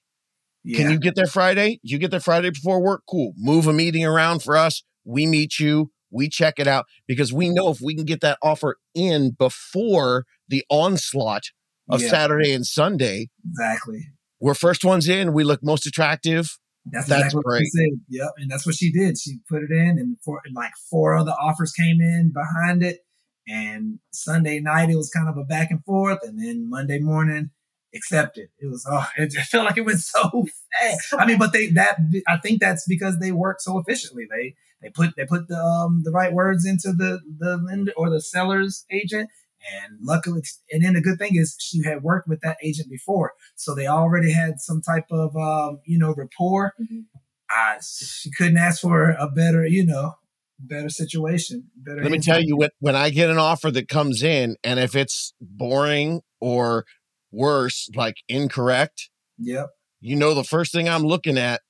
Yeah. 0.62 0.78
Can 0.78 0.90
you 0.90 0.98
get 0.98 1.14
there 1.14 1.26
Friday? 1.26 1.80
You 1.82 1.98
get 1.98 2.10
there 2.10 2.20
Friday 2.20 2.50
before 2.50 2.82
work? 2.82 3.02
Cool. 3.08 3.32
Move 3.36 3.66
a 3.66 3.72
meeting 3.72 4.04
around 4.04 4.42
for 4.42 4.56
us. 4.56 4.82
We 5.04 5.26
meet 5.26 5.58
you. 5.58 5.90
We 6.10 6.28
check 6.28 6.58
it 6.58 6.66
out 6.66 6.86
because 7.06 7.32
we 7.32 7.48
know 7.50 7.70
if 7.70 7.80
we 7.80 7.94
can 7.94 8.04
get 8.04 8.20
that 8.22 8.38
offer 8.42 8.78
in 8.94 9.30
before 9.30 10.24
the 10.48 10.64
onslaught 10.68 11.44
of 11.88 12.02
Yeah, 12.02 12.08
Saturday 12.08 12.52
and 12.52 12.66
Sunday, 12.66 13.28
Exactly. 13.48 14.08
we're 14.40 14.54
first 14.54 14.84
ones 14.84 15.08
in. 15.08 15.32
We 15.32 15.44
look 15.44 15.62
most 15.62 15.86
attractive. 15.86 16.58
That's, 16.86 17.06
That's 17.06 17.26
exactly 17.26 17.42
what 17.44 17.58
she 17.58 17.66
said. 17.66 18.00
Yep, 18.08 18.30
and 18.38 18.50
that's 18.50 18.66
what 18.66 18.74
she 18.74 18.90
did. 18.90 19.18
She 19.18 19.38
put 19.48 19.62
it 19.62 19.70
in, 19.70 19.98
and 19.98 20.16
four, 20.24 20.40
and 20.44 20.54
like 20.54 20.72
four 20.90 21.14
other 21.16 21.32
offers 21.32 21.72
came 21.72 22.00
in 22.00 22.32
behind 22.32 22.82
it. 22.82 23.00
And 23.46 23.98
Sunday 24.12 24.60
night, 24.60 24.90
it 24.90 24.96
was 24.96 25.10
kind 25.10 25.28
of 25.28 25.36
a 25.36 25.44
back 25.44 25.70
and 25.70 25.84
forth, 25.84 26.20
and 26.22 26.38
then 26.38 26.68
Monday 26.70 26.98
morning, 26.98 27.50
accepted. 27.94 28.48
It 28.58 28.66
was 28.66 28.86
oh, 28.90 29.06
it 29.16 29.30
just 29.30 29.50
felt 29.50 29.66
like 29.66 29.76
it 29.76 29.82
went 29.82 30.00
so 30.00 30.46
fast. 30.80 31.14
I 31.18 31.26
mean, 31.26 31.38
but 31.38 31.52
they 31.52 31.68
that 31.70 31.98
I 32.28 32.38
think 32.38 32.60
that's 32.60 32.86
because 32.86 33.18
they 33.18 33.32
work 33.32 33.60
so 33.60 33.78
efficiently. 33.78 34.26
They 34.30 34.54
they 34.82 34.90
put 34.90 35.16
they 35.16 35.26
put 35.26 35.48
the 35.48 35.58
um 35.58 36.02
the 36.04 36.10
right 36.10 36.32
words 36.32 36.66
into 36.66 36.92
the 36.92 37.20
the 37.38 37.56
lender 37.56 37.92
or 37.96 38.10
the 38.10 38.20
seller's 38.20 38.84
agent. 38.90 39.30
And 39.74 39.98
luckily, 40.00 40.40
and 40.72 40.82
then 40.82 40.94
the 40.94 41.02
good 41.02 41.18
thing 41.18 41.36
is 41.36 41.54
she 41.60 41.82
had 41.82 42.02
worked 42.02 42.26
with 42.26 42.40
that 42.40 42.56
agent 42.64 42.88
before, 42.88 43.34
so 43.56 43.74
they 43.74 43.86
already 43.86 44.32
had 44.32 44.54
some 44.58 44.80
type 44.80 45.04
of 45.10 45.36
um, 45.36 45.80
you 45.84 45.98
know 45.98 46.14
rapport. 46.16 46.72
Mhm. 46.80 47.04
I, 47.50 47.78
she 47.82 48.30
couldn't 48.30 48.56
ask 48.56 48.80
for 48.80 49.10
a 49.10 49.28
better, 49.28 49.66
you 49.66 49.84
know, 49.84 50.14
better 50.58 50.88
situation. 50.88 51.70
Better. 51.76 52.02
Let 52.02 52.12
me 52.12 52.20
tell 52.20 52.40
you, 52.40 52.56
when, 52.56 52.70
when 52.78 52.96
I 52.96 53.10
get 53.10 53.30
an 53.30 53.38
offer 53.38 53.70
that 53.70 53.88
comes 53.88 54.22
in, 54.22 54.56
and 54.62 54.78
if 54.78 54.94
it's 54.94 55.34
boring 55.40 56.20
or 56.40 56.84
worse, 57.32 57.88
like 57.94 58.16
incorrect, 58.28 59.10
Yep. 59.38 59.68
you 60.00 60.16
know, 60.16 60.34
the 60.34 60.44
first 60.44 60.72
thing 60.72 60.88
I'm 60.88 61.02
looking 61.04 61.38
at 61.38 61.60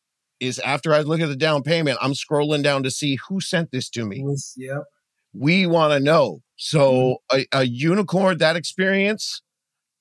is 0.40 0.58
after 0.60 0.94
I 0.94 1.00
look 1.02 1.20
at 1.20 1.28
the 1.28 1.36
down 1.36 1.62
payment, 1.62 1.98
I'm 2.00 2.12
scrolling 2.14 2.62
down 2.62 2.82
to 2.84 2.90
see 2.90 3.18
who 3.28 3.40
sent 3.40 3.70
this 3.70 3.90
to 3.90 4.04
me. 4.06 4.24
yep. 4.56 4.84
We 5.32 5.66
want 5.66 5.92
to 5.92 6.00
know. 6.00 6.42
So 6.56 7.18
a, 7.32 7.46
a 7.52 7.64
unicorn, 7.64 8.38
that 8.38 8.56
experience, 8.56 9.42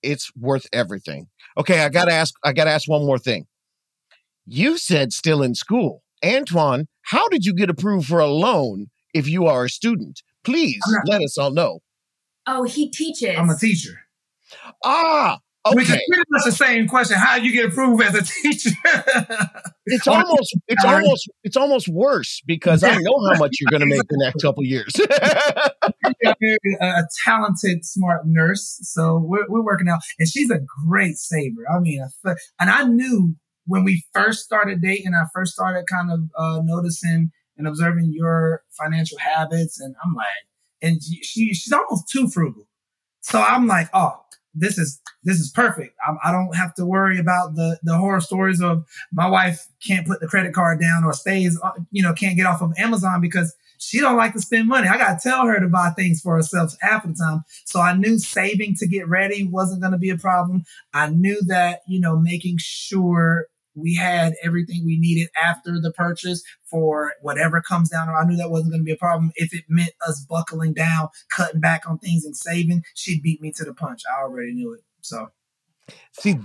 it's 0.01 0.31
worth 0.35 0.65
everything. 0.73 1.27
Okay, 1.57 1.81
I 1.83 1.89
gotta 1.89 2.13
ask. 2.13 2.33
I 2.43 2.53
gotta 2.53 2.71
ask 2.71 2.87
one 2.89 3.05
more 3.05 3.19
thing. 3.19 3.45
You 4.45 4.77
said 4.77 5.13
still 5.13 5.43
in 5.43 5.53
school, 5.55 6.03
Antwan. 6.23 6.85
How 7.03 7.27
did 7.27 7.45
you 7.45 7.53
get 7.53 7.69
approved 7.69 8.07
for 8.07 8.19
a 8.19 8.27
loan 8.27 8.87
if 9.13 9.27
you 9.27 9.45
are 9.45 9.65
a 9.65 9.69
student? 9.69 10.21
Please 10.43 10.79
not- 10.87 11.07
let 11.07 11.21
us 11.21 11.37
all 11.37 11.51
know. 11.51 11.81
Oh, 12.47 12.63
he 12.63 12.89
teaches. 12.89 13.35
I'm 13.37 13.49
a 13.49 13.57
teacher. 13.57 13.99
Ah, 14.83 15.39
Which 15.67 15.89
is 15.89 16.01
pretty 16.07 16.23
much 16.29 16.43
the 16.45 16.51
same 16.51 16.87
question. 16.87 17.17
How 17.17 17.35
you 17.35 17.51
get 17.51 17.65
approved 17.65 18.01
as 18.01 18.15
a 18.15 18.21
teacher? 18.21 18.71
It's 19.85 20.07
almost 20.07 20.57
it's 20.67 20.85
almost 20.85 21.29
it's 21.43 21.57
almost 21.57 21.87
worse 21.89 22.41
because 22.45 22.81
I 22.83 22.95
know 22.95 23.19
how 23.31 23.39
much 23.39 23.51
you're 23.59 23.69
going 23.69 23.81
to 23.81 23.95
make 23.95 24.07
the 24.07 24.17
next 24.23 24.41
couple 24.41 24.63
years. 24.63 24.93
a, 26.81 27.03
talented, 27.25 27.85
smart 27.85 28.25
nurse. 28.25 28.79
So 28.83 29.17
we're, 29.17 29.45
we're 29.49 29.63
working 29.63 29.89
out, 29.89 29.99
and 30.17 30.29
she's 30.29 30.49
a 30.49 30.59
great 30.87 31.17
saver. 31.17 31.65
I 31.69 31.79
mean, 31.79 32.05
and 32.59 32.69
I 32.69 32.83
knew 32.83 33.35
when 33.65 33.83
we 33.83 34.03
first 34.13 34.45
started 34.45 34.81
dating, 34.81 35.13
I 35.13 35.25
first 35.33 35.53
started 35.53 35.85
kind 35.91 36.11
of 36.11 36.19
uh, 36.37 36.61
noticing 36.63 37.31
and 37.57 37.67
observing 37.67 38.13
your 38.13 38.63
financial 38.71 39.17
habits, 39.19 39.79
and 39.79 39.93
I'm 40.03 40.13
like, 40.15 40.25
and 40.81 41.01
she 41.03 41.53
she's 41.53 41.73
almost 41.73 42.09
too 42.09 42.29
frugal. 42.29 42.67
So 43.21 43.41
I'm 43.41 43.67
like, 43.67 43.89
oh, 43.93 44.21
this 44.53 44.77
is 44.77 45.01
this 45.23 45.39
is 45.39 45.51
perfect. 45.51 45.95
I'm, 46.07 46.17
I 46.23 46.31
don't 46.31 46.55
have 46.55 46.73
to 46.75 46.85
worry 46.85 47.19
about 47.19 47.55
the 47.55 47.79
the 47.83 47.97
horror 47.97 48.21
stories 48.21 48.61
of 48.61 48.85
my 49.11 49.27
wife 49.27 49.67
can't 49.85 50.07
put 50.07 50.19
the 50.19 50.27
credit 50.27 50.53
card 50.53 50.79
down 50.79 51.03
or 51.03 51.13
stays, 51.13 51.59
uh, 51.63 51.71
you 51.91 52.03
know, 52.03 52.13
can't 52.13 52.35
get 52.35 52.45
off 52.45 52.61
of 52.61 52.73
Amazon 52.77 53.21
because 53.21 53.55
she 53.77 53.99
don't 53.99 54.17
like 54.17 54.33
to 54.33 54.41
spend 54.41 54.67
money. 54.67 54.87
I 54.87 54.97
gotta 54.97 55.19
tell 55.21 55.45
her 55.45 55.59
to 55.59 55.67
buy 55.67 55.91
things 55.91 56.21
for 56.21 56.35
herself 56.35 56.75
half 56.81 57.03
the 57.03 57.13
time. 57.13 57.43
So 57.65 57.79
I 57.79 57.95
knew 57.95 58.19
saving 58.19 58.75
to 58.75 58.87
get 58.87 59.07
ready 59.07 59.47
wasn't 59.47 59.81
gonna 59.81 59.97
be 59.97 60.09
a 60.09 60.17
problem. 60.17 60.63
I 60.93 61.09
knew 61.09 61.39
that, 61.47 61.81
you 61.87 61.99
know, 61.99 62.17
making 62.17 62.57
sure 62.59 63.47
we 63.79 63.95
had 63.95 64.33
everything 64.43 64.85
we 64.85 64.99
needed 64.99 65.29
after 65.41 65.79
the 65.79 65.91
purchase 65.91 66.43
for 66.69 67.13
whatever 67.21 67.61
comes 67.61 67.89
down. 67.89 68.09
I 68.09 68.23
knew 68.25 68.37
that 68.37 68.49
wasn't 68.51 68.71
going 68.71 68.81
to 68.81 68.85
be 68.85 68.91
a 68.91 68.97
problem. 68.97 69.31
If 69.35 69.53
it 69.53 69.65
meant 69.69 69.91
us 70.07 70.25
buckling 70.29 70.73
down, 70.73 71.09
cutting 71.31 71.59
back 71.61 71.89
on 71.89 71.97
things 71.99 72.25
and 72.25 72.35
saving, 72.35 72.83
she'd 72.95 73.21
beat 73.23 73.41
me 73.41 73.51
to 73.53 73.63
the 73.65 73.73
punch. 73.73 74.01
I 74.11 74.21
already 74.21 74.53
knew 74.53 74.73
it. 74.73 74.81
So 75.01 75.29
See, 76.19 76.37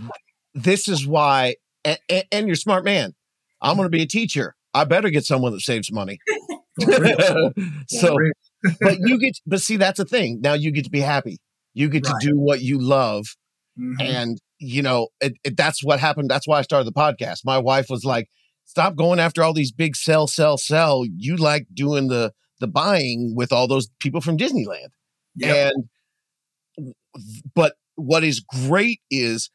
this 0.55 0.89
is 0.89 1.07
why, 1.07 1.57
and, 1.85 1.99
and 2.33 2.47
you're 2.47 2.55
a 2.55 2.57
smart 2.57 2.85
man. 2.85 3.13
I'm 3.61 3.77
going 3.77 3.87
to 3.87 3.91
be 3.91 4.03
a 4.03 4.07
teacher. 4.07 4.55
I 4.73 4.85
better 4.85 5.11
get 5.11 5.25
someone 5.25 5.53
that 5.53 5.61
saves 5.61 5.93
money. 5.93 6.19
so, 7.89 8.17
but 8.81 8.99
you 9.01 9.19
get, 9.19 9.39
but 9.47 9.61
see, 9.61 9.77
that's 9.77 9.99
the 9.99 10.05
thing. 10.05 10.41
Now 10.41 10.55
you 10.55 10.71
get 10.71 10.85
to 10.85 10.91
be 10.91 11.01
happy. 11.01 11.39
You 11.75 11.89
get 11.89 12.07
Right. 12.07 12.21
to 12.21 12.27
do 12.29 12.39
what 12.39 12.61
you 12.61 12.79
love, 12.81 13.27
Mhm. 13.79 13.95
and 14.01 14.39
you 14.65 14.83
know 14.83 15.09
it, 15.21 15.35
it, 15.45 15.57
that's 15.57 15.85
what 15.85 16.01
happened. 16.01 16.31
That's 16.31 16.47
why 16.47 16.59
I 16.59 16.63
started 16.63 16.87
the 16.87 16.93
podcast. 16.93 17.41
My 17.45 17.59
wife 17.59 17.87
was 17.89 18.05
like, 18.05 18.29
"Stop 18.65 18.97
going 18.97 19.19
after 19.19 19.43
all 19.43 19.53
these 19.53 19.73
big 19.73 19.97
sell, 19.97 20.27
sell, 20.27 20.57
sell. 20.57 21.05
You 21.05 21.37
like 21.37 21.67
doing 21.73 22.09
the 22.09 22.33
the 22.61 22.67
buying 22.67 23.35
with 23.37 23.53
all 23.53 23.69
those 23.69 23.89
people 24.01 24.21
from 24.21 24.37
Disneyland." 24.37 24.89
Yep. 25.37 25.73
And 26.77 26.95
but 27.55 27.75
what 27.97 28.25
is 28.25 28.41
great 28.41 29.01
is 29.11 29.51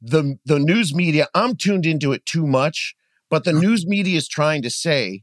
the 0.00 0.36
the 0.44 0.58
news 0.58 0.94
media. 0.94 1.28
I'm 1.34 1.56
tuned 1.56 1.86
into 1.86 2.12
it 2.12 2.26
too 2.26 2.46
much, 2.46 2.94
but 3.30 3.44
the 3.44 3.52
news 3.52 3.86
media 3.86 4.16
is 4.16 4.28
trying 4.28 4.62
to 4.62 4.70
say 4.70 5.22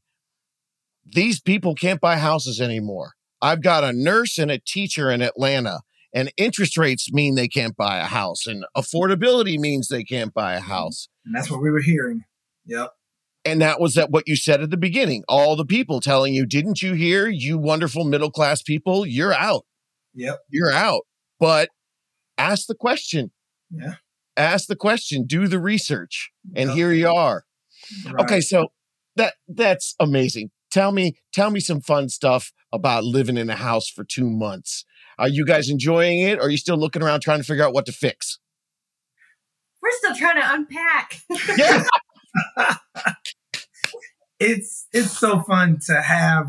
these 1.06 1.40
people 1.42 1.76
can't 1.76 2.02
buy 2.02 2.18
houses 2.18 2.62
anymore. 2.62 3.14
I've 3.42 3.62
got 3.62 3.84
a 3.84 3.94
nurse 3.94 4.38
and 4.38 4.52
a 4.52 4.60
teacher 4.60 5.10
in 5.10 5.22
Atlanta, 5.22 5.80
and 6.14 6.32
interest 6.38 6.78
rates 6.78 7.12
mean 7.12 7.36
they 7.36 7.48
can't 7.48 7.76
buy 7.76 8.00
a 8.00 8.06
house, 8.06 8.48
and 8.48 8.66
affordability 8.76 9.58
means 9.58 9.88
they 9.88 10.04
can't 10.04 10.34
buy 10.34 10.54
a 10.54 10.60
mm-hmm. 10.60 10.72
house. 10.72 11.10
and 11.26 11.36
that's 11.36 11.50
what 11.52 11.62
we 11.62 11.72
were 11.72 11.82
hearing. 11.82 12.24
Yep. 12.66 12.92
And 13.46 13.62
that 13.62 13.80
was 13.80 13.96
that 13.96 14.12
what 14.12 14.28
you 14.28 14.36
said 14.36 14.62
at 14.62 14.70
the 14.70 14.78
beginning. 14.78 15.24
All 15.28 15.56
the 15.56 15.66
people 15.66 16.02
telling 16.02 16.34
you, 16.34 16.46
didn't 16.46 16.82
you 16.82 16.94
hear, 16.94 17.28
you 17.28 17.58
wonderful 17.58 18.04
middle 18.04 18.32
class 18.32 18.62
people, 18.62 19.06
you're 19.06 19.34
out. 19.34 19.66
Yep. 20.14 20.40
You're 20.50 20.72
out. 20.72 21.02
But 21.40 21.70
ask 22.38 22.68
the 22.68 22.76
question. 22.76 23.32
Yeah. 23.72 23.96
Ask 24.36 24.68
the 24.68 24.76
question. 24.76 25.26
Do 25.26 25.48
the 25.48 25.60
research. 25.60 26.32
And 26.56 26.70
Yep. 26.70 26.78
here 26.78 26.94
you 26.94 27.10
are. 27.10 27.46
Right. 28.06 28.24
Okay, 28.24 28.42
so 28.42 28.68
that 29.16 29.36
that's 29.48 29.96
amazing. 30.00 30.52
Tell 30.72 30.92
me, 30.92 31.16
tell 31.34 31.50
me 31.50 31.60
some 31.60 31.82
fun 31.82 32.10
stuff 32.10 32.52
about 32.72 33.04
living 33.04 33.38
in 33.38 33.50
a 33.50 33.56
house 33.56 33.90
for 33.90 34.04
two 34.04 34.30
months. 34.30 34.86
Are 35.20 35.28
you 35.28 35.46
guys 35.46 35.70
enjoying 35.70 36.22
it? 36.22 36.40
Or 36.40 36.44
are 36.44 36.50
you 36.50 36.58
still 36.58 36.78
looking 36.78 37.04
around 37.04 37.20
trying 37.20 37.40
to 37.40 37.44
figure 37.44 37.64
out 37.64 37.74
what 37.74 37.86
to 37.88 37.92
fix? 37.92 38.40
We're 39.82 39.92
still 39.92 40.16
trying 40.16 40.42
to 40.42 40.54
unpack. 40.54 41.22
Yeah. 41.58 41.84
it's 44.40 44.88
it's 44.94 45.18
so 45.18 45.42
fun 45.42 45.80
to 45.88 46.02
have 46.02 46.48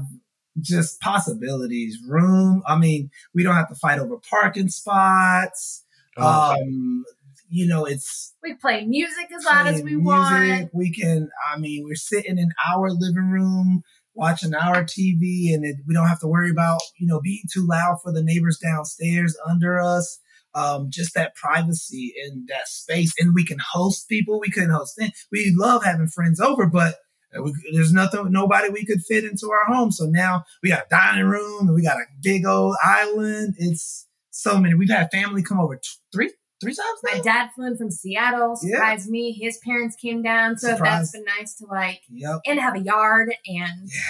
just 0.61 1.00
possibilities 1.00 1.98
room 2.06 2.62
i 2.66 2.76
mean 2.76 3.11
we 3.35 3.42
don't 3.42 3.54
have 3.54 3.68
to 3.68 3.74
fight 3.74 3.98
over 3.98 4.16
parking 4.28 4.68
spots 4.68 5.85
Oh, 6.16 6.52
um 6.52 7.04
you 7.48 7.66
know 7.66 7.85
it's 7.85 8.35
we 8.42 8.54
play 8.54 8.85
music 8.85 9.28
as 9.35 9.44
loud 9.44 9.68
as 9.68 9.83
we 9.83 9.92
playing 9.92 10.04
want. 10.04 10.70
we 10.74 10.92
can 10.92 11.30
i 11.52 11.59
mean 11.59 11.85
we're 11.85 11.94
sitting 11.94 12.37
in 12.37 12.50
our 12.72 12.90
living 12.90 13.30
room 13.30 13.83
watching 14.20 14.55
our 14.55 14.84
tv 14.84 15.55
and 15.55 15.64
it, 15.64 15.76
we 15.88 15.94
don't 15.94 16.07
have 16.07 16.20
to 16.20 16.28
worry 16.28 16.51
about 16.51 16.80
you 16.99 17.07
know 17.07 17.20
being 17.20 17.42
too 17.53 17.66
loud 17.66 17.97
for 18.03 18.12
the 18.12 18.22
neighbors 18.22 18.59
downstairs 18.59 19.36
under 19.49 19.80
us. 19.80 20.20
Um, 20.53 20.88
just 20.90 21.14
that 21.14 21.36
privacy 21.36 22.12
and 22.24 22.49
that 22.49 22.66
space 22.66 23.12
and 23.20 23.32
we 23.36 23.44
can 23.44 23.59
host 23.72 24.09
people 24.09 24.40
we 24.40 24.51
couldn't 24.51 24.72
host 24.72 24.94
then. 24.99 25.12
We 25.30 25.55
love 25.57 25.84
having 25.84 26.09
friends 26.09 26.40
over 26.40 26.66
but 26.66 26.97
uh, 27.36 27.42
we, 27.42 27.55
there's 27.72 27.92
nothing 27.92 28.30
nobody 28.30 28.68
we 28.68 28.84
could 28.84 29.01
fit 29.01 29.24
into 29.24 29.49
our 29.51 29.72
home. 29.72 29.92
So 29.92 30.07
now 30.07 30.44
we 30.62 30.70
got 30.70 30.86
a 30.86 30.88
dining 30.90 31.26
room 31.26 31.68
and 31.68 31.74
we 31.74 31.82
got 31.82 31.99
a 31.99 32.05
big 32.20 32.44
old 32.44 32.76
island. 32.82 33.55
It's 33.59 34.09
so 34.30 34.59
many. 34.59 34.74
We've 34.74 34.90
had 34.90 35.11
family 35.12 35.42
come 35.42 35.61
over 35.61 35.76
t- 35.76 35.88
three 36.12 36.32
three 36.61 36.74
times 36.74 37.00
now 37.04 37.14
My 37.14 37.20
dad 37.20 37.50
flew 37.54 37.66
in 37.66 37.76
from 37.76 37.90
Seattle, 37.90 38.58
Yeah. 38.62 38.76
surprised 38.76 39.08
me. 39.11 39.32
His 39.32 39.58
parents 39.64 39.96
came 39.96 40.22
down, 40.22 40.58
so 40.58 40.68
Surprise. 40.68 41.00
that's 41.00 41.12
been 41.12 41.24
nice 41.38 41.54
to 41.56 41.66
like 41.66 42.00
yep 42.11 42.40
and 42.46 42.61
have 42.61 42.74
a 42.76 42.80
yard 42.80 43.34
and 43.46 43.88
yeah. 43.88 44.00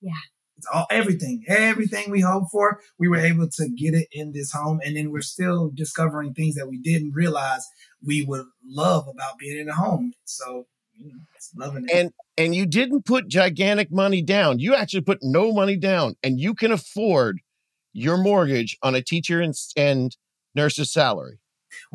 yeah. 0.00 0.12
It's 0.56 0.68
all, 0.72 0.86
everything, 0.88 1.44
everything 1.48 2.10
we 2.10 2.20
hoped 2.20 2.52
for, 2.52 2.80
we 2.98 3.08
were 3.08 3.16
able 3.18 3.48
to 3.48 3.68
get 3.68 3.92
it 3.92 4.06
in 4.12 4.32
this 4.32 4.52
home. 4.52 4.80
And 4.84 4.96
then 4.96 5.10
we're 5.10 5.20
still 5.20 5.70
discovering 5.74 6.32
things 6.32 6.54
that 6.54 6.68
we 6.68 6.78
didn't 6.78 7.12
realize 7.12 7.66
we 8.02 8.22
would 8.22 8.46
love 8.64 9.08
about 9.08 9.36
being 9.38 9.58
in 9.58 9.68
a 9.68 9.74
home. 9.74 10.12
So, 10.24 10.66
you 10.92 11.06
know, 11.08 11.18
loving 11.56 11.86
it. 11.88 11.92
And 11.92 12.12
and 12.38 12.54
you 12.54 12.66
didn't 12.66 13.04
put 13.04 13.26
gigantic 13.28 13.90
money 13.90 14.22
down. 14.22 14.60
You 14.60 14.74
actually 14.76 15.00
put 15.02 15.18
no 15.22 15.52
money 15.52 15.76
down, 15.76 16.14
and 16.22 16.38
you 16.38 16.54
can 16.54 16.70
afford 16.70 17.40
your 17.92 18.16
mortgage 18.16 18.76
on 18.82 18.94
a 18.94 19.02
teacher 19.02 19.40
and, 19.40 19.54
and 19.76 20.16
nurse's 20.54 20.92
salary. 20.92 21.40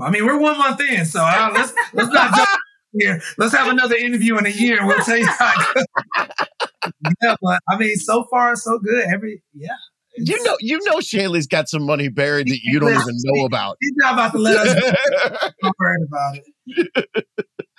I 0.02 0.10
mean, 0.10 0.26
we're 0.26 0.40
one 0.40 0.58
month 0.58 0.82
in, 0.82 1.06
so 1.06 1.22
uh, 1.22 1.52
let's 1.54 1.74
let's 1.94 2.10
not 2.10 2.36
jump 2.36 2.50
here. 2.94 3.22
Let's 3.38 3.54
have 3.54 3.68
another 3.68 3.96
interview 3.96 4.38
in 4.38 4.46
a 4.46 4.50
year, 4.50 4.86
we'll 4.86 5.04
tell 5.04 5.18
you 5.18 5.28
how. 5.28 5.74
yeah, 7.22 7.36
but 7.42 7.60
I 7.70 7.78
mean, 7.78 7.96
so 7.96 8.26
far 8.30 8.56
so 8.56 8.80
good. 8.80 9.06
Every 9.14 9.44
yeah. 9.54 9.70
You 10.18 10.44
know, 10.44 10.58
you 10.60 10.80
know, 10.86 11.00
Chailee's 11.00 11.48
got 11.48 11.70
some 11.70 11.86
money 11.86 12.10
buried 12.10 12.48
that 12.48 12.60
you 12.64 12.80
don't 12.80 12.90
even 12.90 13.16
know 13.24 13.46
about. 13.46 13.78
He's 13.80 13.94
not 13.96 14.14
about 14.14 14.32
to 14.34 14.38
let 14.38 14.58
us 14.58 14.76
know 14.76 15.72
about 16.08 16.40
it. 16.76 17.30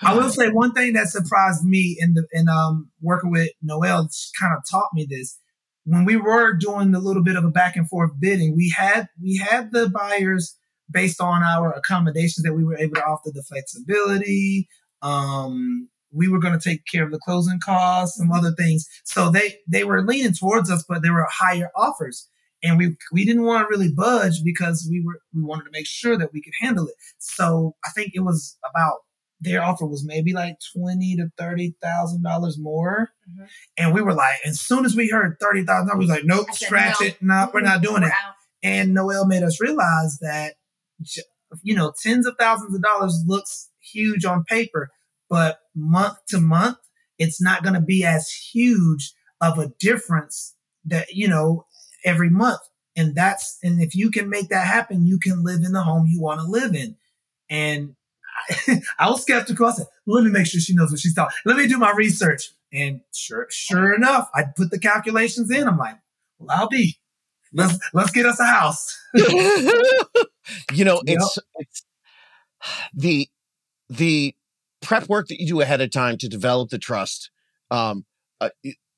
I 0.03 0.15
will 0.15 0.31
say 0.31 0.49
one 0.49 0.73
thing 0.73 0.95
that 0.95 1.09
surprised 1.09 1.65
me 1.65 1.97
in 1.99 2.15
the 2.15 2.27
in 2.33 2.49
um 2.49 2.91
working 3.03 3.31
with 3.31 3.51
Noel 3.63 4.09
kind 4.41 4.55
of 4.57 4.63
taught 4.71 4.89
me 4.95 5.07
this. 5.09 5.39
When 5.85 6.05
we 6.05 6.17
were 6.17 6.55
doing 6.55 6.95
a 6.95 6.99
little 7.01 7.23
bit 7.23 7.37
of 7.37 7.45
a 7.45 7.51
back 7.51 7.77
and 7.77 7.89
forth 7.89 8.13
bidding, 8.19 8.57
we 8.57 8.73
had 8.77 9.09
we 9.21 9.37
had 9.37 9.73
the 9.73 9.91
buyers 9.91 10.57
based 10.91 11.21
on 11.21 11.43
our 11.43 11.73
accommodations 11.73 12.43
that 12.45 12.55
we 12.55 12.65
were 12.65 12.77
able 12.77 12.97
to 12.97 13.05
offer 13.05 13.31
the 13.33 13.43
flexibility. 13.43 14.69
Um, 15.03 15.89
we 16.13 16.29
were 16.29 16.41
going 16.41 16.59
to 16.59 16.69
take 16.69 16.83
care 16.91 17.05
of 17.05 17.13
the 17.13 17.21
closing 17.21 17.61
costs, 17.65 18.19
some 18.19 18.33
other 18.33 18.53
things. 18.53 18.87
So 19.05 19.31
they 19.31 19.59
they 19.69 19.85
were 19.85 20.05
leaning 20.05 20.33
towards 20.33 20.71
us, 20.71 20.85
but 20.89 21.03
there 21.03 21.13
were 21.13 21.27
higher 21.31 21.71
offers, 21.77 22.29
and 22.63 22.79
we 22.79 22.97
we 23.13 23.25
didn't 23.25 23.45
want 23.45 23.65
to 23.65 23.71
really 23.71 23.93
budge 23.93 24.43
because 24.45 24.87
we 24.91 25.03
were 25.05 25.21
we 25.35 25.43
wanted 25.43 25.65
to 25.65 25.71
make 25.73 25.87
sure 25.87 26.19
that 26.19 26.33
we 26.33 26.43
could 26.43 26.55
handle 26.61 26.87
it. 26.87 26.95
So 27.19 27.77
I 27.85 27.91
think 27.91 28.13
it 28.15 28.21
was 28.21 28.59
about 28.69 28.99
their 29.41 29.63
offer 29.63 29.87
was 29.87 30.05
maybe 30.05 30.33
like 30.33 30.57
twenty 30.75 31.17
to 31.17 31.31
thirty 31.39 31.75
thousand 31.81 32.23
dollars 32.23 32.59
more, 32.59 33.11
mm-hmm. 33.29 33.45
and 33.79 33.95
we 33.95 34.03
were 34.03 34.15
like, 34.15 34.37
as 34.45 34.61
soon 34.61 34.85
as 34.85 34.97
we 34.97 35.09
heard 35.09 35.37
thirty 35.41 35.65
thousand 35.65 35.89
dollars, 35.89 35.99
we 35.99 36.07
was 36.07 36.17
like, 36.17 36.25
nope, 36.25 36.53
scratch 36.53 37.01
no. 37.01 37.07
it, 37.07 37.17
no, 37.23 37.51
we're 37.55 37.61
not 37.61 37.83
doing 37.83 38.03
we're 38.03 38.09
it. 38.09 38.13
Out. 38.13 38.35
And 38.63 38.93
Noel 38.93 39.27
made 39.27 39.43
us 39.43 39.61
realize 39.61 40.19
that 40.21 40.55
you 41.63 41.75
know 41.75 41.93
tens 42.03 42.27
of 42.27 42.37
thousands 42.39 42.75
of 42.75 42.83
dollars 42.83 43.25
looks 43.27 43.71
huge 43.81 44.25
on 44.25 44.45
paper 44.45 44.91
but 45.31 45.61
month 45.75 46.19
to 46.29 46.41
month, 46.41 46.77
it's 47.19 47.41
not 47.41 47.63
going 47.63 47.75
to 47.75 47.81
be 47.81 48.05
as 48.05 48.29
huge 48.31 49.15
of 49.41 49.59
a 49.59 49.69
difference 49.79 50.57
that, 50.85 51.13
you 51.13 51.29
know, 51.29 51.67
every 52.05 52.29
month. 52.29 52.61
And 52.97 53.15
that's, 53.15 53.57
and 53.63 53.81
if 53.81 53.95
you 53.95 54.11
can 54.11 54.29
make 54.29 54.49
that 54.49 54.67
happen, 54.67 55.07
you 55.07 55.19
can 55.19 55.45
live 55.45 55.63
in 55.65 55.73
the 55.73 55.83
home 55.83 56.07
you 56.09 56.21
want 56.21 56.41
to 56.41 56.47
live 56.47 56.75
in. 56.75 56.97
And 57.49 57.95
I, 58.69 58.83
I 58.99 59.09
was 59.09 59.23
skeptical. 59.23 59.67
I 59.67 59.71
said, 59.71 59.87
let 60.07 60.25
me 60.25 60.31
make 60.31 60.47
sure 60.47 60.61
she 60.61 60.75
knows 60.75 60.91
what 60.91 61.01
she's 61.01 61.15
talking. 61.15 61.37
Let 61.47 61.57
me 61.57 61.69
do 61.69 61.79
my 61.79 61.93
research. 61.93 62.51
And 62.73 63.01
sure, 63.15 63.47
sure 63.51 63.95
enough, 63.95 64.29
I 64.35 64.45
put 64.45 64.71
the 64.71 64.79
calculations 64.79 65.51
in. 65.51 65.69
I'm 65.69 65.79
like, 65.79 65.97
well, 66.39 66.57
I'll 66.59 66.69
be. 66.69 66.97
Let's 67.53 67.81
let's 67.93 68.13
get 68.13 68.27
us 68.27 68.39
a 68.39 68.45
house. 68.45 68.97
you 70.73 70.85
know, 70.85 71.03
yep. 71.07 71.19
it's 71.19 71.39
it's 71.57 71.85
the 72.95 73.29
the 73.89 74.35
prep 74.81 75.09
work 75.09 75.29
that 75.29 75.41
you 75.41 75.47
do 75.47 75.61
ahead 75.61 75.81
of 75.81 75.91
time 75.91 76.17
to 76.19 76.29
develop 76.29 76.71
the 76.71 76.79
trust. 76.79 77.31
Um, 77.71 78.05
uh, 78.41 78.51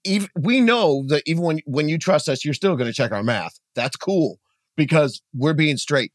even, 0.05 0.29
we 0.37 0.61
know 0.61 1.05
that 1.09 1.23
even 1.27 1.43
when 1.43 1.61
when 1.67 1.89
you 1.89 1.99
trust 1.99 2.29
us, 2.29 2.45
you're 2.45 2.55
still 2.55 2.77
going 2.77 2.89
to 2.89 2.95
check 2.95 3.13
our 3.13 3.23
math. 3.23 3.59
That's 3.75 3.97
cool 3.97 4.39
because 4.77 5.23
we're 5.35 5.55
being 5.55 5.77
straight. 5.77 6.13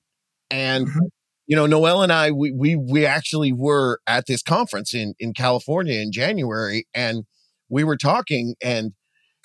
And 0.49 0.87
mm-hmm. 0.87 1.05
you 1.47 1.55
know, 1.55 1.65
Noel 1.65 2.01
and 2.01 2.11
I, 2.11 2.31
we 2.31 2.51
we 2.51 2.75
we 2.75 3.05
actually 3.05 3.51
were 3.51 3.99
at 4.07 4.25
this 4.27 4.41
conference 4.41 4.93
in 4.93 5.13
in 5.19 5.33
California 5.33 5.99
in 5.99 6.11
January, 6.11 6.87
and 6.93 7.25
we 7.69 7.83
were 7.83 7.97
talking, 7.97 8.55
and 8.61 8.93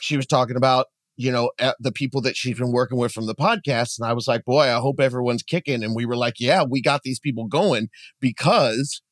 she 0.00 0.16
was 0.16 0.26
talking 0.26 0.56
about 0.56 0.86
you 1.16 1.30
know 1.30 1.50
the 1.78 1.92
people 1.92 2.20
that 2.22 2.36
she's 2.36 2.58
been 2.58 2.72
working 2.72 2.98
with 2.98 3.12
from 3.12 3.26
the 3.26 3.34
podcast, 3.34 3.98
and 3.98 4.08
I 4.08 4.12
was 4.12 4.26
like, 4.26 4.44
boy, 4.44 4.62
I 4.62 4.80
hope 4.80 5.00
everyone's 5.00 5.42
kicking. 5.42 5.84
And 5.84 5.94
we 5.94 6.06
were 6.06 6.16
like, 6.16 6.34
yeah, 6.38 6.64
we 6.68 6.80
got 6.80 7.02
these 7.02 7.20
people 7.20 7.46
going 7.46 7.88
because 8.20 9.02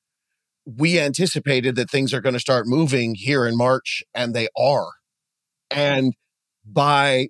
we 0.64 0.98
anticipated 0.98 1.76
that 1.76 1.90
things 1.90 2.12
are 2.12 2.20
going 2.20 2.34
to 2.34 2.40
start 2.40 2.66
moving 2.66 3.14
here 3.14 3.46
in 3.46 3.56
March, 3.56 4.02
and 4.14 4.34
they 4.34 4.48
are. 4.56 4.90
And 5.70 6.14
by 6.64 7.28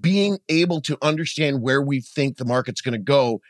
being 0.00 0.38
able 0.48 0.80
to 0.82 0.96
understand 1.02 1.62
where 1.62 1.82
we 1.82 2.00
think 2.00 2.36
the 2.36 2.44
market's 2.44 2.80
going 2.80 2.92
to 2.92 2.98
go 2.98 3.40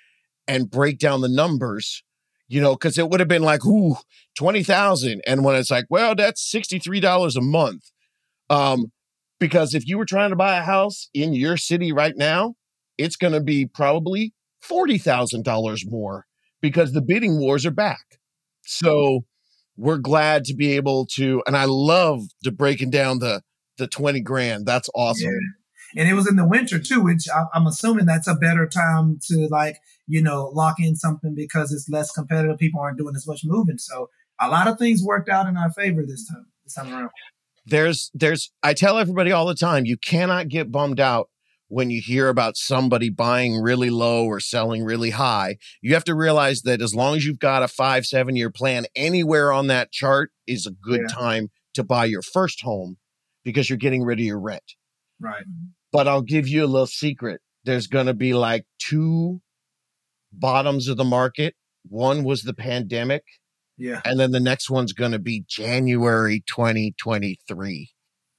and 0.47 0.71
break 0.71 0.99
down 0.99 1.21
the 1.21 1.29
numbers, 1.29 2.03
you 2.49 2.61
know, 2.61 2.75
because 2.75 2.97
it 2.99 3.11
would 3.11 3.21
have 3.21 3.29
been 3.29 3.43
like, 3.43 3.65
ooh, 3.67 3.97
20,000. 4.37 5.21
And 5.27 5.45
when 5.45 5.57
it's 5.57 5.71
like, 5.71 5.85
well, 5.91 6.15
that's 6.15 6.51
$63 6.51 7.37
a 7.37 7.41
month. 7.41 7.91
Um, 8.49 8.93
because 9.39 9.75
if 9.75 9.87
you 9.87 9.99
were 9.99 10.05
trying 10.05 10.31
to 10.31 10.37
buy 10.37 10.57
a 10.57 10.63
house 10.63 11.09
in 11.15 11.35
your 11.35 11.57
city 11.57 11.93
right 11.93 12.17
now, 12.17 12.55
it's 12.97 13.17
going 13.17 13.33
to 13.33 13.41
be 13.41 13.67
probably 13.67 14.35
$40,000 14.69 15.91
more 15.91 16.27
because 16.61 16.93
the 16.93 17.03
bidding 17.03 17.39
wars 17.39 17.65
are 17.65 17.71
back. 17.71 18.19
So 18.63 19.25
we're 19.77 19.99
glad 19.99 20.45
to 20.45 20.55
be 20.55 20.73
able 20.73 21.07
to, 21.15 21.43
and 21.47 21.57
I 21.57 21.65
love 21.67 22.25
the 22.43 22.51
breaking 22.51 22.91
down 22.91 23.21
the 23.21 23.43
the 23.79 23.87
twenty 23.87 24.21
grand. 24.21 24.67
That's 24.67 24.91
awesome. 24.95 25.31
Yeah. 25.31 26.03
And 26.03 26.09
it 26.11 26.15
was 26.15 26.29
in 26.29 26.37
the 26.37 26.47
winter 26.47 26.79
too, 26.79 27.01
which 27.01 27.27
I'm 27.55 27.67
assuming 27.67 28.05
that's 28.05 28.27
a 28.27 28.35
better 28.35 28.67
time 28.67 29.19
to 29.29 29.49
like 29.51 29.79
you 30.07 30.21
know 30.21 30.51
lock 30.53 30.77
in 30.79 30.97
something 30.97 31.35
because 31.35 31.73
it's 31.73 31.89
less 31.89 32.11
competitive. 32.11 32.59
People 32.59 32.81
aren't 32.81 32.99
doing 32.99 33.15
as 33.17 33.27
much 33.27 33.43
moving, 33.45 33.79
so 33.79 34.11
a 34.39 34.49
lot 34.49 34.67
of 34.67 34.79
things 34.79 35.03
worked 35.03 35.31
out 35.31 35.47
in 35.47 35.57
our 35.57 35.71
favor 35.71 36.05
this 36.07 36.29
time. 36.29 36.47
This 36.65 36.75
time 36.75 36.93
around. 36.93 37.11
There's, 37.69 38.11
there's. 38.15 38.51
I 38.63 38.75
tell 38.75 38.99
everybody 38.99 39.33
all 39.33 39.47
the 39.47 39.55
time, 39.55 39.85
you 39.85 39.97
cannot 39.97 40.49
get 40.49 40.73
bummed 40.73 41.01
out 41.01 41.29
when 41.69 41.91
you 41.91 42.01
hear 42.01 42.29
about 42.29 42.57
somebody 42.57 43.11
buying 43.11 43.61
really 43.61 43.91
low 43.91 44.25
or 44.25 44.41
selling 44.41 44.85
really 44.85 45.11
high, 45.11 45.59
you 45.83 45.95
have 45.95 46.05
to 46.05 46.15
realize 46.15 46.63
that 46.63 46.81
as 46.81 46.95
long 46.95 47.17
as 47.17 47.25
you've 47.25 47.39
got 47.39 47.63
a 47.63 47.69
five, 47.69 48.07
seven 48.07 48.35
year 48.35 48.51
plan, 48.51 48.87
anywhere 48.97 49.53
on 49.53 49.67
that 49.69 49.93
chart 49.93 50.33
is 50.47 50.67
a 50.67 50.71
good 50.71 51.03
yeah. 51.03 51.15
time 51.15 51.51
to 51.75 51.85
buy 51.85 52.07
your 52.07 52.23
first 52.23 52.63
home 52.63 52.97
because 53.45 53.69
you're 53.69 53.77
getting 53.77 54.03
rid 54.03 54.19
of 54.19 54.25
your 54.25 54.41
rent. 54.41 54.75
Right. 55.21 55.45
But 55.93 56.09
I'll 56.09 56.23
give 56.23 56.49
you 56.49 56.65
a 56.65 56.67
little 56.67 56.87
secret. 56.87 57.41
There's 57.65 57.87
going 57.87 58.07
to 58.07 58.15
be 58.15 58.33
like 58.33 58.65
two 58.79 59.43
bottoms 60.33 60.89
of 60.89 60.97
the 60.97 61.05
market. 61.05 61.55
One 61.87 62.25
was 62.25 62.43
the 62.43 62.55
pandemic. 62.55 63.25
Yeah. 63.79 64.01
And 64.05 64.19
then 64.19 64.33
the 64.33 64.41
next 64.41 64.69
one's 64.69 64.93
going 64.93 65.13
to 65.13 65.19
be 65.19 65.45
January 65.49 66.43
2023. 66.47 67.91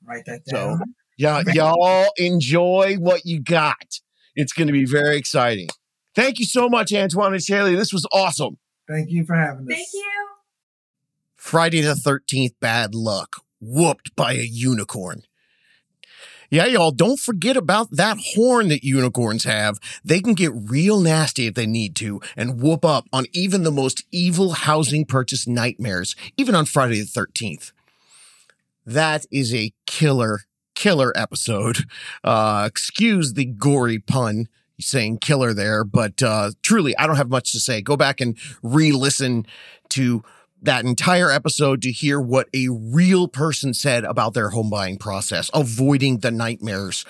Write 0.06 0.26
that 0.26 0.46
down. 0.46 0.78
So 0.78 0.84
yeah, 1.18 1.44
y'all 1.54 2.12
enjoy 2.18 2.96
what 3.00 3.26
you 3.26 3.42
got. 3.42 4.00
It's 4.36 4.54
going 4.54 4.68
to 4.68 4.74
be 4.74 4.86
very 4.86 5.18
exciting. 5.18 5.70
Thank 6.16 6.40
you 6.40 6.46
so 6.46 6.70
much, 6.70 6.92
Antwan 6.92 7.28
and 7.28 7.36
Chailee. 7.38 7.78
This 7.78 7.94
was 7.94 8.08
awesome. 8.12 8.58
Thank 8.88 9.10
you 9.10 9.26
for 9.26 9.36
having 9.36 9.66
us. 9.68 9.74
Thank 9.74 9.88
you. 9.94 10.28
Friday 11.36 11.82
the 11.82 11.94
13th, 11.94 12.56
bad 12.60 12.94
luck. 12.94 13.38
Whooped 13.62 14.16
by 14.16 14.34
a 14.34 14.48
unicorn. 14.50 15.24
Yeah, 16.52 16.66
y'all, 16.66 16.92
don't 16.92 17.20
forget 17.20 17.56
about 17.56 17.92
that 17.92 18.18
horn 18.34 18.70
that 18.70 18.84
unicorns 18.84 19.44
have. 19.44 19.80
They 20.04 20.20
can 20.20 20.34
get 20.34 20.52
real 20.54 21.00
nasty 21.00 21.46
if 21.46 21.54
they 21.54 21.68
need 21.68 21.96
to 21.98 22.22
and 22.36 22.60
whoop 22.60 22.84
up 22.84 23.06
on 23.14 23.26
even 23.34 23.64
the 23.64 23.72
most 23.72 24.04
evil 24.12 24.54
housing 24.54 25.06
purchase 25.06 25.48
nightmares, 25.48 26.16
even 26.38 26.56
on 26.56 26.66
Friday 26.66 27.02
the 27.02 27.06
13th. 27.06 27.72
That 28.86 29.26
is 29.32 29.54
a 29.54 29.74
killer 29.86 30.42
killer 30.74 31.12
episode. 31.16 31.80
Uh, 32.24 32.64
excuse 32.66 33.34
the 33.34 33.46
gory 33.46 34.00
pun 34.00 34.48
saying 34.80 35.18
killer 35.20 35.54
there, 35.54 35.84
but 35.84 36.24
uh, 36.24 36.52
truly, 36.62 36.98
I 36.98 37.06
don't 37.06 37.18
have 37.18 37.30
much 37.30 37.52
to 37.52 37.60
say. 37.60 37.82
Go 37.82 37.98
back 37.98 38.22
and 38.22 38.38
re 38.64 38.92
listen 38.92 39.46
to 39.90 40.24
that 40.62 40.86
entire 40.86 41.32
episode 41.32 41.82
to 41.82 41.92
hear 41.92 42.20
what 42.20 42.50
a 42.54 42.68
real 42.70 43.28
person 43.28 43.74
said 43.74 44.04
about 44.04 44.34
their 44.34 44.50
home 44.50 44.70
buying 44.70 44.98
process, 44.98 45.50
avoiding 45.54 46.20
the 46.20 46.32
nightmares 46.32 47.06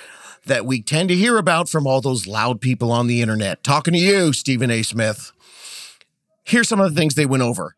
that 0.45 0.66
we 0.66 0.82
tend 0.82 1.10
to 1.10 1.16
hear 1.16 1.38
about 1.38 1.68
from 1.68 1.86
all 1.86 2.02
those 2.02 2.28
loud 2.28 2.62
people 2.62 2.91
on 2.91 3.08
the 3.08 3.22
internet. 3.22 3.64
Talking 3.64 3.93
to 3.93 4.00
you, 4.00 4.34
Stephen 4.34 4.72
A. 4.72 4.84
Smith. 4.84 5.32
Here's 6.43 6.70
some 6.70 6.80
of 6.80 6.93
the 6.93 7.00
things 7.00 7.16
they 7.16 7.26
went 7.26 7.43
over 7.43 7.76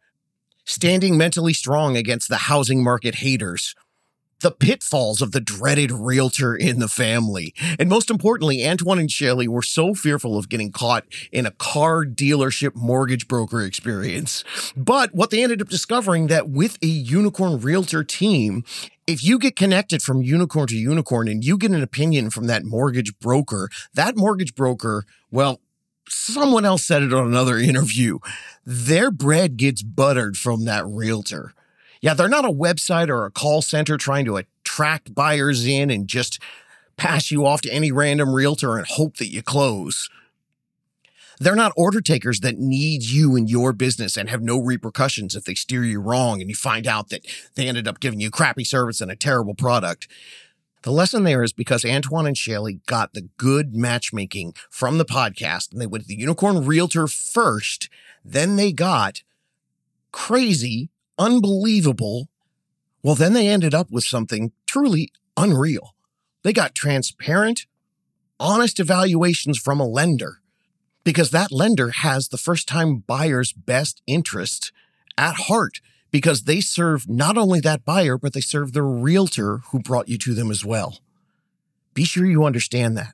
standing 0.63 1.17
mentally 1.17 1.53
strong 1.53 1.97
against 1.97 2.29
the 2.29 2.37
housing 2.37 2.83
market 2.83 3.15
haters 3.15 3.75
the 4.41 4.51
pitfalls 4.51 5.21
of 5.21 5.31
the 5.31 5.39
dreaded 5.39 5.91
realtor 5.91 6.55
in 6.55 6.79
the 6.79 6.87
family. 6.87 7.53
And 7.79 7.89
most 7.89 8.09
importantly, 8.09 8.57
Antwan 8.57 8.99
and 8.99 9.09
Chailee 9.09 9.47
were 9.47 9.61
so 9.61 9.93
fearful 9.93 10.37
of 10.37 10.49
getting 10.49 10.71
caught 10.71 11.05
in 11.31 11.45
a 11.45 11.51
car 11.51 12.05
dealership 12.05 12.75
mortgage 12.75 13.27
broker 13.27 13.61
experience. 13.61 14.43
But 14.75 15.13
what 15.13 15.29
they 15.29 15.43
ended 15.43 15.61
up 15.61 15.69
discovering 15.69 16.27
that 16.27 16.49
with 16.49 16.77
a 16.81 16.87
unicorn 16.87 17.59
realtor 17.59 18.03
team, 18.03 18.63
if 19.07 19.23
you 19.23 19.39
get 19.39 19.55
connected 19.55 20.01
from 20.01 20.21
unicorn 20.21 20.67
to 20.67 20.75
unicorn 20.75 21.27
and 21.27 21.43
you 21.43 21.57
get 21.57 21.71
an 21.71 21.83
opinion 21.83 22.29
from 22.29 22.47
that 22.47 22.63
mortgage 22.63 23.17
broker, 23.19 23.69
that 23.93 24.15
mortgage 24.15 24.55
broker, 24.55 25.05
well, 25.31 25.59
someone 26.07 26.65
else 26.65 26.85
said 26.85 27.03
it 27.03 27.13
on 27.13 27.27
another 27.27 27.57
interview. 27.59 28.19
Their 28.65 29.11
bread 29.11 29.57
gets 29.57 29.81
buttered 29.81 30.37
from 30.37 30.65
that 30.65 30.85
realtor. 30.85 31.53
Yeah, 32.01 32.15
they're 32.15 32.27
not 32.27 32.45
a 32.45 32.51
website 32.51 33.09
or 33.09 33.25
a 33.25 33.31
call 33.31 33.61
center 33.61 33.95
trying 33.95 34.25
to 34.25 34.37
attract 34.37 35.13
buyers 35.13 35.65
in 35.67 35.91
and 35.91 36.07
just 36.07 36.41
pass 36.97 37.31
you 37.31 37.45
off 37.45 37.61
to 37.61 37.73
any 37.73 37.91
random 37.91 38.33
realtor 38.33 38.75
and 38.75 38.87
hope 38.87 39.17
that 39.17 39.31
you 39.31 39.43
close. 39.43 40.09
They're 41.39 41.55
not 41.55 41.73
order 41.75 42.01
takers 42.01 42.41
that 42.41 42.57
need 42.57 43.03
you 43.03 43.35
and 43.35 43.49
your 43.49 43.73
business 43.73 44.17
and 44.17 44.29
have 44.29 44.41
no 44.41 44.59
repercussions 44.59 45.35
if 45.35 45.43
they 45.43 45.55
steer 45.55 45.83
you 45.83 45.99
wrong 45.99 46.41
and 46.41 46.49
you 46.49 46.55
find 46.55 46.85
out 46.85 47.09
that 47.09 47.25
they 47.55 47.67
ended 47.67 47.87
up 47.87 47.99
giving 47.99 48.19
you 48.19 48.29
crappy 48.29 48.63
service 48.63 49.01
and 49.01 49.09
a 49.09 49.15
terrible 49.15 49.55
product. 49.55 50.07
The 50.83 50.91
lesson 50.91 51.23
there 51.23 51.43
is 51.43 51.53
because 51.53 51.83
Antwan 51.83 52.27
and 52.27 52.35
Chailee 52.35 52.85
got 52.85 53.13
the 53.13 53.29
good 53.37 53.75
matchmaking 53.75 54.53
from 54.69 54.97
the 54.97 55.05
podcast 55.05 55.71
and 55.71 55.81
they 55.81 55.87
went 55.87 56.03
to 56.03 56.07
the 56.07 56.15
unicorn 56.15 56.65
realtor 56.65 57.07
first. 57.07 57.89
Then 58.23 58.55
they 58.55 58.71
got 58.71 59.21
crazy 60.11 60.89
unbelievable. 61.21 62.27
Well, 63.03 63.15
then 63.15 63.33
they 63.33 63.47
ended 63.47 63.73
up 63.75 63.91
with 63.91 64.03
something 64.03 64.51
truly 64.65 65.09
unreal. 65.37 65.95
They 66.43 66.51
got 66.51 66.73
transparent, 66.73 67.67
honest 68.39 68.79
evaluations 68.79 69.59
from 69.59 69.79
a 69.79 69.87
lender 69.87 70.41
because 71.03 71.29
that 71.29 71.51
lender 71.51 71.91
has 71.91 72.27
the 72.27 72.37
first 72.37 72.67
time 72.67 73.03
buyer's 73.05 73.53
best 73.53 74.01
interest 74.07 74.71
at 75.17 75.35
heart 75.35 75.79
because 76.09 76.43
they 76.43 76.59
serve 76.59 77.07
not 77.07 77.37
only 77.37 77.59
that 77.59 77.85
buyer, 77.85 78.17
but 78.17 78.33
they 78.33 78.41
serve 78.41 78.73
the 78.73 78.83
realtor 78.83 79.59
who 79.69 79.79
brought 79.79 80.09
you 80.09 80.17
to 80.17 80.33
them 80.33 80.49
as 80.49 80.65
well. 80.65 80.99
Be 81.93 82.03
sure 82.03 82.25
you 82.25 82.45
understand 82.45 82.97
that. 82.97 83.13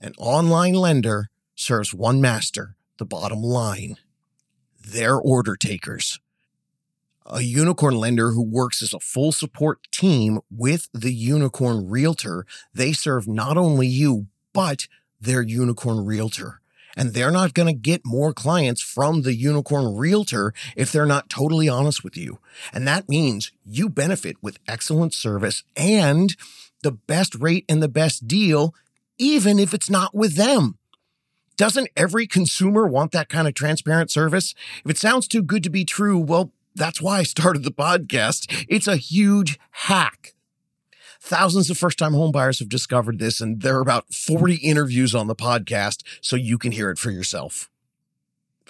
An 0.00 0.14
online 0.18 0.74
lender 0.74 1.28
serves 1.54 1.92
one 1.92 2.20
master, 2.20 2.76
the 2.98 3.04
bottom 3.04 3.42
line. 3.42 3.96
They're 4.80 5.18
order 5.18 5.56
takers 5.56 6.20
a 7.28 7.42
unicorn 7.42 7.94
lender 7.94 8.32
who 8.32 8.42
works 8.42 8.82
as 8.82 8.94
a 8.94 9.00
full 9.00 9.32
support 9.32 9.80
team 9.90 10.40
with 10.50 10.88
the 10.92 11.12
unicorn 11.12 11.88
realtor. 11.88 12.46
They 12.72 12.92
serve 12.92 13.26
not 13.26 13.56
only 13.56 13.86
you, 13.86 14.26
but 14.52 14.86
their 15.20 15.42
unicorn 15.42 16.04
realtor. 16.04 16.60
And 16.96 17.12
they're 17.12 17.30
not 17.30 17.52
going 17.52 17.66
to 17.66 17.78
get 17.78 18.06
more 18.06 18.32
clients 18.32 18.80
from 18.80 19.22
the 19.22 19.34
unicorn 19.34 19.96
realtor 19.96 20.54
if 20.76 20.90
they're 20.90 21.04
not 21.04 21.28
totally 21.28 21.68
honest 21.68 22.02
with 22.02 22.16
you. 22.16 22.38
And 22.72 22.88
that 22.88 23.08
means 23.08 23.52
you 23.66 23.90
benefit 23.90 24.36
with 24.40 24.58
excellent 24.66 25.12
service 25.12 25.62
and 25.76 26.34
the 26.82 26.92
best 26.92 27.34
rate 27.34 27.66
and 27.68 27.82
the 27.82 27.88
best 27.88 28.26
deal, 28.26 28.74
even 29.18 29.58
if 29.58 29.74
it's 29.74 29.90
not 29.90 30.14
with 30.14 30.36
them. 30.36 30.78
Doesn't 31.56 31.88
every 31.96 32.26
consumer 32.26 32.86
want 32.86 33.12
that 33.12 33.28
kind 33.28 33.48
of 33.48 33.54
transparent 33.54 34.10
service? 34.10 34.54
If 34.84 34.90
it 34.90 34.98
sounds 34.98 35.26
too 35.26 35.42
good 35.42 35.62
to 35.64 35.70
be 35.70 35.84
true, 35.84 36.18
well, 36.18 36.52
that's 36.76 37.00
why 37.00 37.18
I 37.18 37.22
started 37.24 37.64
the 37.64 37.72
podcast. 37.72 38.66
It's 38.68 38.86
a 38.86 38.96
huge 38.96 39.58
hack. 39.70 40.34
Thousands 41.20 41.70
of 41.70 41.78
first 41.78 41.98
time 41.98 42.12
homebuyers 42.12 42.60
have 42.60 42.68
discovered 42.68 43.18
this, 43.18 43.40
and 43.40 43.60
there 43.62 43.76
are 43.76 43.80
about 43.80 44.14
40 44.14 44.56
interviews 44.56 45.14
on 45.14 45.26
the 45.26 45.34
podcast, 45.34 46.02
so 46.20 46.36
you 46.36 46.58
can 46.58 46.70
hear 46.72 46.90
it 46.90 46.98
for 46.98 47.10
yourself. 47.10 47.68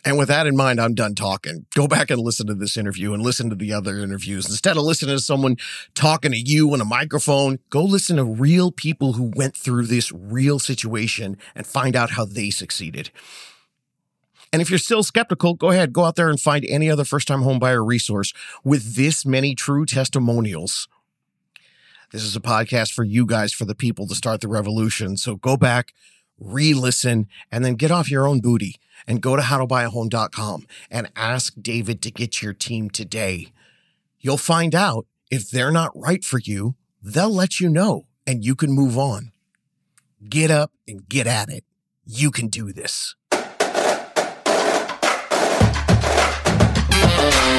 And 0.06 0.16
with 0.16 0.28
that 0.28 0.46
in 0.46 0.56
mind, 0.56 0.80
I'm 0.80 0.94
done 0.94 1.16
talking. 1.16 1.66
Go 1.74 1.88
back 1.88 2.10
and 2.10 2.20
listen 2.20 2.46
to 2.46 2.54
this 2.54 2.76
interview 2.76 3.12
and 3.12 3.22
listen 3.22 3.50
to 3.50 3.56
the 3.56 3.72
other 3.72 3.98
interviews. 3.98 4.48
Instead 4.48 4.76
of 4.76 4.84
listening 4.84 5.16
to 5.16 5.20
someone 5.22 5.56
talking 5.94 6.30
to 6.30 6.38
you 6.38 6.72
on 6.72 6.80
a 6.80 6.84
microphone, 6.84 7.58
go 7.70 7.82
listen 7.82 8.16
to 8.16 8.24
real 8.24 8.70
people 8.70 9.14
who 9.14 9.32
went 9.34 9.56
through 9.56 9.86
this 9.86 10.12
real 10.12 10.60
situation 10.60 11.36
and 11.56 11.66
find 11.66 11.96
out 11.96 12.10
how 12.10 12.24
they 12.24 12.50
succeeded. 12.50 13.10
And 14.52 14.62
if 14.62 14.70
you're 14.70 14.78
still 14.78 15.02
skeptical, 15.02 15.54
go 15.54 15.70
ahead, 15.70 15.92
go 15.92 16.04
out 16.04 16.16
there 16.16 16.30
and 16.30 16.40
find 16.40 16.64
any 16.66 16.90
other 16.90 17.04
first 17.04 17.28
time 17.28 17.42
homebuyer 17.42 17.86
resource 17.86 18.32
with 18.64 18.94
this 18.96 19.26
many 19.26 19.54
true 19.54 19.86
testimonials. 19.86 20.88
This 22.12 22.22
is 22.22 22.36
a 22.36 22.40
podcast 22.40 22.92
for 22.92 23.04
you 23.04 23.26
guys, 23.26 23.52
for 23.52 23.64
the 23.64 23.74
people 23.74 24.06
to 24.06 24.14
start 24.14 24.40
the 24.40 24.48
revolution. 24.48 25.16
So 25.16 25.36
go 25.36 25.56
back, 25.56 25.92
re 26.38 26.72
listen, 26.72 27.26
and 27.50 27.64
then 27.64 27.74
get 27.74 27.90
off 27.90 28.10
your 28.10 28.26
own 28.26 28.40
booty 28.40 28.76
and 29.06 29.20
go 29.20 29.36
to 29.36 29.42
howtobuyahome.com 29.42 30.66
and 30.90 31.10
ask 31.16 31.54
David 31.60 32.00
to 32.02 32.10
get 32.10 32.42
your 32.42 32.52
team 32.52 32.90
today. 32.90 33.52
You'll 34.20 34.38
find 34.38 34.74
out 34.74 35.06
if 35.30 35.50
they're 35.50 35.72
not 35.72 35.90
right 35.94 36.24
for 36.24 36.38
you, 36.38 36.76
they'll 37.02 37.28
let 37.28 37.60
you 37.60 37.68
know 37.68 38.06
and 38.26 38.44
you 38.44 38.54
can 38.54 38.72
move 38.72 38.96
on. 38.96 39.32
Get 40.28 40.50
up 40.50 40.72
and 40.86 41.08
get 41.08 41.26
at 41.26 41.48
it. 41.48 41.64
You 42.04 42.30
can 42.30 42.48
do 42.48 42.72
this. 42.72 43.14
Bye. 47.16 47.55